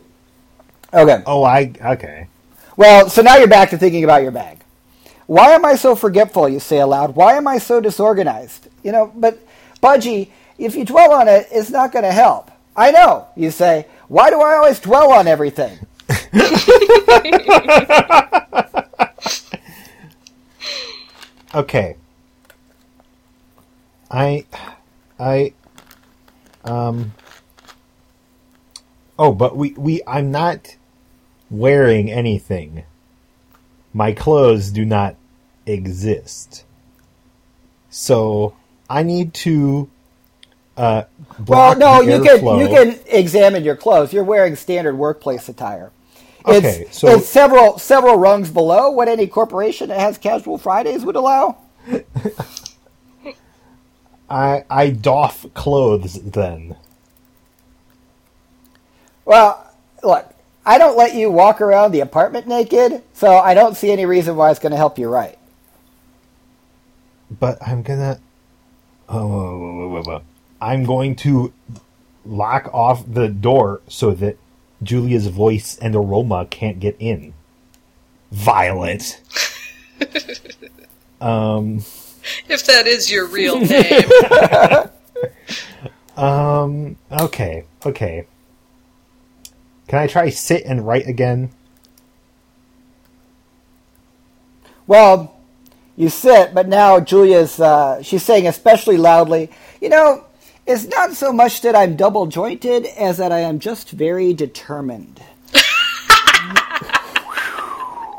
Okay. 0.93 1.21
Oh, 1.25 1.43
I. 1.43 1.73
Okay. 1.81 2.27
Well, 2.77 3.09
so 3.09 3.21
now 3.21 3.35
you're 3.35 3.47
back 3.47 3.71
to 3.71 3.77
thinking 3.77 4.03
about 4.03 4.21
your 4.23 4.31
bag. 4.31 4.59
Why 5.27 5.51
am 5.51 5.65
I 5.65 5.75
so 5.75 5.95
forgetful, 5.95 6.49
you 6.49 6.59
say 6.59 6.79
aloud? 6.79 7.15
Why 7.15 7.33
am 7.33 7.47
I 7.47 7.59
so 7.59 7.79
disorganized? 7.79 8.67
You 8.83 8.91
know, 8.91 9.11
but 9.15 9.37
Budgie, 9.83 10.29
if 10.59 10.75
you 10.75 10.85
dwell 10.85 11.11
on 11.13 11.27
it, 11.27 11.47
it's 11.51 11.71
not 11.71 11.91
going 11.91 12.05
to 12.05 12.11
help. 12.11 12.51
I 12.75 12.91
know, 12.91 13.27
you 13.35 13.49
say. 13.51 13.87
Why 14.07 14.29
do 14.29 14.39
I 14.41 14.55
always 14.55 14.79
dwell 14.79 15.11
on 15.11 15.27
everything? 15.27 15.77
okay. 21.55 21.95
I, 24.11 24.45
I, 25.19 25.53
um. 26.63 27.13
Oh, 29.17 29.33
but 29.33 29.57
we 29.57 29.73
we 29.73 30.01
I'm 30.07 30.31
not 30.31 30.77
wearing 31.51 32.09
anything. 32.09 32.83
My 33.93 34.13
clothes 34.13 34.71
do 34.71 34.85
not 34.85 35.15
exist. 35.65 36.63
So 37.89 38.55
I 38.89 39.03
need 39.03 39.33
to. 39.35 39.89
Uh, 40.79 41.03
Well, 41.45 41.75
no, 41.77 42.01
you 42.01 42.21
can 42.21 42.39
airflow. 42.39 42.59
you 42.59 42.67
can 42.69 42.99
examine 43.07 43.63
your 43.65 43.75
clothes. 43.75 44.13
You're 44.13 44.23
wearing 44.23 44.55
standard 44.55 44.97
workplace 44.97 45.49
attire. 45.49 45.91
It's, 46.47 46.57
Okay, 46.65 46.87
so- 46.91 47.07
it's 47.09 47.27
several 47.27 47.77
several 47.79 48.15
rungs 48.17 48.49
below 48.51 48.89
what 48.91 49.07
any 49.09 49.27
corporation 49.27 49.89
that 49.89 49.99
has 49.99 50.17
casual 50.17 50.57
Fridays 50.57 51.05
would 51.05 51.17
allow. 51.17 51.57
I 54.29 54.63
I 54.69 54.89
doff 54.91 55.45
clothes 55.53 56.15
then. 56.21 56.75
Well, 59.25 59.71
look, 60.03 60.33
I 60.65 60.77
don't 60.77 60.97
let 60.97 61.15
you 61.15 61.31
walk 61.31 61.61
around 61.61 61.91
the 61.91 61.99
apartment 62.01 62.47
naked, 62.47 63.03
so 63.13 63.37
I 63.37 63.53
don't 63.53 63.75
see 63.77 63.91
any 63.91 64.05
reason 64.05 64.35
why 64.35 64.51
it's 64.51 64.59
going 64.59 64.71
to 64.71 64.77
help 64.77 64.99
you 64.99 65.09
right. 65.09 65.37
but 67.39 67.57
I'm 67.65 67.83
gonna. 67.83 68.19
Oh, 69.09 69.27
whoa, 69.27 69.57
whoa, 69.57 69.73
whoa, 69.75 69.89
whoa, 69.89 70.03
whoa. 70.03 70.21
I'm 70.61 70.83
going 70.83 71.15
to 71.17 71.53
lock 72.25 72.69
off 72.73 73.03
the 73.07 73.27
door 73.27 73.81
so 73.87 74.11
that 74.11 74.37
Julia's 74.83 75.27
voice 75.27 75.77
and 75.77 75.95
aroma 75.95 76.45
can't 76.49 76.79
get 76.79 76.95
in. 76.99 77.33
Violet. 78.31 79.21
um. 81.21 81.83
If 82.47 82.65
that 82.65 82.85
is 82.85 83.11
your 83.11 83.27
real 83.27 83.59
name. 83.65 84.03
Um. 86.19 86.97
Okay. 87.09 87.63
Okay. 87.85 88.27
Can 89.87 89.99
I 89.99 90.07
try 90.07 90.29
sit 90.29 90.65
and 90.65 90.85
write 90.85 91.07
again? 91.07 91.49
Well, 94.85 95.39
you 95.95 96.09
sit, 96.09 96.53
but 96.53 96.67
now 96.67 96.99
Julia's 96.99 97.59
uh, 97.59 98.03
she's 98.03 98.23
saying 98.23 98.47
especially 98.47 98.97
loudly, 98.97 99.49
you 99.79 99.87
know, 99.87 100.25
it's 100.69 100.85
not 100.85 101.13
so 101.13 101.33
much 101.33 101.61
that 101.61 101.75
I'm 101.75 101.95
double 101.95 102.27
jointed 102.27 102.85
as 102.85 103.17
that 103.17 103.31
I 103.31 103.39
am 103.39 103.57
just 103.57 103.89
very 103.89 104.33
determined. 104.33 105.19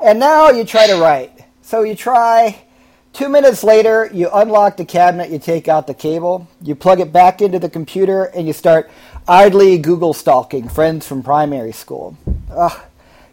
and 0.05 0.19
now 0.19 0.51
you 0.51 0.65
try 0.65 0.89
to 0.89 0.97
write. 0.97 1.45
So 1.63 1.85
you 1.85 1.95
try. 1.95 2.65
Two 3.13 3.29
minutes 3.29 3.63
later, 3.63 4.11
you 4.13 4.29
unlock 4.35 4.77
the 4.77 4.85
cabinet, 4.85 5.31
you 5.31 5.39
take 5.39 5.69
out 5.69 5.87
the 5.87 5.95
cable, 5.95 6.49
you 6.61 6.75
plug 6.75 6.99
it 6.99 7.13
back 7.13 7.41
into 7.41 7.61
the 7.61 7.71
computer, 7.71 8.25
and 8.25 8.49
you 8.49 8.53
start 8.53 8.91
idly 9.29 9.79
Google 9.79 10.13
stalking 10.13 10.69
friends 10.69 11.07
from 11.07 11.23
primary 11.23 11.73
school. 11.73 12.19
Ugh. 12.51 12.81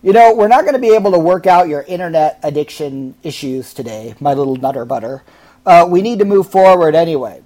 You 0.03 0.13
know, 0.13 0.35
we're 0.35 0.47
not 0.47 0.61
going 0.61 0.75
to 0.75 0.79
be 0.79 0.93
able 0.93 1.11
to 1.13 1.19
work 1.19 1.47
out 1.47 1.67
your 1.67 1.81
internet 1.81 2.39
addiction 2.43 3.15
issues 3.23 3.73
today, 3.73 4.13
my 4.19 4.35
little 4.35 4.57
nutter 4.57 4.85
butter. 4.85 5.23
Uh, 5.65 5.87
we 5.89 6.03
need 6.03 6.19
to 6.19 6.25
move 6.25 6.51
forward 6.51 6.93
anyway. 6.93 7.41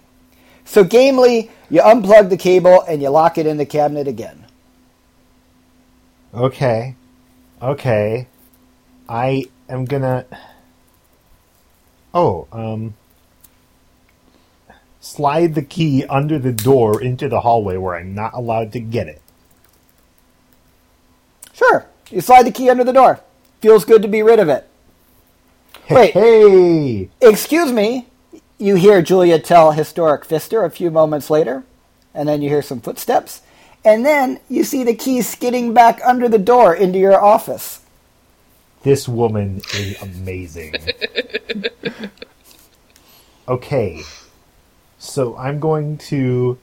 So, 0.72 0.86
gamely, 0.86 1.52
you 1.70 1.82
unplug 1.82 2.30
the 2.30 2.38
cable 2.38 2.82
and 2.84 3.02
you 3.02 3.10
lock 3.10 3.38
it 3.38 3.46
in 3.46 3.58
the 3.58 3.66
cabinet 3.66 4.08
again. 4.08 4.46
Okay. 6.34 6.96
Okay. 7.62 8.28
I 9.10 9.48
am 9.68 9.84
gonna. 9.84 10.26
Oh, 12.14 12.48
um. 12.54 12.94
Slide 15.02 15.56
the 15.56 15.62
key 15.62 16.06
under 16.06 16.40
the 16.40 16.54
door 16.54 17.02
into 17.04 17.28
the 17.28 17.42
hallway 17.42 17.76
where 17.76 17.98
I'm 17.98 18.16
not 18.16 18.34
allowed 18.34 18.72
to 18.72 18.80
get 18.80 19.10
it. 19.10 19.22
Sure, 21.52 21.86
you 22.10 22.22
slide 22.22 22.44
the 22.44 22.52
key 22.52 22.70
under 22.70 22.86
the 22.86 22.94
door. 22.94 23.20
Feels 23.60 23.84
good 23.84 24.02
to 24.04 24.08
be 24.08 24.24
rid 24.24 24.40
of 24.40 24.48
it. 24.48 24.70
Wait. 25.90 26.14
Hey! 26.14 27.10
Excuse 27.20 27.74
me, 27.74 28.08
you 28.62 28.76
hear 28.76 29.02
Julia 29.02 29.40
tell 29.40 29.72
Historic 29.72 30.24
Pfister 30.24 30.64
a 30.64 30.70
few 30.70 30.92
moments 30.92 31.30
later, 31.30 31.64
and 32.14 32.30
then 32.30 32.42
you 32.42 32.50
hear 32.50 32.62
some 32.62 32.80
footsteps, 32.80 33.42
and 33.84 34.06
then 34.06 34.40
you 34.48 34.64
see 34.64 34.84
the 34.84 34.94
key 34.94 35.22
skidding 35.22 35.74
back 35.74 36.00
under 36.06 36.30
the 36.30 36.38
door 36.38 36.76
into 36.76 37.00
your 37.00 37.20
office. 37.20 37.82
This 38.84 39.08
woman 39.08 39.62
is 39.74 40.02
amazing. 40.02 40.76
okay. 43.48 44.02
So 45.00 45.36
I'm 45.38 45.60
going 45.60 45.98
to. 46.10 46.58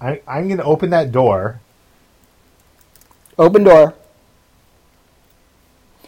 I, 0.00 0.20
I'm 0.26 0.48
going 0.48 0.58
to 0.58 0.64
open 0.64 0.90
that 0.90 1.12
door. 1.12 1.60
Open 3.38 3.64
door. 3.64 3.94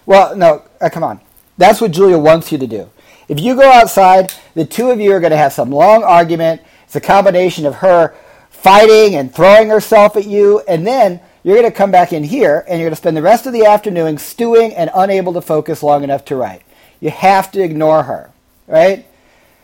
Well, 0.07 0.37
no, 0.37 0.63
uh, 0.81 0.91
come 0.91 1.05
on. 1.05 1.21
That's 1.57 1.81
what 1.81 1.93
Julia 1.93 2.19
wants 2.19 2.51
you 2.51 2.59
to 2.59 2.67
do. 2.67 2.91
If 3.29 3.41
you 3.41 3.55
go 3.55 3.71
outside, 3.71 4.33
the 4.55 4.65
two 4.65 4.91
of 4.91 5.01
you 5.01 5.13
are 5.13 5.21
going 5.21 5.31
to 5.31 5.37
have 5.37 5.53
some 5.53 5.71
long 5.71 6.03
argument. 6.03 6.63
It's 6.85 6.97
a 6.97 7.01
combination 7.01 7.67
of 7.67 7.77
her 7.77 8.15
fighting 8.51 9.17
and 9.17 9.35
throwing 9.35 9.69
herself 9.69 10.17
at 10.17 10.27
you, 10.27 10.61
and 10.69 10.87
then 10.87 11.21
you're 11.43 11.57
going 11.57 11.71
to 11.71 11.77
come 11.77 11.91
back 11.91 12.13
in 12.13 12.25
here 12.25 12.65
and 12.67 12.81
you're 12.81 12.89
going 12.89 12.97
to 12.97 13.01
spend 13.01 13.17
the 13.17 13.23
rest 13.23 13.47
of 13.47 13.53
the 13.53 13.67
afternoon 13.67 14.17
stewing 14.17 14.75
and 14.75 14.91
unable 14.95 15.35
to 15.35 15.43
focus 15.43 15.83
long 15.83 16.03
enough 16.03 16.25
to 16.27 16.37
write. 16.37 16.63
You 17.01 17.11
have 17.11 17.53
to 17.53 17.63
ignore 17.63 18.05
her, 18.05 18.31
right? 18.67 19.07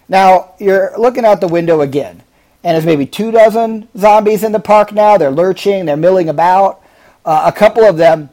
Now, 0.08 0.52
you're 0.58 0.92
looking 0.98 1.24
out 1.24 1.40
the 1.40 1.48
window 1.48 1.80
again, 1.80 2.22
and 2.62 2.74
there's 2.74 2.84
maybe 2.84 3.06
two 3.06 3.30
dozen 3.30 3.88
zombies 3.96 4.42
in 4.42 4.52
the 4.52 4.60
park 4.60 4.92
now. 4.92 5.16
They're 5.16 5.30
lurching, 5.30 5.86
they're 5.86 5.96
milling 5.96 6.28
about. 6.28 6.82
Uh, 7.24 7.44
a 7.46 7.56
couple 7.56 7.84
of 7.84 7.96
them 7.96 8.28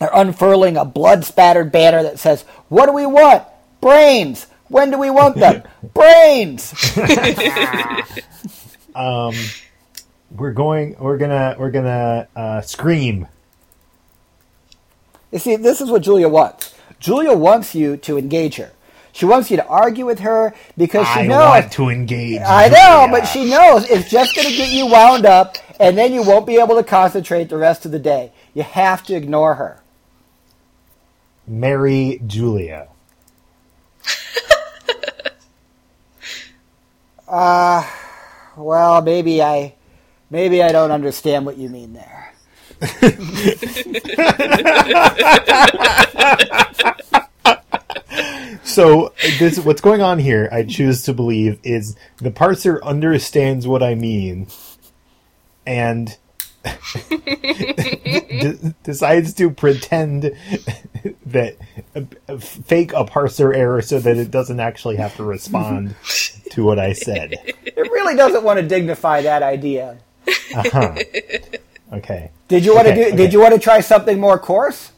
are 0.00 0.14
unfurling 0.14 0.76
a 0.76 0.84
blood 0.84 1.24
spattered 1.24 1.72
banner 1.72 2.02
that 2.02 2.18
says, 2.18 2.42
What 2.68 2.86
do 2.86 2.92
we 2.92 3.06
want? 3.06 3.44
Brains! 3.80 4.46
When 4.68 4.90
do 4.90 4.98
we 4.98 5.10
want 5.10 5.36
them? 5.36 5.62
Brains! 5.94 6.72
Um, 8.94 9.34
we're 10.30 10.52
going. 10.52 10.94
We're 11.00 11.18
gonna. 11.18 11.56
We're 11.58 11.72
gonna 11.72 12.28
uh, 12.36 12.60
scream. 12.60 13.26
You 15.32 15.40
see, 15.40 15.56
this 15.56 15.80
is 15.80 15.90
what 15.90 16.02
Julia 16.02 16.28
wants. 16.28 16.74
Julia 17.00 17.32
wants 17.34 17.74
you 17.74 17.96
to 17.98 18.16
engage 18.18 18.54
her. 18.56 18.70
She 19.12 19.26
wants 19.26 19.50
you 19.50 19.56
to 19.56 19.66
argue 19.66 20.06
with 20.06 20.20
her 20.20 20.54
because 20.76 21.08
she 21.08 21.20
I 21.20 21.26
knows. 21.26 21.38
want 21.38 21.72
to 21.72 21.88
engage. 21.88 22.40
I 22.46 22.68
know, 22.68 23.08
Julia. 23.08 23.08
but 23.10 23.24
she 23.24 23.50
knows 23.50 23.84
it's 23.90 24.08
just 24.08 24.34
going 24.36 24.46
to 24.48 24.54
get 24.54 24.70
you 24.70 24.86
wound 24.86 25.26
up, 25.26 25.56
and 25.80 25.98
then 25.98 26.12
you 26.12 26.22
won't 26.22 26.46
be 26.46 26.56
able 26.60 26.76
to 26.76 26.84
concentrate 26.84 27.48
the 27.48 27.56
rest 27.56 27.84
of 27.84 27.90
the 27.92 27.98
day. 27.98 28.32
You 28.54 28.62
have 28.62 29.02
to 29.04 29.14
ignore 29.16 29.56
her. 29.56 29.82
marry 31.46 32.20
Julia. 32.26 32.88
Uh, 37.28 37.88
well, 38.56 39.02
maybe 39.02 39.42
I, 39.42 39.74
maybe 40.30 40.62
I 40.62 40.72
don't 40.72 40.90
understand 40.90 41.46
what 41.46 41.56
you 41.56 41.68
mean 41.68 41.92
there. 41.94 42.32
So 48.64 49.12
this 49.38 49.60
what's 49.60 49.80
going 49.80 50.02
on 50.02 50.18
here. 50.18 50.48
I 50.50 50.64
choose 50.64 51.04
to 51.04 51.14
believe 51.14 51.60
is 51.62 51.94
the 52.16 52.32
parser 52.32 52.82
understands 52.82 53.68
what 53.68 53.84
I 53.84 53.94
mean, 53.94 54.48
and 55.64 56.16
de- 57.10 58.74
decides 58.82 59.34
to 59.34 59.50
pretend 59.50 60.34
that 61.26 61.56
uh, 61.94 62.36
fake 62.38 62.92
a 62.94 63.04
parser 63.04 63.54
error 63.54 63.82
so 63.82 64.00
that 64.00 64.16
it 64.16 64.30
doesn't 64.32 64.58
actually 64.60 64.96
have 64.96 65.14
to 65.16 65.22
respond 65.24 65.94
to 66.50 66.64
what 66.64 66.78
I 66.78 66.92
said. 66.92 67.34
It 67.76 67.90
really 67.90 68.14
doesn't 68.14 68.44
want 68.44 68.60
to 68.60 68.66
dignify 68.66 69.22
that 69.22 69.42
idea. 69.42 69.98
Uh-huh. 70.54 70.94
Okay. 71.92 72.30
Did 72.48 72.64
you 72.64 72.74
want 72.74 72.86
Okay, 72.86 72.96
to 72.96 73.02
do? 73.02 73.08
okay. 73.08 73.16
Did 73.16 73.32
you 73.32 73.40
want 73.40 73.52
to 73.54 73.60
try 73.60 73.80
something 73.80 74.18
more 74.20 74.38
coarse? 74.38 74.92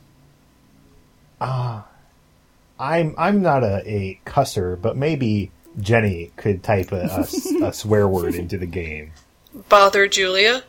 I'm 2.78 3.14
I'm 3.16 3.42
not 3.42 3.62
a, 3.64 3.82
a 3.86 4.20
cusser, 4.26 4.80
but 4.80 4.96
maybe 4.96 5.50
Jenny 5.80 6.32
could 6.36 6.62
type 6.62 6.92
a 6.92 7.26
swear 7.72 8.06
word 8.08 8.34
into 8.34 8.58
the 8.58 8.66
game. 8.66 9.12
Bother 9.68 10.06
Julia? 10.08 10.64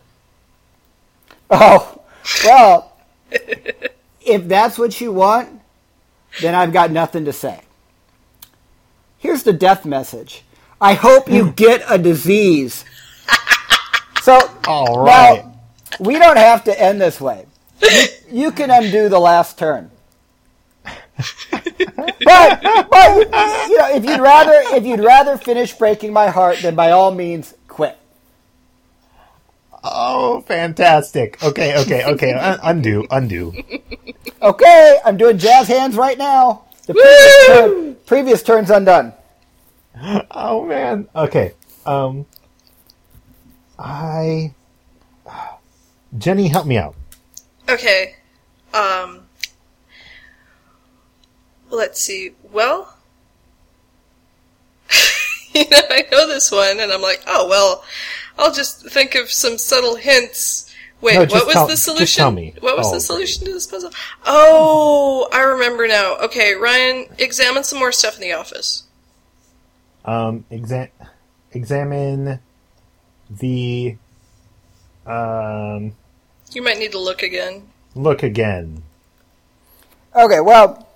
Oh, 1.49 2.01
well, 2.45 2.93
if 3.31 4.47
that's 4.47 4.77
what 4.77 4.99
you 5.01 5.11
want, 5.11 5.61
then 6.41 6.55
I've 6.55 6.73
got 6.73 6.91
nothing 6.91 7.25
to 7.25 7.33
say. 7.33 7.61
Here's 9.17 9.43
the 9.43 9.53
death 9.53 9.85
message. 9.85 10.43
I 10.79 10.93
hope 10.93 11.29
you 11.29 11.45
mm. 11.45 11.55
get 11.55 11.83
a 11.87 11.97
disease. 11.97 12.85
So, 14.23 14.37
All 14.67 15.05
right. 15.05 15.45
now, 15.45 15.57
we 16.01 16.19
don't 16.19 16.35
have 16.35 16.65
to 16.65 16.77
end 16.77 16.99
this 16.99 17.21
way. 17.21 17.45
You, 17.81 18.05
you 18.29 18.51
can 18.51 18.69
undo 18.69 19.07
the 19.07 19.19
last 19.19 19.57
turn. 19.57 19.89
but, 21.15 22.61
but 22.61 23.17
you 23.69 23.77
know, 23.77 23.89
if 23.95 24.03
you'd 24.03 24.19
rather 24.19 24.61
if 24.75 24.85
you'd 24.85 24.99
rather 24.99 25.37
finish 25.37 25.73
breaking 25.73 26.11
my 26.11 26.27
heart, 26.27 26.59
then 26.61 26.75
by 26.75 26.91
all 26.91 27.11
means 27.11 27.53
quit. 27.69 27.97
Oh, 29.83 30.41
fantastic. 30.41 31.41
Okay, 31.41 31.77
okay, 31.81 32.03
okay. 32.03 32.33
Un- 32.33 32.59
undo, 32.63 33.07
undo. 33.09 33.53
Okay, 34.41 34.99
I'm 35.05 35.15
doing 35.15 35.37
jazz 35.37 35.67
hands 35.67 35.95
right 35.95 36.17
now. 36.17 36.65
The 36.85 36.93
previous, 36.93 37.47
turn, 37.47 37.95
previous 38.05 38.43
turn's 38.43 38.69
undone. 38.69 39.13
Oh 40.31 40.65
man. 40.65 41.07
Okay. 41.15 41.53
Um 41.85 42.25
I 43.79 44.53
Jenny, 46.17 46.47
help 46.47 46.65
me 46.65 46.77
out. 46.77 46.95
Okay. 47.69 48.15
Um. 48.73 49.23
Let's 51.69 52.01
see. 52.01 52.31
Well, 52.51 52.95
you 55.53 55.65
know, 55.69 55.77
I 55.89 56.05
know 56.11 56.27
this 56.27 56.49
one, 56.51 56.79
and 56.79 56.91
I'm 56.91 57.01
like, 57.01 57.21
oh 57.27 57.47
well, 57.47 57.83
I'll 58.37 58.53
just 58.53 58.89
think 58.89 59.15
of 59.15 59.29
some 59.31 59.57
subtle 59.57 59.95
hints. 59.95 60.73
Wait, 61.01 61.13
No, 61.15 61.19
what 61.25 61.45
was 61.45 61.53
tell- 61.53 61.67
the 61.67 61.77
solution? 61.77 62.21
tell 62.21 62.31
me. 62.31 62.55
What 62.61 62.77
was 62.77 62.87
Oh, 62.87 62.93
the 62.95 63.01
solution 63.01 63.45
to 63.45 63.53
this 63.53 63.67
puzzle? 63.67 63.91
Oh, 64.25 65.27
I 65.31 65.41
remember 65.41 65.87
now. 65.87 66.15
Okay, 66.23 66.55
Ryan, 66.55 67.05
examine 67.19 67.63
some 67.63 67.77
more 67.79 67.91
stuff 67.91 68.15
in 68.15 68.21
the 68.21 68.31
office. 68.33 68.83
Um 70.07 70.45
exa- 70.49 70.89
examine 71.51 72.39
the 73.29 73.97
um 75.05 75.93
You 76.53 76.61
might 76.61 76.79
need 76.79 76.93
to 76.93 76.99
look 76.99 77.21
again. 77.23 77.67
look 77.93 78.23
again. 78.23 78.83
Okay, 80.15 80.39
well, 80.39 80.87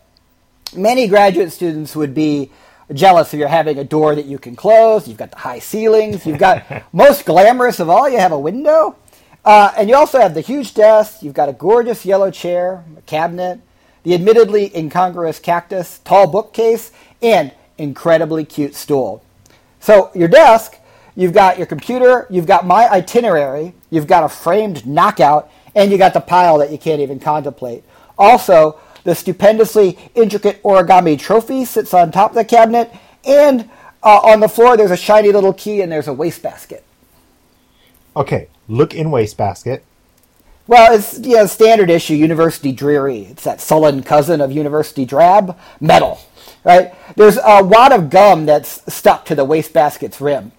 many 0.76 1.08
graduate 1.08 1.52
students 1.52 1.96
would 1.96 2.14
be 2.14 2.50
jealous 2.94 3.34
of 3.34 3.40
you 3.40 3.46
having 3.48 3.78
a 3.78 3.84
door 3.84 4.16
that 4.16 4.26
you 4.26 4.40
can 4.40 4.56
close. 4.56 5.08
You've 5.08 5.18
got 5.18 5.32
the 5.32 5.38
high 5.38 5.60
ceilings. 5.60 6.26
You've 6.26 6.40
got 6.40 6.64
most 6.94 7.26
glamorous 7.26 7.80
of 7.80 7.90
all. 7.90 8.10
You 8.10 8.18
have 8.18 8.32
a 8.32 8.40
window, 8.40 8.96
uh, 9.46 9.74
and 9.78 9.90
you 9.90 9.96
also 9.96 10.20
have 10.20 10.34
the 10.34 10.42
huge 10.42 10.74
desk. 10.74 11.22
You've 11.22 11.34
got 11.34 11.50
a 11.50 11.54
gorgeous 11.54 12.06
yellow 12.06 12.32
chair, 12.32 12.84
a 12.98 13.02
cabinet, 13.02 13.60
the 14.04 14.14
admittedly 14.14 14.76
incongruous 14.76 15.38
cactus, 15.40 16.00
tall 16.00 16.28
bookcase, 16.28 16.92
and 17.22 17.52
incredibly 17.82 18.46
cute 18.46 18.76
stool. 18.76 19.24
So 19.80 20.12
your 20.14 20.28
desk, 20.28 20.78
you've 21.16 21.34
got 21.34 21.58
your 21.58 21.68
computer, 21.68 22.28
you've 22.30 22.46
got 22.46 22.66
my 22.66 22.88
itinerary, 22.90 23.74
you've 23.90 24.08
got 24.08 24.24
a 24.24 24.30
framed 24.30 24.86
knockout, 24.86 25.52
and 25.76 25.92
you 25.92 25.98
got 25.98 26.14
the 26.14 26.22
pile 26.22 26.58
that 26.60 26.72
you 26.72 26.78
can't 26.78 27.02
even 27.02 27.20
contemplate. 27.20 27.84
Also, 28.18 28.80
the 29.04 29.16
stupendously 29.16 29.98
intricate 30.14 30.62
origami 30.64 31.18
trophy 31.18 31.66
sits 31.66 31.94
on 31.94 32.12
top 32.12 32.32
of 32.32 32.36
the 32.36 32.46
cabinet, 32.46 32.94
and 33.26 33.70
uh, 34.04 34.20
on 34.24 34.40
the 34.40 34.50
floor 34.50 34.78
there's 34.78 34.92
a 34.92 34.98
shiny 34.98 35.32
little 35.32 35.54
key 35.54 35.82
and 35.82 35.92
there's 35.92 36.08
a 36.08 36.14
wastebasket. 36.14 36.84
Okay, 38.16 38.48
look 38.68 38.94
in 38.94 39.10
wastebasket. 39.10 39.84
Well, 40.68 40.94
it's 40.94 41.20
you 41.20 41.36
know, 41.36 41.46
standard 41.48 41.90
issue 41.90 42.14
University 42.14 42.72
Dreary. 42.72 43.24
It's 43.24 43.44
that 43.44 43.60
sullen 43.60 44.04
cousin 44.04 44.42
of 44.42 44.52
University 44.52 45.06
Drab, 45.06 45.58
metal, 45.80 46.20
right? 46.64 46.94
There's 47.16 47.38
a 47.38 47.64
wad 47.64 47.92
of 47.92 48.10
gum 48.10 48.46
that's 48.46 48.82
stuck 48.94 49.26
to 49.26 49.36
the 49.36 49.46
wastebasket's 49.46 50.22
rim. 50.22 50.52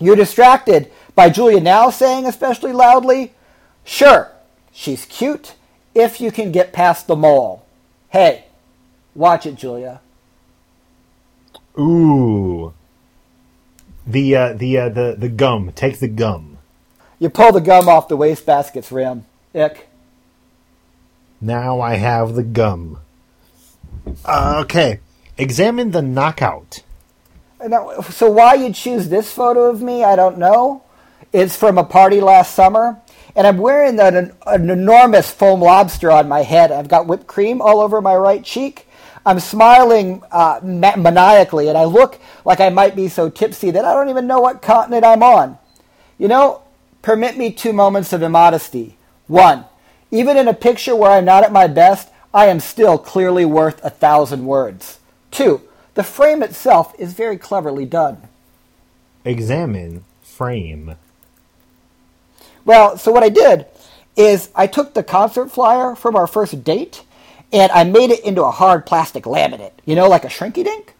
You're 0.00 0.16
distracted 0.16 0.90
by 1.14 1.30
Julia 1.30 1.60
now 1.60 1.90
saying, 1.90 2.26
especially 2.26 2.72
loudly, 2.72 3.34
"Sure, 3.84 4.32
she's 4.72 5.06
cute 5.06 5.54
if 5.94 6.20
you 6.20 6.30
can 6.30 6.52
get 6.52 6.72
past 6.72 7.06
the 7.06 7.16
mole." 7.16 7.64
Hey, 8.10 8.44
watch 9.14 9.46
it, 9.46 9.54
Julia. 9.54 10.00
Ooh. 11.78 12.72
The 14.06 14.36
uh 14.36 14.52
the 14.52 14.78
uh 14.78 14.88
the 14.90 15.16
the 15.18 15.28
gum. 15.28 15.72
Take 15.74 15.98
the 15.98 16.08
gum. 16.08 16.58
You 17.18 17.30
pull 17.30 17.52
the 17.52 17.60
gum 17.60 17.88
off 17.88 18.08
the 18.08 18.18
wastebasket's 18.18 18.92
rim. 18.92 19.24
Ick. 19.54 19.88
Now 21.40 21.80
I 21.80 21.94
have 21.94 22.34
the 22.34 22.42
gum. 22.42 22.98
Uh, 24.24 24.60
okay. 24.64 25.00
Examine 25.36 25.90
the 25.90 26.02
knockout. 26.02 26.82
Now, 27.66 28.00
so 28.02 28.30
why 28.30 28.54
you 28.54 28.72
choose 28.72 29.08
this 29.08 29.32
photo 29.32 29.64
of 29.64 29.82
me, 29.82 30.04
I 30.04 30.14
don't 30.14 30.38
know. 30.38 30.84
It's 31.32 31.56
from 31.56 31.76
a 31.76 31.84
party 31.84 32.20
last 32.20 32.54
summer, 32.54 33.00
and 33.34 33.46
I'm 33.46 33.58
wearing 33.58 33.98
an, 33.98 34.32
an 34.46 34.70
enormous 34.70 35.30
foam 35.30 35.60
lobster 35.60 36.12
on 36.12 36.28
my 36.28 36.42
head. 36.42 36.70
I've 36.70 36.86
got 36.86 37.08
whipped 37.08 37.26
cream 37.26 37.60
all 37.60 37.80
over 37.80 38.00
my 38.00 38.14
right 38.14 38.44
cheek. 38.44 38.86
I'm 39.26 39.40
smiling 39.40 40.22
uh, 40.30 40.60
maniacally, 40.62 41.68
and 41.68 41.76
I 41.76 41.84
look 41.84 42.20
like 42.44 42.60
I 42.60 42.68
might 42.68 42.94
be 42.94 43.08
so 43.08 43.28
tipsy 43.28 43.72
that 43.72 43.84
I 43.84 43.92
don't 43.92 44.10
even 44.10 44.28
know 44.28 44.40
what 44.40 44.62
continent 44.62 45.04
I'm 45.04 45.22
on. 45.22 45.58
You 46.16 46.28
know, 46.28 46.62
permit 47.02 47.36
me 47.36 47.50
two 47.50 47.72
moments 47.72 48.12
of 48.12 48.22
immodesty. 48.22 48.98
One, 49.26 49.64
even 50.12 50.36
in 50.36 50.46
a 50.46 50.54
picture 50.54 50.94
where 50.94 51.10
I'm 51.10 51.24
not 51.24 51.42
at 51.42 51.50
my 51.50 51.66
best, 51.66 52.10
I 52.32 52.46
am 52.46 52.60
still 52.60 52.98
clearly 52.98 53.44
worth 53.44 53.84
a 53.84 53.90
thousand 53.90 54.44
words. 54.46 55.00
Two, 55.34 55.62
the 55.96 56.04
frame 56.04 56.42
itself 56.44 56.94
is 56.98 57.14
very 57.14 57.38
cleverly 57.38 57.86
done. 57.86 58.22
Examine 59.24 60.04
frame. 60.22 60.96
Well, 62.64 62.98
so 62.98 63.12
what 63.12 63.24
I 63.24 63.30
did 63.30 63.66
is 64.16 64.50
I 64.54 64.66
took 64.68 64.94
the 64.94 65.04
concert 65.04 65.50
flyer 65.50 65.96
from 65.96 66.16
our 66.16 66.26
first 66.28 66.64
date 66.64 67.04
and 67.52 67.72
I 67.72 67.84
made 67.84 68.10
it 68.10 68.24
into 68.24 68.44
a 68.44 68.52
hard 68.52 68.86
plastic 68.86 69.24
laminate, 69.24 69.72
you 69.86 69.96
know, 69.96 70.08
like 70.08 70.24
a 70.24 70.28
shrinky 70.30 70.64
dink. 70.64 70.94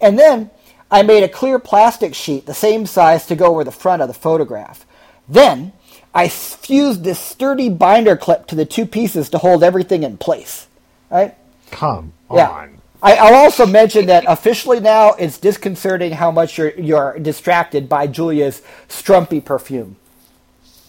And 0.00 0.18
then 0.18 0.50
I 0.90 1.02
made 1.02 1.24
a 1.24 1.28
clear 1.30 1.58
plastic 1.60 2.14
sheet 2.14 2.46
the 2.46 2.54
same 2.54 2.86
size 2.86 3.26
to 3.26 3.36
go 3.36 3.46
over 3.48 3.64
the 3.64 3.72
front 3.72 4.02
of 4.02 4.08
the 4.08 4.14
photograph. 4.14 4.86
Then 5.28 5.72
I 6.14 6.28
fused 6.28 7.04
this 7.04 7.20
sturdy 7.20 7.70
binder 7.70 8.16
clip 8.16 8.46
to 8.48 8.56
the 8.56 8.66
two 8.66 8.86
pieces 8.86 9.30
to 9.30 9.38
hold 9.38 9.64
everything 9.64 10.04
in 10.04 10.18
place. 10.18 10.68
Right? 11.10 11.36
Come 11.70 12.14
Yeah. 12.30 12.52
on. 12.52 12.79
I, 13.02 13.16
I'll 13.16 13.34
also 13.34 13.66
mention 13.66 14.06
that 14.06 14.24
officially 14.26 14.80
now 14.80 15.14
it's 15.14 15.38
disconcerting 15.38 16.12
how 16.12 16.30
much 16.30 16.58
you're, 16.58 16.78
you're 16.78 17.18
distracted 17.18 17.88
by 17.88 18.06
Julia's 18.06 18.62
strumpy 18.88 19.42
perfume. 19.44 19.96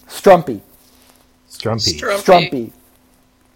Strumpy. 0.07 0.61
Strumpy. 1.49 1.99
Strumpy. 1.99 2.21
Strumpy. 2.23 2.71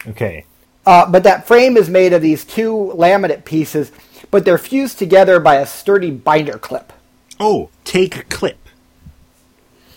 okay. 0.08 0.46
Uh, 0.86 1.10
but 1.10 1.24
that 1.24 1.48
frame 1.48 1.76
is 1.78 1.90
made 1.90 2.14
of 2.14 2.22
these 2.22 2.46
two 2.46 2.94
laminate 2.96 3.44
pieces, 3.44 3.92
but 4.32 4.46
they're 4.46 4.58
fused 4.60 5.00
together 5.00 5.40
by 5.40 5.56
a 5.56 5.66
sturdy 5.66 6.12
binder 6.12 6.58
clip. 6.60 6.94
Oh, 7.40 7.70
take 7.84 8.16
a 8.16 8.24
clip. 8.24 8.58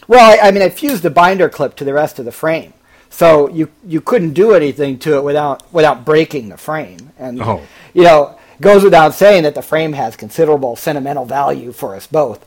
Well, 0.09 0.21
I, 0.43 0.49
I 0.49 0.51
mean, 0.51 0.63
I 0.63 0.71
fused 0.71 1.03
the 1.03 1.11
binder 1.11 1.49
clip 1.51 1.77
to 1.77 1.85
the 1.85 1.93
rest 1.93 2.19
of 2.19 2.25
the 2.25 2.33
frame, 2.33 2.73
so 3.11 3.49
you 3.51 3.69
you 3.87 4.01
couldn't 4.01 4.33
do 4.33 4.53
anything 4.55 4.99
to 5.01 5.17
it 5.19 5.23
without 5.25 5.71
without 5.73 6.07
breaking 6.07 6.49
the 6.49 6.57
frame. 6.57 7.13
And 7.19 7.43
Oh. 7.43 7.61
you 7.93 8.05
know, 8.05 8.38
goes 8.61 8.83
without 8.83 9.15
saying 9.15 9.45
that 9.45 9.55
the 9.55 9.63
frame 9.63 9.93
has 9.93 10.17
considerable 10.17 10.77
sentimental 10.77 11.25
value 11.25 11.73
for 11.73 11.95
us 11.95 12.07
both. 12.07 12.45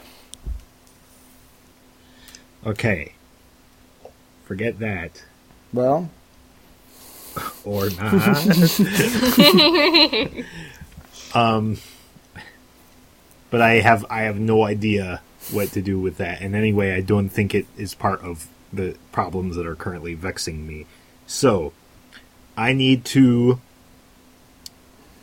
Okay. 2.66 3.14
Forget 4.46 4.80
that. 4.80 5.24
Well, 5.74 6.10
Or 7.64 7.90
not. 7.92 8.14
um 11.34 11.78
but 13.50 13.62
I 13.62 13.76
have 13.76 14.06
I 14.10 14.24
have 14.24 14.40
no 14.40 14.64
idea 14.64 15.22
what 15.52 15.70
to 15.72 15.82
do 15.82 16.00
with 16.00 16.18
that. 16.18 16.42
And 16.42 16.56
anyway, 16.56 16.94
I 16.94 17.02
don't 17.02 17.30
think 17.30 17.56
it 17.56 17.66
is 17.78 17.96
part 17.96 18.22
of 18.22 18.48
the 18.72 18.96
problems 19.12 19.56
that 19.56 19.66
are 19.66 19.76
currently 19.76 20.14
vexing 20.14 20.68
me. 20.68 20.86
So, 21.28 21.74
I 22.56 22.74
need 22.74 23.04
to 23.06 23.60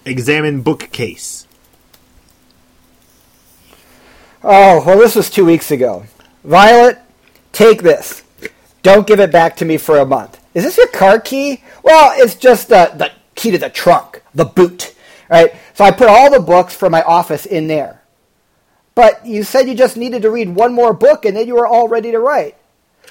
examine 0.08 0.62
bookcase. 0.62 1.46
Oh, 4.42 4.84
well, 4.84 4.98
this 4.98 5.14
was 5.14 5.30
two 5.30 5.44
weeks 5.44 5.70
ago. 5.70 6.04
Violet, 6.44 6.98
take 7.52 7.82
this. 7.82 8.22
Don't 8.82 9.06
give 9.06 9.20
it 9.20 9.32
back 9.32 9.56
to 9.56 9.64
me 9.64 9.76
for 9.76 9.98
a 9.98 10.06
month. 10.06 10.40
Is 10.54 10.64
this 10.64 10.78
your 10.78 10.88
car 10.88 11.20
key? 11.20 11.62
Well, 11.82 12.12
it's 12.16 12.34
just 12.34 12.68
the, 12.68 12.92
the 12.96 13.10
key 13.34 13.50
to 13.50 13.58
the 13.58 13.68
trunk, 13.68 14.22
the 14.34 14.44
boot. 14.44 14.94
Right? 15.28 15.54
So 15.74 15.84
I 15.84 15.90
put 15.90 16.08
all 16.08 16.30
the 16.30 16.40
books 16.40 16.74
from 16.74 16.92
my 16.92 17.02
office 17.02 17.44
in 17.44 17.66
there. 17.66 18.02
But 18.94 19.24
you 19.26 19.42
said 19.42 19.68
you 19.68 19.74
just 19.74 19.96
needed 19.96 20.22
to 20.22 20.30
read 20.30 20.48
one 20.48 20.72
more 20.72 20.92
book 20.92 21.24
and 21.24 21.36
then 21.36 21.46
you 21.46 21.54
were 21.54 21.66
all 21.66 21.88
ready 21.88 22.10
to 22.10 22.18
write. 22.18 22.56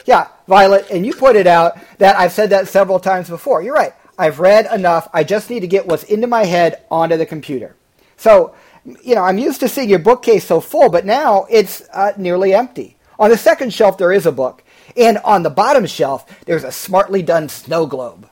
Yeah, 0.05 0.27
Violet, 0.47 0.89
and 0.89 1.05
you 1.05 1.13
pointed 1.13 1.47
out 1.47 1.77
that 1.97 2.17
I've 2.17 2.31
said 2.31 2.49
that 2.51 2.67
several 2.67 2.99
times 2.99 3.29
before. 3.29 3.61
You're 3.61 3.73
right. 3.73 3.93
I've 4.17 4.39
read 4.39 4.67
enough. 4.73 5.09
I 5.13 5.23
just 5.23 5.49
need 5.49 5.59
to 5.61 5.67
get 5.67 5.85
what's 5.85 6.03
into 6.03 6.27
my 6.27 6.45
head 6.45 6.83
onto 6.89 7.17
the 7.17 7.25
computer. 7.25 7.75
So, 8.17 8.55
you 9.03 9.15
know, 9.15 9.23
I'm 9.23 9.37
used 9.37 9.59
to 9.59 9.69
seeing 9.69 9.89
your 9.89 9.99
bookcase 9.99 10.45
so 10.45 10.59
full, 10.59 10.89
but 10.89 11.05
now 11.05 11.45
it's 11.49 11.81
uh, 11.93 12.13
nearly 12.17 12.53
empty. 12.53 12.95
On 13.19 13.29
the 13.29 13.37
second 13.37 13.73
shelf, 13.73 13.97
there 13.97 14.11
is 14.11 14.25
a 14.25 14.31
book. 14.31 14.63
And 14.95 15.17
on 15.19 15.43
the 15.43 15.49
bottom 15.49 15.85
shelf, 15.85 16.25
there's 16.45 16.63
a 16.63 16.71
smartly 16.71 17.21
done 17.21 17.49
snow 17.49 17.85
globe. 17.85 18.29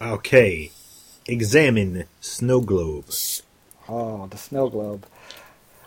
Okay. 0.00 0.70
Examine 1.26 2.04
snow 2.20 2.60
globe. 2.60 3.06
Oh, 3.88 4.26
the 4.26 4.36
snow 4.36 4.68
globe. 4.68 5.06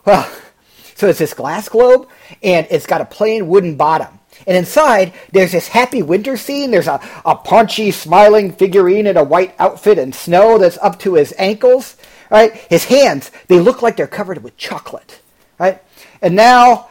Well, 0.06 0.28
so 0.96 1.08
it's 1.10 1.20
this 1.20 1.34
glass 1.34 1.70
globe, 1.70 2.08
and 2.42 2.66
it's 2.72 2.88
got 2.88 3.02
a 3.02 3.06
plain 3.06 3.48
wooden 3.48 3.76
bottom. 3.76 4.20
And 4.48 4.56
inside, 4.56 5.14
there's 5.34 5.52
this 5.52 5.68
happy 5.68 6.02
winter 6.02 6.38
scene. 6.38 6.72
There's 6.72 6.88
a, 6.88 7.02
a 7.26 7.36
paunchy, 7.36 7.92
smiling 7.92 8.54
figurine 8.54 9.06
in 9.06 9.18
a 9.18 9.24
white 9.24 9.54
outfit 9.60 10.00
and 10.00 10.16
snow 10.16 10.58
that's 10.58 10.78
up 10.78 10.98
to 11.00 11.16
his 11.16 11.34
ankles. 11.38 11.98
Right? 12.32 12.56
His 12.70 12.86
hands, 12.86 13.30
they 13.48 13.60
look 13.60 13.82
like 13.82 13.98
they're 13.98 14.08
covered 14.08 14.42
with 14.42 14.56
chocolate. 14.56 15.20
Right? 15.60 15.84
And 16.22 16.36
now, 16.36 16.88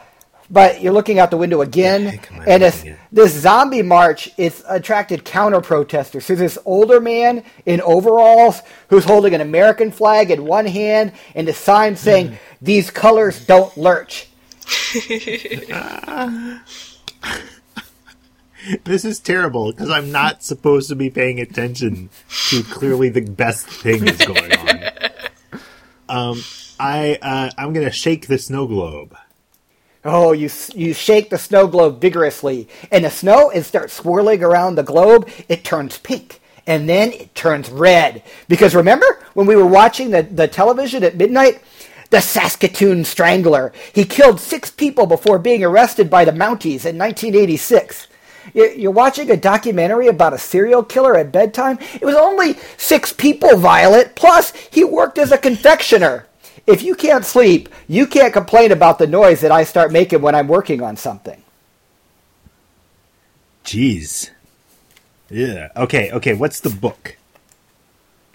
but 0.51 0.83
you're 0.83 0.93
looking 0.93 1.19
out 1.19 1.31
the 1.31 1.39
window 1.39 1.63
again, 1.63 2.21
and 2.47 2.63
this, 2.63 2.85
this 3.11 3.33
zombie 3.33 3.83
march 3.83 4.31
it's 4.37 4.63
attracted 4.69 5.25
counter 5.25 5.61
protesters. 5.61 6.27
So 6.27 6.35
there's 6.35 6.55
this 6.55 6.63
older 6.65 7.01
man 7.01 7.43
in 7.65 7.81
overalls 7.81 8.63
who's 8.89 9.05
holding 9.05 9.35
an 9.35 9.41
American 9.41 9.91
flag 9.91 10.31
in 10.31 10.45
one 10.45 10.67
hand 10.67 11.13
and 11.35 11.49
a 11.49 11.53
sign 11.53 11.97
saying, 11.97 12.39
"These 12.63 12.91
colors 12.91 13.45
don't 13.45 13.77
lurch." 13.77 14.29
This 18.85 19.05
is 19.05 19.21
terrible 19.21 19.71
because 19.71 19.91
I'm 19.91 20.11
not 20.11 20.43
supposed 20.43 20.89
to 20.89 20.97
be 20.97 21.09
paying 21.09 21.39
attention 21.41 22.11
to 22.49 22.65
clearly 22.65 23.09
the 23.11 23.21
best 23.21 23.67
thing 23.67 24.09
is 24.09 24.19
going 24.19 24.53
on. 24.53 24.81
Um, 26.09 26.41
I 26.79 27.19
uh, 27.21 27.51
I'm 27.59 27.73
gonna 27.73 27.91
shake 27.91 28.29
the 28.29 28.39
snow 28.39 28.69
globe. 28.69 29.17
Oh, 30.05 30.31
you 30.31 30.49
you 30.73 30.95
shake 30.95 31.31
the 31.31 31.39
snow 31.39 31.67
globe 31.67 32.01
vigorously, 32.01 32.69
and 32.93 33.05
the 33.05 33.11
snow 33.11 33.51
it 33.51 33.65
starts 33.65 33.95
swirling 33.95 34.45
around 34.45 34.77
the 34.77 34.85
globe. 34.85 35.29
It 35.49 35.65
turns 35.65 35.99
pink, 35.99 36.41
and 36.65 36.89
then 36.89 37.11
it 37.11 37.35
turns 37.35 37.69
red. 37.71 38.23
Because 38.47 38.73
remember 38.73 39.21
when 39.35 39.49
we 39.49 39.57
were 39.57 39.67
watching 39.67 40.11
the, 40.11 40.23
the 40.23 40.47
television 40.47 41.03
at 41.03 41.17
midnight, 41.17 41.61
the 42.11 42.21
Saskatoon 42.21 43.05
Strangler. 43.05 43.73
He 43.93 44.05
killed 44.05 44.41
six 44.41 44.71
people 44.71 45.07
before 45.07 45.39
being 45.39 45.65
arrested 45.65 46.09
by 46.11 46.25
the 46.25 46.33
Mounties 46.33 46.85
in 46.85 46.97
1986. 46.99 48.07
You- 48.55 48.73
You're 48.77 48.93
watching 48.93 49.31
a 49.31 49.37
documentary 49.37 50.07
about 50.07 50.33
a 50.33 50.39
serial 50.39 50.83
killer 50.83 51.17
at 51.17 51.33
bedtime. 51.33 51.79
It 51.95 52.05
was 52.05 52.15
only 52.15 52.57
six 52.77 53.13
people, 53.13 53.57
Violet. 53.57 54.15
Plus, 54.15 54.53
he 54.71 54.85
worked 54.85 55.19
as 55.19 55.33
a 55.33 55.39
confectioner. 55.39 56.27
If 56.67 56.83
you 56.83 56.95
can't 56.95 57.25
sleep, 57.25 57.69
you 57.89 58.07
can't 58.07 58.33
complain 58.33 58.73
about 58.73 58.99
the 58.99 59.07
noise 59.07 59.41
that 59.41 59.53
I 59.53 59.65
start 59.65 59.93
making 59.93 60.21
when 60.21 60.35
I'm 60.35 60.49
working 60.49 60.83
on 60.83 60.97
something. 60.97 61.43
Jeez. 63.65 64.31
Yeah. 65.31 65.69
Okay. 65.77 66.11
Okay. 66.13 66.35
What's 66.35 66.61
the 66.61 66.71
book? 66.71 67.17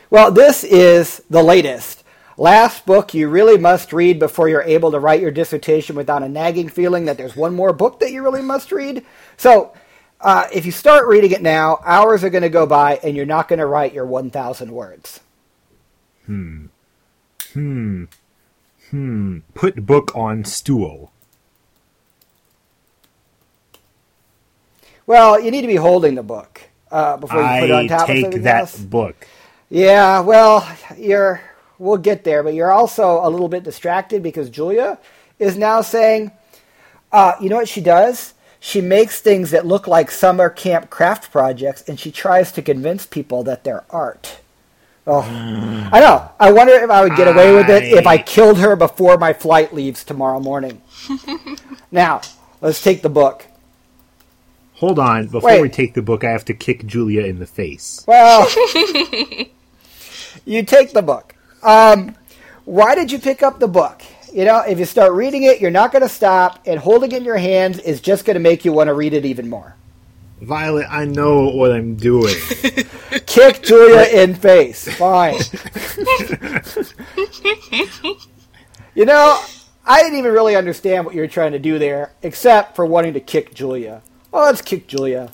Well, 0.09 0.31
this 0.31 0.63
is 0.65 1.21
the 1.29 1.41
latest. 1.43 2.00
Last 2.41 2.87
book 2.87 3.13
you 3.13 3.29
really 3.29 3.59
must 3.59 3.93
read 3.93 4.17
before 4.17 4.49
you're 4.49 4.63
able 4.63 4.89
to 4.89 4.99
write 4.99 5.21
your 5.21 5.29
dissertation 5.29 5.95
without 5.95 6.23
a 6.23 6.27
nagging 6.27 6.69
feeling 6.69 7.05
that 7.05 7.15
there's 7.15 7.35
one 7.35 7.53
more 7.53 7.71
book 7.71 7.99
that 7.99 8.11
you 8.11 8.23
really 8.23 8.41
must 8.41 8.71
read. 8.71 9.05
So, 9.37 9.75
uh, 10.19 10.47
if 10.51 10.65
you 10.65 10.71
start 10.71 11.07
reading 11.07 11.29
it 11.29 11.43
now, 11.43 11.79
hours 11.85 12.23
are 12.23 12.31
going 12.31 12.41
to 12.41 12.49
go 12.49 12.65
by 12.65 12.99
and 13.03 13.15
you're 13.15 13.27
not 13.27 13.47
going 13.47 13.59
to 13.59 13.67
write 13.67 13.93
your 13.93 14.07
1,000 14.07 14.71
words. 14.71 15.19
Hmm. 16.25 16.65
Hmm. 17.53 18.05
Hmm. 18.89 19.37
Put 19.53 19.85
book 19.85 20.11
on 20.15 20.43
stool. 20.43 21.11
Well, 25.05 25.39
you 25.39 25.51
need 25.51 25.61
to 25.61 25.67
be 25.67 25.75
holding 25.75 26.15
the 26.15 26.23
book 26.23 26.59
uh, 26.89 27.17
before 27.17 27.39
you 27.39 27.59
put 27.59 27.69
it 27.69 27.71
on 27.71 27.87
top 27.87 28.09
of 28.09 28.15
take 28.15 28.41
that 28.41 28.89
book. 28.89 29.27
Yeah, 29.69 30.21
well, 30.21 30.67
you're. 30.97 31.39
We'll 31.81 31.97
get 31.97 32.23
there, 32.23 32.43
but 32.43 32.53
you're 32.53 32.71
also 32.71 33.25
a 33.25 33.29
little 33.29 33.49
bit 33.49 33.63
distracted 33.63 34.21
because 34.21 34.51
Julia 34.51 34.99
is 35.39 35.57
now 35.57 35.81
saying, 35.81 36.29
uh, 37.11 37.33
you 37.41 37.49
know 37.49 37.55
what 37.55 37.67
she 37.67 37.81
does? 37.81 38.35
She 38.59 38.81
makes 38.81 39.19
things 39.19 39.49
that 39.49 39.65
look 39.65 39.87
like 39.87 40.11
summer 40.11 40.47
camp 40.47 40.91
craft 40.91 41.31
projects, 41.31 41.81
and 41.89 41.99
she 41.99 42.11
tries 42.11 42.51
to 42.51 42.61
convince 42.61 43.07
people 43.07 43.41
that 43.45 43.63
they're 43.63 43.83
art. 43.89 44.37
Oh, 45.07 45.21
I 45.21 45.99
know. 45.99 46.29
I 46.39 46.51
wonder 46.51 46.73
if 46.73 46.91
I 46.91 47.01
would 47.01 47.15
get 47.15 47.27
away 47.27 47.55
with 47.55 47.67
it 47.71 47.85
if 47.85 48.05
I 48.05 48.13
I- 48.13 48.17
killed 48.19 48.59
her 48.59 48.75
before 48.75 49.17
my 49.17 49.33
flight 49.33 49.73
leaves 49.73 50.03
tomorrow 50.03 50.39
morning. 50.39 50.83
now, 51.91 52.21
let's 52.61 52.79
take 52.83 53.01
the 53.01 53.09
book. 53.09 53.47
Hold 54.75 54.99
on. 54.99 55.25
Before 55.25 55.49
Wait. 55.49 55.61
we 55.63 55.69
take 55.69 55.95
the 55.95 56.03
book, 56.03 56.23
I 56.23 56.29
have 56.29 56.45
to 56.45 56.53
kick 56.53 56.85
Julia 56.85 57.23
in 57.23 57.39
the 57.39 57.47
face. 57.47 58.05
Well, 58.07 58.47
you 60.45 60.61
take 60.61 60.93
the 60.93 61.01
book. 61.01 61.33
Um, 61.63 62.15
why 62.65 62.95
did 62.95 63.11
you 63.11 63.19
pick 63.19 63.43
up 63.43 63.59
the 63.59 63.67
book? 63.67 64.01
You 64.33 64.45
know, 64.45 64.59
if 64.61 64.79
you 64.79 64.85
start 64.85 65.11
reading 65.13 65.43
it, 65.43 65.59
you're 65.59 65.71
not 65.71 65.91
going 65.91 66.03
to 66.03 66.09
stop, 66.09 66.59
and 66.65 66.79
holding 66.79 67.11
it 67.11 67.17
in 67.17 67.23
your 67.25 67.37
hands 67.37 67.79
is 67.79 67.99
just 67.99 68.23
going 68.25 68.35
to 68.35 68.39
make 68.39 68.63
you 68.63 68.71
want 68.71 68.87
to 68.87 68.93
read 68.93 69.13
it 69.13 69.25
even 69.25 69.49
more. 69.49 69.75
Violet, 70.41 70.87
I 70.89 71.05
know 71.05 71.49
what 71.49 71.71
I'm 71.71 71.95
doing. 71.95 72.33
Kick 73.27 73.61
Julia 73.61 74.07
in 74.23 74.33
face. 74.35 74.87
Fine. 74.97 75.35
you 78.95 79.05
know, 79.05 79.39
I 79.85 80.01
didn't 80.01 80.17
even 80.17 80.31
really 80.31 80.55
understand 80.55 81.05
what 81.05 81.13
you 81.13 81.21
were 81.21 81.27
trying 81.27 81.51
to 81.51 81.59
do 81.59 81.77
there, 81.77 82.13
except 82.23 82.75
for 82.75 82.85
wanting 82.85 83.13
to 83.13 83.19
kick 83.19 83.53
Julia. 83.53 84.01
Well, 84.31 84.45
let's 84.45 84.61
kick 84.61 84.87
Julia. 84.87 85.31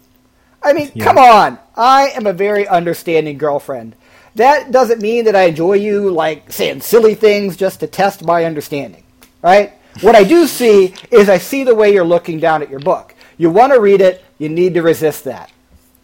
I 0.64 0.74
mean, 0.74 0.92
Yeah. 0.94 1.04
come 1.06 1.18
on. 1.18 1.60
I 1.76 2.10
am 2.10 2.26
a 2.28 2.34
very 2.34 2.68
understanding 2.68 3.38
girlfriend. 3.38 3.96
That 4.38 4.72
doesn't 4.72 5.02
mean 5.02 5.26
that 5.26 5.36
I 5.36 5.44
enjoy 5.46 5.74
you, 5.74 6.12
like, 6.12 6.52
saying 6.52 6.82
silly 6.82 7.16
things 7.16 7.58
just 7.58 7.80
to 7.80 7.88
test 7.88 8.24
my 8.24 8.46
understanding, 8.46 9.04
right? 9.42 9.74
What 10.02 10.16
I 10.16 10.24
do 10.24 10.46
see 10.46 10.94
is 11.10 11.28
I 11.28 11.40
see 11.40 11.64
the 11.64 11.74
way 11.74 11.92
you're 11.92 12.06
looking 12.06 12.40
down 12.40 12.62
at 12.62 12.70
your 12.70 12.80
book. 12.80 13.16
You 13.38 13.50
want 13.50 13.74
to 13.74 13.80
read 13.80 14.00
it, 14.00 14.24
you 14.38 14.48
need 14.48 14.76
to 14.76 14.84
resist 14.84 15.24
that. 15.24 15.52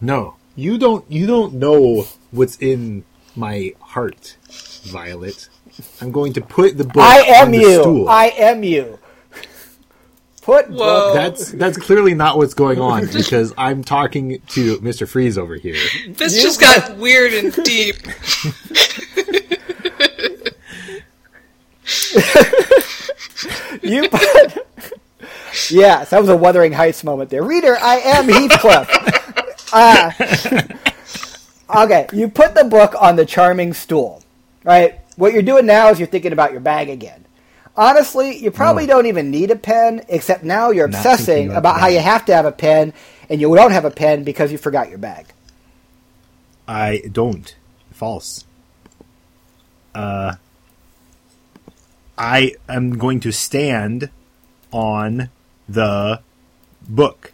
No, 0.02 0.36
you 0.56 0.80
don't. 0.80 1.06
You 1.10 1.28
don't 1.28 1.54
know 1.54 2.08
what's 2.32 2.58
in 2.58 3.06
my 3.36 3.74
heart, 3.80 4.38
Violet. 4.84 5.48
I'm 6.02 6.12
going 6.12 6.34
to 6.34 6.42
put 6.42 6.76
the 6.76 6.84
book 6.86 7.04
I 7.04 7.20
am 7.20 7.46
on 7.48 7.52
the 7.52 7.60
you. 7.60 7.82
stool. 7.82 8.10
I 8.10 8.26
am 8.30 8.64
you. 8.64 9.00
Put 10.44 10.70
Whoa. 10.70 10.78
book. 10.78 11.14
that's 11.16 11.52
that's 11.54 11.78
clearly 11.78 12.14
not 12.14 12.38
what's 12.38 12.54
going 12.54 12.80
on 12.80 13.08
because 13.14 13.54
I'm 13.58 13.84
talking 13.84 14.42
to 14.50 14.78
Mr. 14.80 15.08
Freeze 15.08 15.38
over 15.38 15.56
here. 15.56 15.78
This 16.10 16.36
You- 16.36 16.42
just 16.42 16.60
got 16.60 16.98
weird 16.98 17.34
and 17.34 17.54
deep. 17.64 17.96
You 23.82 24.08
put. 24.10 24.58
yes, 25.70 26.10
that 26.12 26.20
was 26.20 26.30
a 26.30 26.38
Wuthering 26.38 26.72
Heights 26.72 27.04
moment 27.04 27.30
there. 27.30 27.44
Reader, 27.44 27.78
I 27.80 27.96
am 27.98 28.28
Heathcliff. 28.30 28.90
uh, 31.74 31.84
okay, 31.84 32.08
you 32.14 32.30
put 32.30 32.56
the 32.56 32.64
book 32.64 32.94
on 33.00 33.16
the 33.18 33.26
charming 33.26 33.74
stool, 33.74 34.24
right? 34.64 35.00
What 35.18 35.34
you're 35.34 35.42
doing 35.42 35.66
now 35.66 35.90
is 35.90 36.00
you're 36.00 36.08
thinking 36.08 36.32
about 36.34 36.52
your 36.52 36.62
bag 36.62 36.90
again. 36.90 37.26
Honestly, 37.76 38.38
you 38.38 38.52
probably 38.52 38.86
No. 38.86 38.96
don't 38.96 39.06
even 39.08 39.32
need 39.32 39.50
a 39.50 39.56
pen, 39.56 40.02
except 40.08 40.44
now 40.44 40.70
you're 40.70 40.88
Not 40.88 40.98
obsessing 40.98 41.48
about 41.50 41.58
about 41.58 41.80
how 41.80 41.88
you 41.88 42.00
have 42.00 42.26
to 42.26 42.36
have 42.36 42.46
a 42.46 42.52
pen, 42.52 42.94
and 43.30 43.42
you 43.42 43.56
don't 43.56 43.72
have 43.72 43.86
a 43.86 43.92
pen 43.92 44.24
because 44.24 44.52
you 44.52 44.58
forgot 44.58 44.90
your 44.90 45.00
bag. 45.00 45.28
I 46.68 47.02
don't. 47.12 47.56
False. 47.92 48.46
Uh, 49.96 50.36
I 52.18 52.54
am 52.70 52.98
going 52.98 53.20
to 53.22 53.32
stand 53.32 54.10
on 54.72 55.30
the 55.68 56.22
book. 56.88 57.34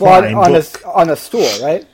Well, 0.00 0.24
on, 0.24 0.34
on, 0.34 0.52
book. 0.52 0.82
a, 0.82 0.88
on 0.88 1.10
a 1.10 1.16
stool, 1.16 1.48
right? 1.62 1.86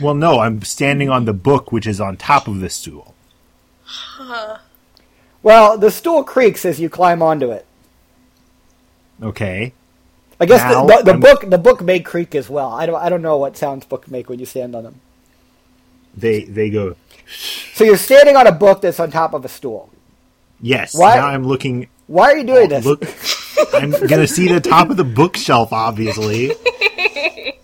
Well, 0.00 0.14
no, 0.14 0.40
I'm 0.40 0.62
standing 0.62 1.08
on 1.08 1.24
the 1.24 1.32
book, 1.32 1.72
which 1.72 1.86
is 1.86 2.00
on 2.00 2.16
top 2.16 2.48
of 2.48 2.60
the 2.60 2.68
stool. 2.68 3.14
Well, 5.42 5.76
the 5.78 5.90
stool 5.90 6.22
creaks 6.24 6.64
as 6.64 6.78
you 6.80 6.88
climb 6.88 7.22
onto 7.22 7.50
it. 7.50 7.66
Okay. 9.22 9.72
I 10.40 10.46
guess 10.46 10.60
Now 10.62 10.86
the, 10.86 11.02
the, 11.02 11.12
the 11.12 11.18
book 11.18 11.50
the 11.50 11.58
book 11.58 11.80
may 11.82 12.00
creak 12.00 12.34
as 12.34 12.48
well. 12.50 12.70
I 12.70 12.86
don't 12.86 13.00
I 13.00 13.08
don't 13.08 13.22
know 13.22 13.36
what 13.38 13.56
sounds 13.56 13.84
book 13.84 14.10
make 14.10 14.28
when 14.28 14.38
you 14.40 14.46
stand 14.46 14.74
on 14.74 14.82
them. 14.82 15.00
They 16.16 16.44
they 16.44 16.70
go. 16.70 16.96
So 17.74 17.84
you're 17.84 17.96
standing 17.96 18.36
on 18.36 18.46
a 18.46 18.52
book 18.52 18.80
that's 18.80 18.98
on 18.98 19.10
top 19.10 19.34
of 19.34 19.44
a 19.44 19.48
stool. 19.48 19.90
Yes. 20.60 20.94
Why- 20.94 21.16
Now 21.16 21.26
I'm 21.28 21.44
looking. 21.44 21.88
Why 22.08 22.32
are 22.32 22.38
you 22.38 22.44
doing 22.44 22.68
this? 22.68 22.84
Oh, 22.86 22.90
Look, 22.90 23.74
I'm 23.74 23.90
gonna 24.06 24.26
see 24.26 24.48
the 24.48 24.60
top 24.60 24.90
of 24.90 24.96
the 24.96 25.04
bookshelf, 25.04 25.72
obviously. 25.72 26.52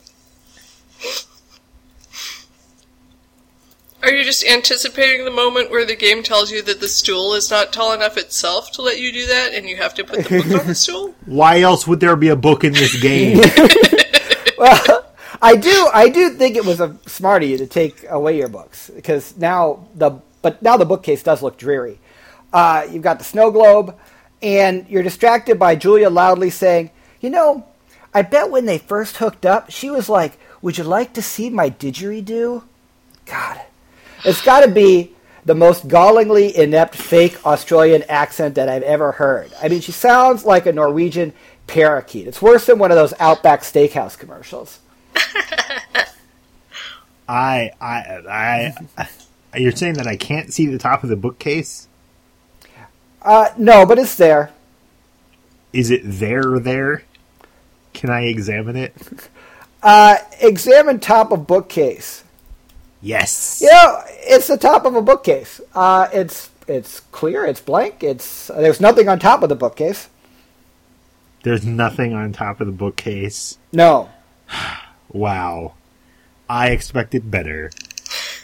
Are 4.08 4.14
you 4.14 4.24
just 4.24 4.42
anticipating 4.42 5.26
the 5.26 5.30
moment 5.30 5.70
where 5.70 5.84
the 5.84 5.94
game 5.94 6.22
tells 6.22 6.50
you 6.50 6.62
that 6.62 6.80
the 6.80 6.88
stool 6.88 7.34
is 7.34 7.50
not 7.50 7.74
tall 7.74 7.92
enough 7.92 8.16
itself 8.16 8.72
to 8.72 8.80
let 8.80 8.98
you 8.98 9.12
do 9.12 9.26
that 9.26 9.52
and 9.52 9.68
you 9.68 9.76
have 9.76 9.92
to 9.96 10.02
put 10.04 10.24
the 10.24 10.38
book 10.38 10.60
on 10.62 10.66
the 10.66 10.74
stool? 10.86 11.14
Why 11.26 11.60
else 11.60 11.86
would 11.86 12.00
there 12.00 12.16
be 12.16 12.28
a 12.28 12.36
book 12.36 12.64
in 12.64 12.72
this 12.72 12.98
game? 13.00 13.42
Well, 14.58 15.06
I 15.40 15.56
do. 15.56 15.88
I 15.92 16.08
do 16.08 16.30
think 16.30 16.56
it 16.56 16.64
was 16.64 16.80
a 16.80 16.96
smart 17.06 17.42
of 17.44 17.50
you 17.50 17.58
to 17.58 17.66
take 17.66 18.04
away 18.08 18.38
your 18.38 18.48
books 18.48 18.90
because 18.90 19.36
now 19.36 19.86
the 19.94 20.18
but 20.42 20.60
now 20.62 20.76
the 20.76 20.84
bookcase 20.84 21.22
does 21.22 21.42
look 21.42 21.56
dreary. 21.58 22.00
Uh, 22.52 22.84
you've 22.90 23.04
got 23.04 23.18
the 23.18 23.24
snow 23.24 23.52
globe, 23.52 23.94
and 24.42 24.88
you're 24.88 25.04
distracted 25.04 25.56
by 25.56 25.76
Julia 25.76 26.10
loudly 26.10 26.50
saying, 26.50 26.90
"You 27.20 27.30
know, 27.30 27.66
I 28.12 28.22
bet 28.22 28.50
when 28.50 28.64
they 28.64 28.78
first 28.78 29.18
hooked 29.18 29.46
up, 29.46 29.70
she 29.70 29.90
was 29.90 30.08
like, 30.08 30.40
"Would 30.60 30.76
you 30.76 30.82
like 30.82 31.12
to 31.12 31.22
see 31.22 31.50
my 31.50 31.70
didgeridoo?" 31.70 32.64
God, 33.26 33.60
it's 34.24 34.42
got 34.42 34.60
to 34.60 34.68
be 34.68 35.12
the 35.44 35.54
most 35.54 35.88
gallingly 35.88 36.56
inept 36.56 36.94
fake 36.94 37.46
Australian 37.46 38.02
accent 38.08 38.54
that 38.56 38.68
I've 38.68 38.82
ever 38.82 39.12
heard. 39.12 39.52
I 39.62 39.68
mean, 39.68 39.80
she 39.80 39.92
sounds 39.92 40.44
like 40.44 40.66
a 40.66 40.72
Norwegian 40.72 41.32
parakeet. 41.66 42.26
It's 42.26 42.42
worse 42.42 42.66
than 42.66 42.78
one 42.78 42.90
of 42.90 42.96
those 42.96 43.14
Outback 43.18 43.62
Steakhouse 43.62 44.18
commercials. 44.18 44.80
I, 47.28 47.70
I, 47.80 48.74
I, 48.98 49.58
you're 49.58 49.72
saying 49.72 49.94
that 49.94 50.06
I 50.06 50.16
can't 50.16 50.52
see 50.52 50.66
the 50.66 50.78
top 50.78 51.02
of 51.02 51.08
the 51.08 51.16
bookcase? 51.16 51.88
Uh, 53.22 53.48
no, 53.56 53.86
but 53.86 53.98
it's 53.98 54.16
there. 54.16 54.52
Is 55.72 55.90
it 55.90 56.02
there? 56.04 56.58
There? 56.58 57.02
Can 57.92 58.10
I 58.10 58.26
examine 58.26 58.76
it? 58.76 58.94
Uh, 59.80 60.16
examine 60.40 60.98
top 60.98 61.30
of 61.30 61.46
bookcase. 61.46 62.24
Yes. 63.00 63.60
You 63.62 63.70
know, 63.70 64.02
it's 64.06 64.48
the 64.48 64.56
top 64.56 64.84
of 64.84 64.94
a 64.94 65.02
bookcase. 65.02 65.60
Uh, 65.74 66.08
it's 66.12 66.50
it's 66.66 67.00
clear. 67.12 67.44
It's 67.44 67.60
blank. 67.60 68.02
It's 68.02 68.48
there's 68.48 68.80
nothing 68.80 69.08
on 69.08 69.18
top 69.18 69.42
of 69.42 69.48
the 69.48 69.54
bookcase. 69.54 70.08
There's 71.42 71.64
nothing 71.64 72.12
on 72.14 72.32
top 72.32 72.60
of 72.60 72.66
the 72.66 72.72
bookcase. 72.72 73.58
No. 73.72 74.10
Wow. 75.10 75.72
I 76.50 76.68
expected 76.68 77.30
better. 77.30 77.70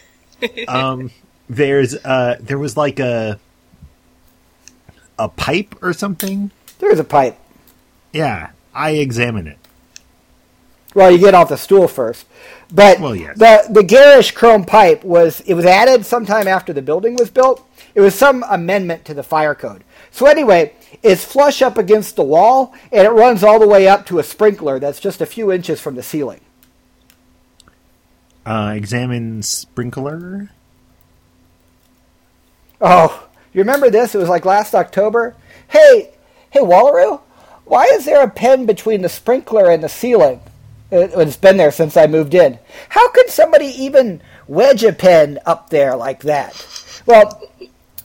um, 0.69 1.11
there's 1.49 1.95
uh, 1.95 2.37
there 2.41 2.59
was 2.59 2.75
like 2.75 2.99
a 2.99 3.39
a 5.19 5.29
pipe 5.29 5.75
or 5.83 5.93
something. 5.93 6.51
There's 6.79 6.99
a 6.99 7.05
pipe. 7.05 7.39
Yeah, 8.15 8.51
I 8.75 8.93
examine 8.93 9.47
it. 9.47 9.59
Well, 10.95 11.11
you 11.11 11.19
get 11.19 11.35
off 11.35 11.49
the 11.49 11.57
stool 11.57 11.89
first, 11.89 12.25
but 12.73 13.01
Well, 13.01 13.17
yes. 13.17 13.37
the 13.39 13.67
the 13.69 13.83
garish 13.83 14.31
chrome 14.31 14.65
pipe 14.65 15.03
was 15.05 15.41
it 15.41 15.55
was 15.55 15.65
added 15.67 16.07
sometime 16.07 16.47
after 16.47 16.73
the 16.73 16.83
building 16.83 17.17
was 17.17 17.31
built. 17.31 17.67
It 17.95 18.01
was 18.01 18.15
some 18.15 18.45
amendment 18.49 19.05
to 19.07 19.15
the 19.15 19.23
fire 19.23 19.55
code. 19.55 19.85
So 20.11 20.27
anyway, 20.27 20.73
it's 21.03 21.25
flush 21.25 21.63
up 21.63 21.79
against 21.79 22.17
the 22.17 22.23
wall, 22.25 22.73
and 22.93 23.07
it 23.07 23.11
runs 23.11 23.43
all 23.43 23.59
the 23.59 23.69
way 23.69 23.89
up 23.89 24.07
to 24.07 24.19
a 24.21 24.23
sprinkler 24.23 24.79
that's 24.79 25.01
just 25.01 25.21
a 25.21 25.27
few 25.27 25.51
inches 25.53 25.81
from 25.81 25.97
the 25.97 26.03
ceiling. 26.03 26.41
Uh, 28.47 28.73
examine 28.77 29.43
sprinkler. 29.43 30.51
Oh, 32.81 33.27
you 33.53 33.61
remember 33.61 33.91
this? 33.91 34.15
It 34.15 34.19
was 34.19 34.29
like 34.29 34.45
last 34.45 34.75
October. 34.75 35.35
Hey, 35.69 36.11
hey, 36.51 36.61
Wallaroo, 36.61 37.21
why 37.65 37.85
is 37.87 38.05
there 38.05 38.23
a 38.23 38.31
pen 38.31 38.67
between 38.67 39.03
the 39.03 39.09
sprinkler 39.09 39.71
and 39.71 39.83
the 39.83 39.89
ceiling? 39.89 40.41
It- 40.91 41.13
It's 41.17 41.37
been 41.37 41.57
there 41.57 41.73
since 41.73 41.97
I 41.97 42.07
moved 42.07 42.35
in. 42.35 42.59
How 42.91 43.09
could 43.09 43.31
somebody 43.31 43.67
even 43.67 44.21
wedge 44.47 44.85
a 44.85 44.93
pen 44.93 45.41
up 45.47 45.71
there 45.71 45.97
like 45.97 46.23
that? 46.23 46.65
Well, 47.07 47.41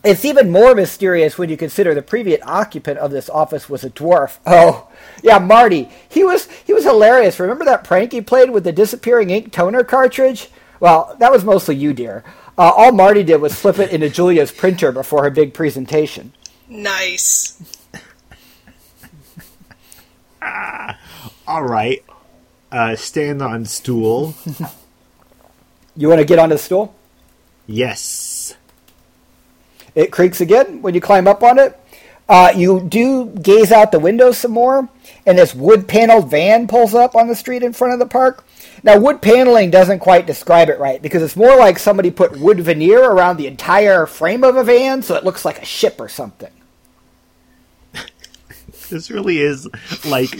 it's 0.03 0.23
even 0.23 0.49
more 0.49 0.73
mysterious 0.73 1.37
when 1.37 1.49
you 1.49 1.57
consider 1.57 1.93
the 1.93 2.01
previous 2.01 2.39
occupant 2.45 2.97
of 2.99 3.11
this 3.11 3.29
office 3.29 3.69
was 3.69 3.83
a 3.83 3.89
dwarf. 3.89 4.37
Oh, 4.45 4.87
yeah, 5.21 5.39
Marty. 5.39 5.89
He 6.07 6.23
was 6.23 6.47
he 6.65 6.73
was 6.73 6.85
hilarious. 6.85 7.39
Remember 7.39 7.65
that 7.65 7.83
prank 7.83 8.13
he 8.13 8.21
played 8.21 8.51
with 8.51 8.63
the 8.63 8.71
disappearing 8.71 9.29
ink 9.29 9.51
toner 9.51 9.83
cartridge? 9.83 10.49
Well, 10.79 11.15
that 11.19 11.31
was 11.31 11.43
mostly 11.43 11.75
you, 11.75 11.93
dear. 11.93 12.23
Uh, 12.57 12.71
all 12.75 12.91
Marty 12.93 13.23
did 13.23 13.41
was 13.41 13.57
slip 13.57 13.79
it 13.79 13.91
into 13.91 14.09
Julia's 14.09 14.51
printer 14.51 14.91
before 14.93 15.23
her 15.23 15.29
big 15.29 15.53
presentation. 15.53 16.31
Nice. 16.69 17.61
ah, 20.41 20.97
All 21.47 21.63
right. 21.63 22.03
Uh, 22.71 22.95
stand 22.95 23.41
on 23.41 23.65
stool. 23.65 24.35
You 25.95 26.07
want 26.07 26.19
to 26.19 26.25
get 26.25 26.39
on 26.39 26.49
the 26.49 26.57
stool? 26.57 26.95
yes. 27.67 28.55
It 29.95 30.11
creaks 30.11 30.39
again 30.39 30.81
when 30.81 30.93
you 30.93 31.01
climb 31.01 31.27
up 31.27 31.43
on 31.43 31.59
it. 31.59 31.77
Uh, 32.29 32.53
you 32.55 32.79
do 32.79 33.25
gaze 33.25 33.71
out 33.71 33.91
the 33.91 33.99
window 33.99 34.31
some 34.31 34.51
more, 34.51 34.87
and 35.25 35.37
this 35.37 35.55
wood 35.55 35.87
paneled 35.87 36.29
van 36.29 36.67
pulls 36.67 36.93
up 36.93 37.15
on 37.15 37.27
the 37.27 37.35
street 37.35 37.63
in 37.63 37.73
front 37.73 37.91
of 37.91 37.99
the 37.99 38.05
park. 38.05 38.45
Now, 38.83 38.99
wood 38.99 39.19
paneling 39.21 39.71
doesn't 39.71 39.99
quite 39.99 40.27
describe 40.27 40.69
it 40.69 40.79
right 40.79 41.01
because 41.01 41.23
it's 41.23 41.35
more 41.35 41.57
like 41.57 41.79
somebody 41.79 42.11
put 42.11 42.39
wood 42.39 42.59
veneer 42.59 43.03
around 43.03 43.37
the 43.37 43.47
entire 43.47 44.05
frame 44.05 44.43
of 44.43 44.55
a 44.55 44.63
van 44.63 45.01
so 45.01 45.15
it 45.15 45.23
looks 45.23 45.43
like 45.43 45.59
a 45.59 45.65
ship 45.65 45.99
or 45.99 46.07
something. 46.07 46.51
This 48.89 49.11
really 49.11 49.39
is 49.39 49.67
like 50.05 50.31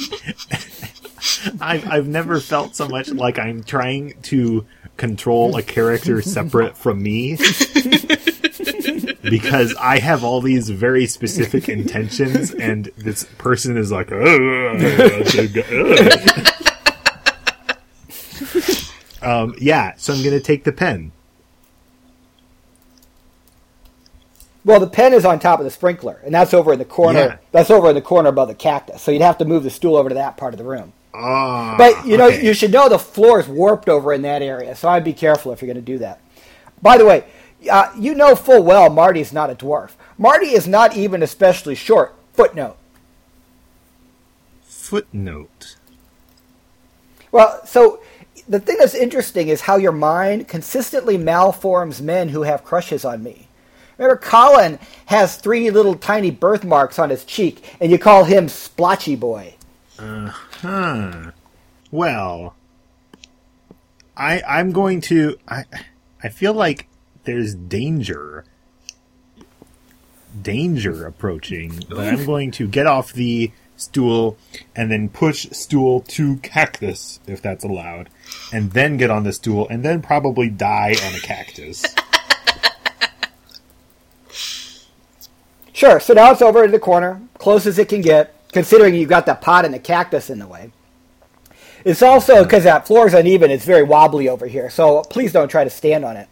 I've 1.59 1.87
I've 1.89 2.07
never 2.07 2.39
felt 2.39 2.75
so 2.75 2.87
much 2.87 3.09
like 3.09 3.37
I'm 3.39 3.63
trying 3.63 4.19
to 4.23 4.65
control 4.97 5.55
a 5.55 5.63
character 5.63 6.21
separate 6.21 6.77
from 6.77 7.01
me 7.01 7.37
because 9.23 9.75
I 9.79 9.99
have 9.99 10.23
all 10.23 10.41
these 10.41 10.69
very 10.69 11.07
specific 11.07 11.69
intentions, 11.69 12.53
and 12.53 12.85
this 12.97 13.23
person 13.37 13.77
is 13.77 13.91
like, 13.91 14.11
um, 19.21 19.55
yeah. 19.59 19.93
So 19.97 20.13
I'm 20.13 20.23
gonna 20.23 20.39
take 20.39 20.63
the 20.63 20.71
pen. 20.71 21.11
Well, 24.65 24.79
the 24.79 24.87
pen 24.87 25.13
is 25.13 25.25
on 25.25 25.39
top 25.39 25.59
of 25.59 25.65
the 25.65 25.71
sprinkler, 25.71 26.19
and 26.23 26.33
that's 26.33 26.53
over 26.53 26.73
in 26.73 26.79
the 26.79 26.85
corner. 26.85 27.19
Yeah. 27.19 27.37
That's 27.51 27.71
over 27.71 27.89
in 27.89 27.95
the 27.95 28.01
corner 28.01 28.29
above 28.29 28.49
the 28.49 28.55
cactus. 28.55 29.01
So 29.01 29.11
you'd 29.11 29.21
have 29.21 29.37
to 29.39 29.45
move 29.45 29.63
the 29.63 29.69
stool 29.69 29.95
over 29.95 30.09
to 30.09 30.15
that 30.15 30.37
part 30.37 30.53
of 30.53 30.57
the 30.57 30.65
room. 30.65 30.93
Ah, 31.13 31.75
But 31.77 32.05
you 32.05 32.17
know, 32.17 32.27
okay. 32.27 32.45
you 32.45 32.53
should 32.53 32.71
know 32.71 32.89
the 32.89 32.99
floor 32.99 33.39
is 33.39 33.47
warped 33.47 33.89
over 33.89 34.13
in 34.13 34.21
that 34.23 34.41
area, 34.41 34.75
so 34.75 34.89
I'd 34.89 35.03
be 35.03 35.13
careful 35.13 35.51
if 35.51 35.61
you're 35.61 35.73
going 35.73 35.83
to 35.83 35.91
do 35.93 35.99
that. 35.99 36.21
By 36.81 36.97
the 36.97 37.05
way, 37.05 37.25
uh, 37.71 37.91
you 37.97 38.15
know 38.15 38.35
full 38.35 38.63
well 38.63 38.89
Marty's 38.89 39.33
not 39.33 39.49
a 39.49 39.55
dwarf. 39.55 39.91
Marty 40.17 40.47
is 40.47 40.67
not 40.67 40.95
even 40.95 41.23
especially 41.23 41.75
short. 41.75 42.15
Footnote. 42.33 42.77
footnote. 44.63 45.77
Well, 47.31 47.61
so 47.65 48.01
the 48.47 48.59
thing 48.59 48.77
that's 48.79 48.95
interesting 48.95 49.49
is 49.49 49.61
how 49.61 49.77
your 49.77 49.91
mind 49.91 50.47
consistently 50.47 51.17
malforms 51.17 52.01
men 52.01 52.29
who 52.29 52.43
have 52.43 52.63
crushes 52.63 53.05
on 53.05 53.23
me. 53.23 53.47
Remember, 53.97 54.17
Colin 54.17 54.79
has 55.07 55.37
three 55.37 55.69
little 55.69 55.95
tiny 55.95 56.31
birthmarks 56.31 56.97
on 56.97 57.09
his 57.09 57.25
cheek, 57.25 57.63
and 57.81 57.91
you 57.91 57.99
call 57.99 58.23
him 58.23 58.47
Splotchy 58.49 59.15
Boy. 59.15 59.55
Huh. 60.61 61.31
Well, 61.91 62.55
I 64.17 64.41
I'm 64.45 64.71
going 64.71 65.01
to 65.01 65.37
I 65.47 65.63
I 66.21 66.29
feel 66.29 66.53
like 66.53 66.87
there's 67.23 67.55
danger 67.55 68.43
danger 70.41 71.07
approaching, 71.07 71.83
but 71.89 71.99
I'm 71.99 72.25
going 72.25 72.51
to 72.51 72.67
get 72.67 72.87
off 72.87 73.13
the 73.13 73.51
stool 73.77 74.37
and 74.75 74.91
then 74.91 75.07
push 75.07 75.49
stool 75.51 76.01
to 76.01 76.35
cactus 76.37 77.21
if 77.25 77.41
that's 77.41 77.63
allowed, 77.63 78.09
and 78.51 78.71
then 78.73 78.97
get 78.97 79.09
on 79.09 79.23
the 79.23 79.33
stool 79.33 79.67
and 79.69 79.83
then 79.83 80.01
probably 80.01 80.49
die 80.49 80.95
on 81.03 81.15
a 81.15 81.19
cactus. 81.19 81.83
Sure, 85.71 86.01
so 86.01 86.13
now 86.13 86.29
it's 86.29 86.41
over 86.41 86.65
in 86.65 86.71
the 86.71 86.79
corner, 86.79 87.21
close 87.37 87.65
as 87.65 87.79
it 87.79 87.87
can 87.87 88.01
get, 88.01 88.35
considering 88.51 88.95
you've 88.95 89.09
got 89.09 89.25
the 89.25 89.35
pot 89.35 89.65
and 89.65 89.73
the 89.73 89.79
cactus 89.79 90.29
in 90.29 90.39
the 90.39 90.47
way. 90.47 90.71
It's 91.85 92.01
also 92.01 92.43
because 92.43 92.63
that 92.65 92.87
floor 92.87 93.07
is 93.07 93.13
uneven, 93.13 93.51
it's 93.51 93.65
very 93.65 93.83
wobbly 93.83 94.27
over 94.27 94.47
here, 94.47 94.69
so 94.69 95.01
please 95.03 95.31
don't 95.31 95.49
try 95.49 95.63
to 95.63 95.69
stand 95.69 96.03
on 96.03 96.17
it. 96.17 96.27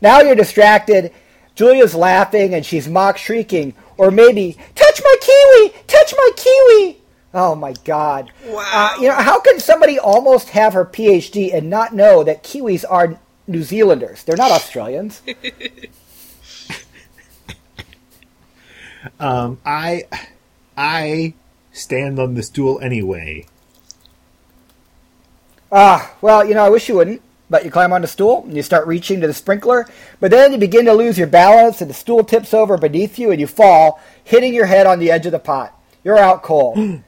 Now 0.00 0.20
you're 0.20 0.34
distracted. 0.34 1.12
Julia's 1.54 1.94
laughing 1.94 2.54
and 2.54 2.64
she's 2.64 2.88
mock 2.88 3.18
shrieking, 3.18 3.74
or 3.96 4.10
maybe, 4.10 4.56
touch 4.74 5.00
my 5.02 5.16
kiwi! 5.20 5.82
Touch 5.86 6.14
my 6.16 6.30
kiwi! 6.36 7.00
Oh 7.34 7.54
my 7.54 7.74
god. 7.84 8.32
Wow. 8.46 8.64
Uh, 8.72 9.00
you 9.00 9.08
know, 9.08 9.14
how 9.14 9.40
can 9.40 9.60
somebody 9.60 9.98
almost 9.98 10.50
have 10.50 10.72
her 10.72 10.84
PhD 10.84 11.54
and 11.54 11.68
not 11.68 11.94
know 11.94 12.24
that 12.24 12.42
kiwis 12.42 12.84
are 12.88 13.18
New 13.46 13.62
Zealanders? 13.62 14.24
They're 14.24 14.36
not 14.36 14.50
Australians. 14.50 15.22
Um, 19.20 19.58
I 19.64 20.04
I 20.78 21.34
stand 21.72 22.20
on 22.20 22.34
the 22.34 22.42
stool 22.44 22.78
anyway. 22.80 23.46
Ah, 25.72 26.14
well, 26.20 26.44
you 26.44 26.54
know, 26.54 26.64
I 26.64 26.68
wish 26.68 26.88
you 26.88 26.94
wouldn't. 26.94 27.20
But 27.50 27.64
you 27.64 27.70
climb 27.70 27.92
on 27.94 28.02
the 28.02 28.06
stool 28.06 28.44
and 28.44 28.54
you 28.54 28.62
start 28.62 28.86
reaching 28.86 29.22
to 29.22 29.26
the 29.26 29.32
sprinkler, 29.32 29.88
but 30.20 30.30
then 30.30 30.52
you 30.52 30.58
begin 30.58 30.84
to 30.84 30.92
lose 30.92 31.16
your 31.16 31.26
balance 31.26 31.80
and 31.80 31.88
the 31.88 31.94
stool 31.94 32.22
tips 32.22 32.52
over 32.52 32.76
beneath 32.76 33.18
you 33.18 33.30
and 33.30 33.40
you 33.40 33.46
fall, 33.46 34.00
hitting 34.22 34.52
your 34.52 34.66
head 34.66 34.86
on 34.86 34.98
the 34.98 35.10
edge 35.10 35.24
of 35.24 35.32
the 35.32 35.38
pot. 35.38 35.74
You're 36.04 36.18
out 36.18 36.42
cold. 36.42 36.76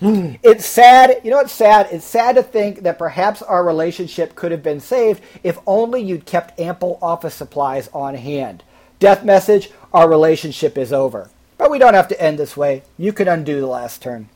it's 0.00 0.66
sad. 0.66 1.18
You 1.24 1.30
know 1.30 1.38
what's 1.38 1.52
sad? 1.52 1.88
It's 1.90 2.04
sad 2.04 2.36
to 2.36 2.42
think 2.42 2.82
that 2.82 2.98
perhaps 2.98 3.40
our 3.40 3.64
relationship 3.64 4.34
could 4.34 4.52
have 4.52 4.62
been 4.62 4.80
saved 4.80 5.22
if 5.42 5.58
only 5.66 6.02
you'd 6.02 6.26
kept 6.26 6.60
ample 6.60 6.98
office 7.00 7.34
supplies 7.34 7.88
on 7.94 8.14
hand. 8.14 8.62
Death 8.98 9.24
message, 9.24 9.70
our 9.94 10.10
relationship 10.10 10.76
is 10.76 10.92
over. 10.92 11.30
But 11.64 11.70
we 11.70 11.78
don't 11.78 11.94
have 11.94 12.08
to 12.08 12.20
end 12.20 12.38
this 12.38 12.58
way. 12.58 12.82
You 12.98 13.10
can 13.14 13.26
undo 13.26 13.58
the 13.58 13.66
last 13.66 14.02
turn. 14.02 14.28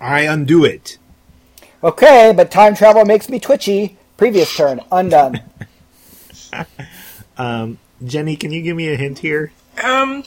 I 0.00 0.22
undo 0.22 0.64
it. 0.64 0.96
Okay, 1.84 2.32
but 2.34 2.50
time 2.50 2.74
travel 2.74 3.04
makes 3.04 3.28
me 3.28 3.38
twitchy. 3.38 3.98
Previous 4.16 4.56
turn, 4.56 4.80
undone. 4.90 5.42
Um, 7.36 7.76
Jenny, 8.02 8.34
can 8.34 8.50
you 8.50 8.62
give 8.62 8.74
me 8.78 8.88
a 8.88 8.96
hint 8.96 9.18
here? 9.18 9.52
Um, 9.84 10.24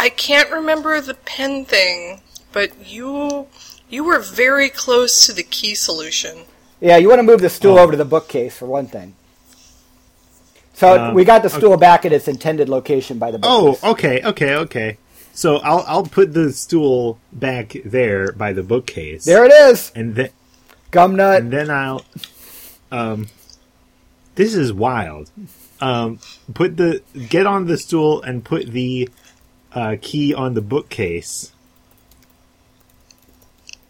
I 0.00 0.08
can't 0.08 0.50
remember 0.50 0.98
the 1.02 1.12
pen 1.12 1.66
thing, 1.66 2.22
but 2.52 2.86
you 2.88 3.48
you 3.90 4.04
were 4.04 4.20
very 4.20 4.70
close 4.70 5.26
to 5.26 5.34
the 5.34 5.42
key 5.42 5.74
solution. 5.74 6.44
Yeah, 6.80 6.96
you 6.96 7.06
want 7.06 7.18
to 7.18 7.22
move 7.22 7.42
the 7.42 7.50
stool 7.50 7.78
Oh. 7.78 7.82
over 7.82 7.92
to 7.92 7.98
the 7.98 8.06
bookcase 8.06 8.56
for 8.56 8.64
one 8.64 8.86
thing. 8.86 9.14
So 10.72 10.98
Um, 10.98 11.14
we 11.14 11.26
got 11.26 11.42
the 11.42 11.50
stool 11.50 11.76
back 11.76 12.06
at 12.06 12.14
its 12.14 12.28
intended 12.28 12.70
location 12.70 13.18
by 13.18 13.30
the 13.30 13.40
Oh, 13.42 13.78
okay, 13.84 14.22
okay, 14.24 14.54
okay. 14.54 14.96
So 15.38 15.58
I'll 15.58 15.84
I'll 15.86 16.02
put 16.02 16.34
the 16.34 16.52
stool 16.52 17.20
back 17.32 17.76
there 17.84 18.32
by 18.32 18.52
the 18.52 18.64
bookcase. 18.64 19.24
There 19.24 19.44
it 19.44 19.52
is, 19.52 19.92
and 19.94 20.16
then 20.16 20.30
gumnut. 20.90 21.38
and 21.38 21.52
then 21.52 21.70
I'll 21.70 22.04
um 22.90 23.28
this 24.34 24.52
is 24.52 24.72
wild. 24.72 25.30
Um 25.80 26.18
put 26.54 26.76
the 26.76 27.02
get 27.28 27.46
on 27.46 27.66
the 27.66 27.78
stool 27.78 28.20
and 28.20 28.44
put 28.44 28.66
the 28.66 29.08
uh, 29.72 29.94
key 30.02 30.34
on 30.34 30.54
the 30.54 30.60
bookcase. 30.60 31.52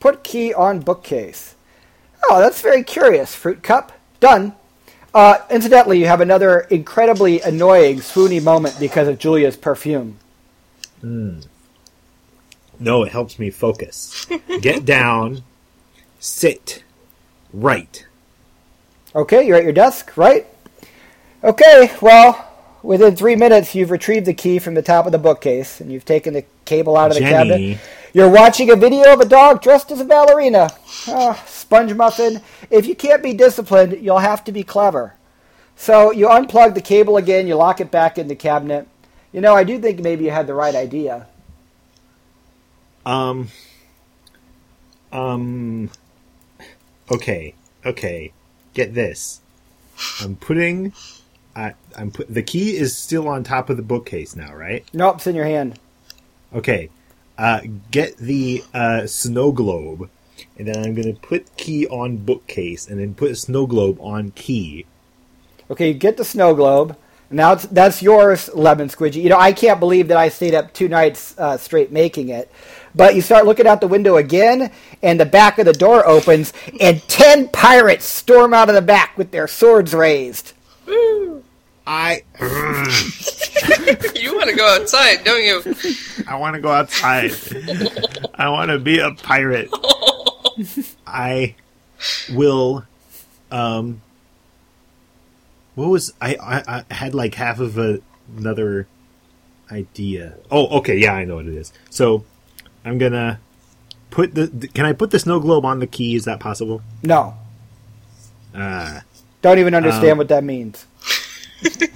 Put 0.00 0.22
key 0.22 0.52
on 0.52 0.80
bookcase. 0.80 1.54
Oh, 2.28 2.40
that's 2.40 2.60
very 2.60 2.82
curious. 2.82 3.34
Fruit 3.34 3.62
cup 3.62 3.92
done. 4.20 4.54
Uh, 5.14 5.38
incidentally, 5.50 5.98
you 5.98 6.08
have 6.08 6.20
another 6.20 6.60
incredibly 6.68 7.40
annoying 7.40 8.00
swoony 8.00 8.42
moment 8.42 8.78
because 8.78 9.08
of 9.08 9.18
Julia's 9.18 9.56
perfume. 9.56 10.18
No, 12.80 13.02
it 13.02 13.12
helps 13.12 13.38
me 13.38 13.50
focus. 13.50 14.26
Get 14.60 14.84
down, 14.84 15.42
sit, 16.20 16.84
right. 17.52 18.06
Okay, 19.14 19.46
you're 19.46 19.56
at 19.56 19.64
your 19.64 19.72
desk, 19.72 20.16
right? 20.16 20.46
Okay, 21.42 21.90
well, 22.00 22.48
within 22.82 23.16
three 23.16 23.36
minutes, 23.36 23.74
you've 23.74 23.90
retrieved 23.90 24.26
the 24.26 24.34
key 24.34 24.58
from 24.58 24.74
the 24.74 24.82
top 24.82 25.06
of 25.06 25.12
the 25.12 25.18
bookcase 25.18 25.80
and 25.80 25.90
you've 25.90 26.04
taken 26.04 26.34
the 26.34 26.44
cable 26.64 26.96
out 26.96 27.10
of 27.10 27.14
the 27.14 27.20
Jenny. 27.20 27.48
cabinet. 27.50 27.80
You're 28.12 28.30
watching 28.30 28.70
a 28.70 28.76
video 28.76 29.12
of 29.12 29.20
a 29.20 29.26
dog 29.26 29.62
dressed 29.62 29.90
as 29.90 30.00
a 30.00 30.04
ballerina. 30.04 30.70
Ah, 31.08 31.42
sponge 31.46 31.94
muffin. 31.94 32.40
If 32.70 32.86
you 32.86 32.94
can't 32.94 33.22
be 33.22 33.32
disciplined, 33.32 33.98
you'll 34.02 34.18
have 34.18 34.44
to 34.44 34.52
be 34.52 34.62
clever. 34.62 35.14
So 35.76 36.10
you 36.10 36.26
unplug 36.26 36.74
the 36.74 36.80
cable 36.80 37.16
again, 37.16 37.46
you 37.46 37.54
lock 37.54 37.80
it 37.80 37.90
back 37.90 38.18
in 38.18 38.28
the 38.28 38.34
cabinet. 38.34 38.88
You 39.32 39.40
know, 39.40 39.54
I 39.54 39.64
do 39.64 39.78
think 39.78 40.00
maybe 40.00 40.24
you 40.24 40.30
had 40.30 40.46
the 40.46 40.54
right 40.54 40.74
idea. 40.74 41.26
Um. 43.04 43.48
Um. 45.12 45.90
Okay. 47.10 47.54
Okay. 47.84 48.32
Get 48.74 48.94
this. 48.94 49.40
I'm 50.20 50.36
putting. 50.36 50.92
I, 51.54 51.74
I'm 51.96 52.10
put. 52.10 52.32
The 52.32 52.42
key 52.42 52.76
is 52.76 52.96
still 52.96 53.28
on 53.28 53.42
top 53.44 53.68
of 53.68 53.76
the 53.76 53.82
bookcase 53.82 54.36
now, 54.36 54.54
right? 54.54 54.84
Nope, 54.92 55.16
it's 55.16 55.26
in 55.26 55.34
your 55.34 55.44
hand. 55.44 55.78
Okay. 56.54 56.90
Uh, 57.36 57.60
get 57.90 58.16
the 58.16 58.64
uh, 58.74 59.06
snow 59.06 59.52
globe, 59.52 60.10
and 60.56 60.68
then 60.68 60.84
I'm 60.84 60.94
gonna 60.94 61.14
put 61.14 61.56
key 61.56 61.86
on 61.86 62.16
bookcase, 62.16 62.88
and 62.88 62.98
then 63.00 63.14
put 63.14 63.36
snow 63.38 63.66
globe 63.66 63.98
on 64.00 64.32
key. 64.32 64.86
Okay, 65.70 65.92
get 65.92 66.16
the 66.16 66.24
snow 66.24 66.54
globe. 66.54 66.96
Now 67.30 67.52
it's, 67.52 67.66
that's 67.66 68.02
yours, 68.02 68.48
Lemon 68.54 68.88
Squidgy. 68.88 69.22
You 69.22 69.28
know, 69.28 69.38
I 69.38 69.52
can't 69.52 69.78
believe 69.78 70.08
that 70.08 70.16
I 70.16 70.28
stayed 70.30 70.54
up 70.54 70.72
two 70.72 70.88
nights 70.88 71.38
uh, 71.38 71.58
straight 71.58 71.92
making 71.92 72.30
it. 72.30 72.50
But 72.94 73.14
you 73.14 73.20
start 73.20 73.44
looking 73.44 73.66
out 73.66 73.80
the 73.80 73.88
window 73.88 74.16
again, 74.16 74.72
and 75.02 75.20
the 75.20 75.26
back 75.26 75.58
of 75.58 75.66
the 75.66 75.72
door 75.72 76.06
opens, 76.06 76.52
and 76.80 77.02
ten 77.08 77.48
pirates 77.48 78.06
storm 78.06 78.54
out 78.54 78.68
of 78.70 78.74
the 78.74 78.82
back 78.82 79.16
with 79.18 79.30
their 79.30 79.46
swords 79.46 79.92
raised. 79.94 80.54
I 81.86 82.22
You 84.14 84.36
want 84.36 84.50
to 84.50 84.56
go 84.56 84.66
outside, 84.66 85.24
don't 85.24 85.42
you? 85.42 85.62
I 86.26 86.36
want 86.36 86.54
to 86.54 86.60
go 86.60 86.70
outside. 86.70 87.32
I 88.34 88.48
want 88.48 88.70
to 88.70 88.78
be 88.78 88.98
a 88.98 89.12
pirate. 89.12 89.70
I 91.06 91.54
will. 92.32 92.84
Um. 93.50 94.02
What 95.78 95.90
was 95.90 96.12
I? 96.20 96.34
I, 96.42 96.84
I 96.90 96.94
had 96.94 97.14
like 97.14 97.34
half 97.36 97.60
of 97.60 97.78
a, 97.78 98.00
another 98.36 98.88
idea. 99.70 100.34
Oh, 100.50 100.78
okay, 100.78 100.96
yeah, 100.96 101.12
I 101.14 101.24
know 101.24 101.36
what 101.36 101.46
it 101.46 101.54
is. 101.54 101.72
So 101.88 102.24
I'm 102.84 102.98
gonna 102.98 103.38
put 104.10 104.34
the. 104.34 104.68
Can 104.74 104.86
I 104.86 104.92
put 104.92 105.12
the 105.12 105.20
snow 105.20 105.38
globe 105.38 105.64
on 105.64 105.78
the 105.78 105.86
key? 105.86 106.16
Is 106.16 106.24
that 106.24 106.40
possible? 106.40 106.82
No, 107.04 107.34
Uh, 108.52 109.02
don't 109.40 109.60
even 109.60 109.72
understand 109.72 110.12
Um, 110.12 110.18
what 110.18 110.26
that 110.30 110.42
means. 110.42 110.84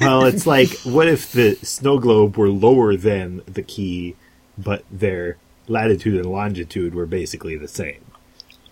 well, 0.01 0.27
it's 0.27 0.47
like, 0.47 0.71
what 0.85 1.09
if 1.09 1.33
the 1.33 1.57
snow 1.57 1.99
globe 1.99 2.37
were 2.37 2.51
lower 2.51 2.97
than 2.97 3.43
the 3.47 3.63
key, 3.63 4.15
but 4.57 4.85
their 4.93 5.39
latitude 5.67 6.15
and 6.21 6.27
longitude 6.27 6.95
were 6.95 7.07
basically 7.07 7.57
the 7.57 7.67
same? 7.67 8.05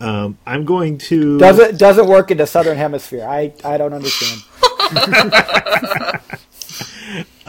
Um, 0.00 0.38
I'm 0.46 0.64
going 0.64 0.98
to. 0.98 1.36
Doesn't 1.36 1.78
doesn't 1.78 2.06
work 2.06 2.30
in 2.30 2.36
the 2.38 2.46
southern 2.46 2.76
hemisphere. 2.76 3.26
I 3.26 3.52
I 3.64 3.76
don't 3.76 3.92
understand. 3.92 4.42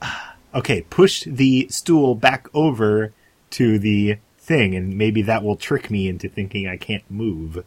Okay, 0.54 0.86
push 0.88 1.24
the 1.26 1.66
stool 1.68 2.14
back 2.14 2.48
over 2.54 3.12
to 3.50 3.78
the 3.78 4.16
thing, 4.38 4.74
and 4.74 4.96
maybe 4.96 5.20
that 5.20 5.42
will 5.42 5.56
trick 5.56 5.90
me 5.90 6.08
into 6.08 6.30
thinking 6.30 6.66
I 6.66 6.78
can't 6.78 7.02
move 7.10 7.62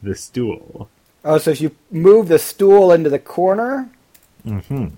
the 0.00 0.14
stool. 0.14 0.88
Oh, 1.24 1.38
so 1.38 1.50
if 1.50 1.60
you 1.60 1.74
move 1.90 2.28
the 2.28 2.38
stool 2.38 2.92
into 2.92 3.10
the 3.10 3.18
corner, 3.18 3.90
hmm 4.44 4.88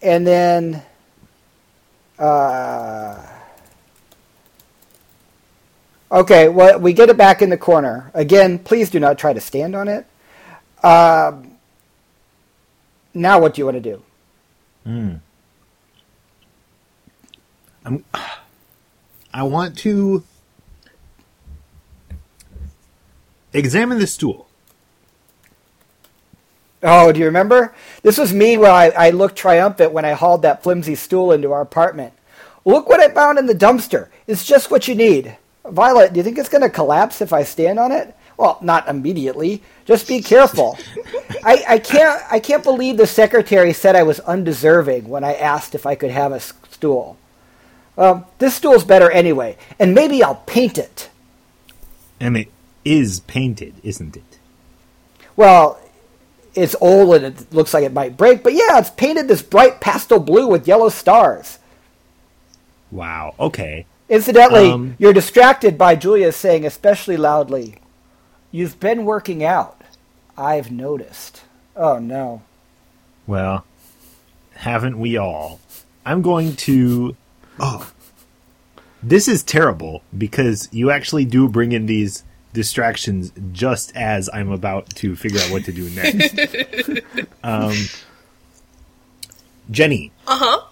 and 0.00 0.26
then 0.26 0.82
uh, 2.18 3.26
okay 6.12 6.48
well 6.48 6.78
we 6.78 6.92
get 6.92 7.08
it 7.08 7.16
back 7.16 7.42
in 7.42 7.50
the 7.50 7.58
corner. 7.58 8.10
Again 8.14 8.58
please 8.58 8.90
do 8.90 9.00
not 9.00 9.18
try 9.18 9.32
to 9.32 9.40
stand 9.40 9.74
on 9.74 9.88
it 9.88 10.06
um, 10.84 11.56
now 13.14 13.40
what 13.40 13.54
do 13.54 13.60
you 13.60 13.64
want 13.64 13.76
to 13.76 13.80
do 13.80 14.02
I'm, 17.84 18.04
I 19.32 19.42
want 19.42 19.78
to 19.78 20.22
examine 23.52 23.98
the 23.98 24.06
stool. 24.06 24.46
oh 26.82 27.12
do 27.12 27.20
you 27.20 27.26
remember? 27.26 27.74
This 28.02 28.18
was 28.18 28.32
me 28.32 28.56
when 28.58 28.70
I, 28.70 28.90
I 28.90 29.10
looked 29.10 29.36
triumphant 29.36 29.92
when 29.92 30.04
i 30.04 30.12
hauled 30.12 30.42
that 30.42 30.62
flimsy 30.62 30.94
stool 30.94 31.32
into 31.32 31.52
our 31.52 31.62
apartment. 31.62 32.12
Look 32.64 32.88
what 32.88 33.00
i 33.00 33.08
found 33.08 33.38
in 33.38 33.46
the 33.46 33.54
dumpster. 33.54 34.08
It's 34.26 34.44
just 34.44 34.70
what 34.70 34.86
you 34.86 34.94
need. 34.94 35.36
Violet 35.64 36.12
do 36.12 36.18
you 36.18 36.24
think 36.24 36.36
it's 36.36 36.50
going 36.50 36.62
to 36.62 36.68
collapse 36.70 37.22
if 37.22 37.32
i 37.32 37.42
stand 37.42 37.78
on 37.78 37.90
it 37.90 38.14
well 38.36 38.58
not 38.60 38.88
immediately 38.88 39.62
just 39.84 40.08
be 40.08 40.20
careful 40.20 40.78
I, 41.44 41.64
I 41.68 41.78
can't 41.78 42.22
I 42.30 42.40
can't 42.40 42.62
believe 42.64 42.96
the 42.96 43.06
secretary 43.06 43.72
said 43.72 43.96
I 43.96 44.02
was 44.02 44.20
undeserving 44.20 45.08
when 45.08 45.24
I 45.24 45.34
asked 45.34 45.74
if 45.74 45.86
I 45.86 45.94
could 45.94 46.10
have 46.10 46.32
a 46.32 46.40
stool. 46.40 47.16
Um, 47.96 48.24
this 48.38 48.54
stool's 48.54 48.84
better 48.84 49.10
anyway, 49.10 49.56
and 49.78 49.94
maybe 49.94 50.22
I'll 50.22 50.42
paint 50.46 50.78
it. 50.78 51.10
And 52.18 52.36
it 52.36 52.48
is 52.84 53.20
painted, 53.20 53.74
isn't 53.82 54.16
it? 54.16 54.38
Well, 55.36 55.78
it's 56.54 56.74
old 56.80 57.14
and 57.16 57.26
it 57.26 57.52
looks 57.52 57.74
like 57.74 57.84
it 57.84 57.92
might 57.92 58.16
break, 58.16 58.42
but 58.42 58.52
yeah, 58.52 58.78
it's 58.78 58.90
painted 58.90 59.28
this 59.28 59.42
bright 59.42 59.80
pastel 59.80 60.18
blue 60.18 60.46
with 60.46 60.66
yellow 60.68 60.88
stars. 60.88 61.58
Wow. 62.90 63.34
Okay. 63.38 63.86
Incidentally, 64.08 64.70
Um, 64.70 64.96
you're 64.98 65.12
distracted 65.12 65.76
by 65.78 65.96
Julia 65.96 66.32
saying 66.32 66.64
especially 66.64 67.16
loudly, 67.16 67.76
"You've 68.54 68.78
been 68.78 69.04
working 69.04 69.42
out. 69.42 69.80
I've 70.38 70.70
noticed." 70.70 71.42
Oh 71.74 71.98
no. 71.98 72.42
Well, 73.26 73.64
haven't 74.54 74.98
we 75.00 75.16
all? 75.16 75.58
I'm 76.06 76.22
going 76.22 76.54
to. 76.56 77.16
Oh. 77.58 77.90
This 79.02 79.26
is 79.28 79.42
terrible 79.42 80.02
because 80.16 80.68
you 80.72 80.90
actually 80.90 81.24
do 81.24 81.48
bring 81.48 81.72
in 81.72 81.86
these 81.86 82.22
distractions 82.52 83.32
just 83.52 83.94
as 83.96 84.30
I'm 84.32 84.50
about 84.50 84.88
to 84.96 85.16
figure 85.16 85.40
out 85.40 85.50
what 85.50 85.64
to 85.64 85.72
do 85.72 85.90
next. 85.90 86.38
um, 87.42 87.74
Jenny, 89.70 90.12
Uh 90.26 90.38
huh. 90.38 90.62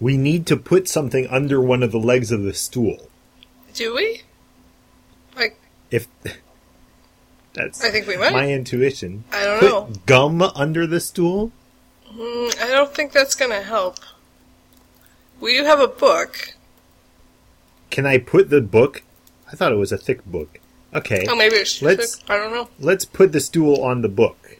we 0.00 0.16
need 0.16 0.46
to 0.46 0.56
put 0.56 0.88
something 0.88 1.26
under 1.28 1.60
one 1.60 1.82
of 1.82 1.92
the 1.92 1.98
legs 2.00 2.32
of 2.32 2.42
the 2.42 2.54
stool. 2.54 3.08
Do 3.74 3.94
we? 3.94 4.22
Like, 5.36 5.56
If 5.90 6.08
that's 7.58 7.84
I 7.84 7.90
think 7.90 8.06
we 8.06 8.16
might. 8.16 8.32
my 8.32 8.50
intuition. 8.50 9.24
I 9.32 9.44
don't 9.44 9.60
Put 9.60 9.68
know. 9.70 9.88
gum 10.06 10.42
under 10.42 10.86
the 10.86 11.00
stool. 11.00 11.52
Mm, 12.12 12.60
I 12.62 12.68
don't 12.68 12.94
think 12.94 13.12
that's 13.12 13.34
going 13.34 13.50
to 13.50 13.62
help. 13.62 13.98
We 15.40 15.56
do 15.56 15.64
have 15.64 15.80
a 15.80 15.88
book. 15.88 16.54
Can 17.90 18.06
I 18.06 18.18
put 18.18 18.50
the 18.50 18.60
book? 18.60 19.02
I 19.50 19.56
thought 19.56 19.72
it 19.72 19.76
was 19.76 19.92
a 19.92 19.98
thick 19.98 20.24
book. 20.26 20.58
Okay, 20.94 21.26
Oh, 21.28 21.36
maybe 21.36 21.56
it's 21.56 21.80
Let's- 21.82 22.16
thick. 22.16 22.30
I 22.30 22.36
don't 22.36 22.52
know. 22.52 22.68
let's 22.80 23.04
put 23.04 23.32
the 23.32 23.40
stool 23.40 23.82
on 23.82 24.00
the 24.02 24.08
book 24.08 24.58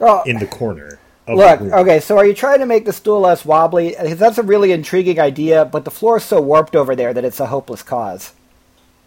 Oh, 0.00 0.22
in 0.26 0.38
the 0.38 0.46
corner. 0.46 0.98
Look. 1.28 1.60
Okay, 1.60 2.00
so 2.00 2.16
are 2.18 2.26
you 2.26 2.34
trying 2.34 2.58
to 2.58 2.66
make 2.66 2.84
the 2.86 2.92
stool 2.92 3.20
less 3.20 3.44
wobbly? 3.44 3.90
Because 4.00 4.18
that's 4.18 4.38
a 4.38 4.42
really 4.42 4.72
intriguing 4.72 5.20
idea, 5.20 5.64
but 5.64 5.84
the 5.84 5.90
floor 5.90 6.16
is 6.16 6.24
so 6.24 6.40
warped 6.40 6.74
over 6.74 6.96
there 6.96 7.14
that 7.14 7.24
it's 7.24 7.38
a 7.38 7.46
hopeless 7.46 7.82
cause. 7.84 8.32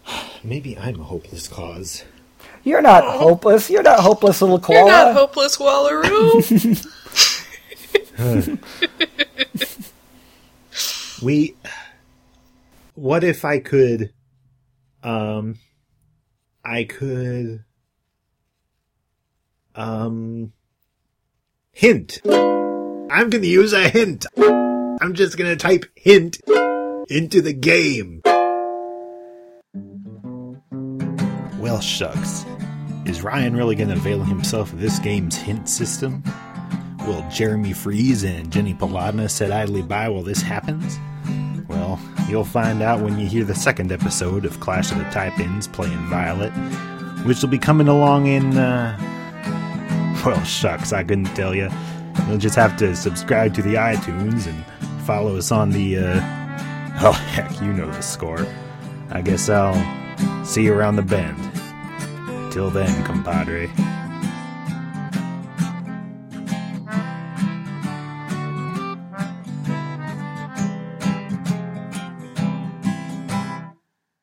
Maybe 0.44 0.76
I'm 0.78 1.00
a 1.00 1.04
hopeless 1.04 1.48
cause. 1.48 2.04
You're 2.64 2.82
not 2.82 3.04
hopeless. 3.04 3.70
You're 3.70 3.82
not 3.82 4.00
hopeless, 4.00 4.40
little 4.42 4.58
koala. 4.58 4.80
You're 4.80 4.90
not 4.90 5.14
hopeless, 5.14 5.58
Wallaroo. 5.58 6.90
We. 11.22 11.56
What 12.94 13.24
if 13.24 13.44
I 13.44 13.58
could. 13.58 14.12
Um. 15.02 15.58
I 16.64 16.84
could. 16.84 17.64
Um. 19.74 20.52
Hint. 21.72 22.20
I'm 22.26 23.30
gonna 23.30 23.46
use 23.46 23.72
a 23.72 23.88
hint. 23.88 24.26
I'm 24.36 25.14
just 25.14 25.38
gonna 25.38 25.56
type 25.56 25.86
hint 25.94 26.40
into 27.08 27.40
the 27.40 27.54
game. 27.54 28.22
Well, 31.58 31.80
shucks. 31.80 32.44
Is 33.06 33.22
Ryan 33.22 33.54
really 33.54 33.74
gonna 33.74 33.92
avail 33.92 34.24
himself 34.24 34.72
of 34.72 34.80
this 34.80 34.98
game's 34.98 35.36
hint 35.36 35.68
system? 35.68 36.22
Will 37.06 37.22
Jeremy 37.30 37.74
Freese 37.74 38.24
and 38.24 38.50
Jenny 38.50 38.72
Polodna 38.72 39.30
sit 39.30 39.50
idly 39.50 39.82
by 39.82 40.08
while 40.08 40.22
this 40.22 40.40
happens? 40.40 40.98
Well, 41.68 42.00
you'll 42.30 42.46
find 42.46 42.80
out 42.82 43.02
when 43.02 43.18
you 43.18 43.26
hear 43.26 43.44
the 43.44 43.54
second 43.54 43.92
episode 43.92 44.46
of 44.46 44.58
Clash 44.60 44.90
of 44.90 44.96
the 44.96 45.04
Type-Ins 45.04 45.68
playing 45.68 45.98
Violet, 46.08 46.50
which 47.26 47.42
will 47.42 47.50
be 47.50 47.58
coming 47.58 47.88
along 47.88 48.26
in, 48.26 48.56
uh... 48.56 48.96
Well, 50.24 50.42
shucks, 50.44 50.94
I 50.94 51.04
couldn't 51.04 51.26
tell 51.36 51.54
you. 51.54 51.68
You'll 52.26 52.38
just 52.38 52.56
have 52.56 52.74
to 52.78 52.96
subscribe 52.96 53.52
to 53.54 53.62
the 53.62 53.74
iTunes 53.74 54.46
and 54.46 54.64
follow 55.04 55.36
us 55.36 55.52
on 55.52 55.70
the, 55.70 55.98
uh... 55.98 56.20
Oh, 57.02 57.12
heck, 57.12 57.60
you 57.60 57.72
know 57.72 57.90
the 57.90 58.00
score. 58.00 58.46
I 59.10 59.20
guess 59.20 59.50
I'll 59.50 59.74
see 60.46 60.62
you 60.62 60.72
around 60.72 60.96
the 60.96 61.02
bend. 61.02 61.63
Till 62.54 62.70
then, 62.70 63.04
compadre. 63.04 63.93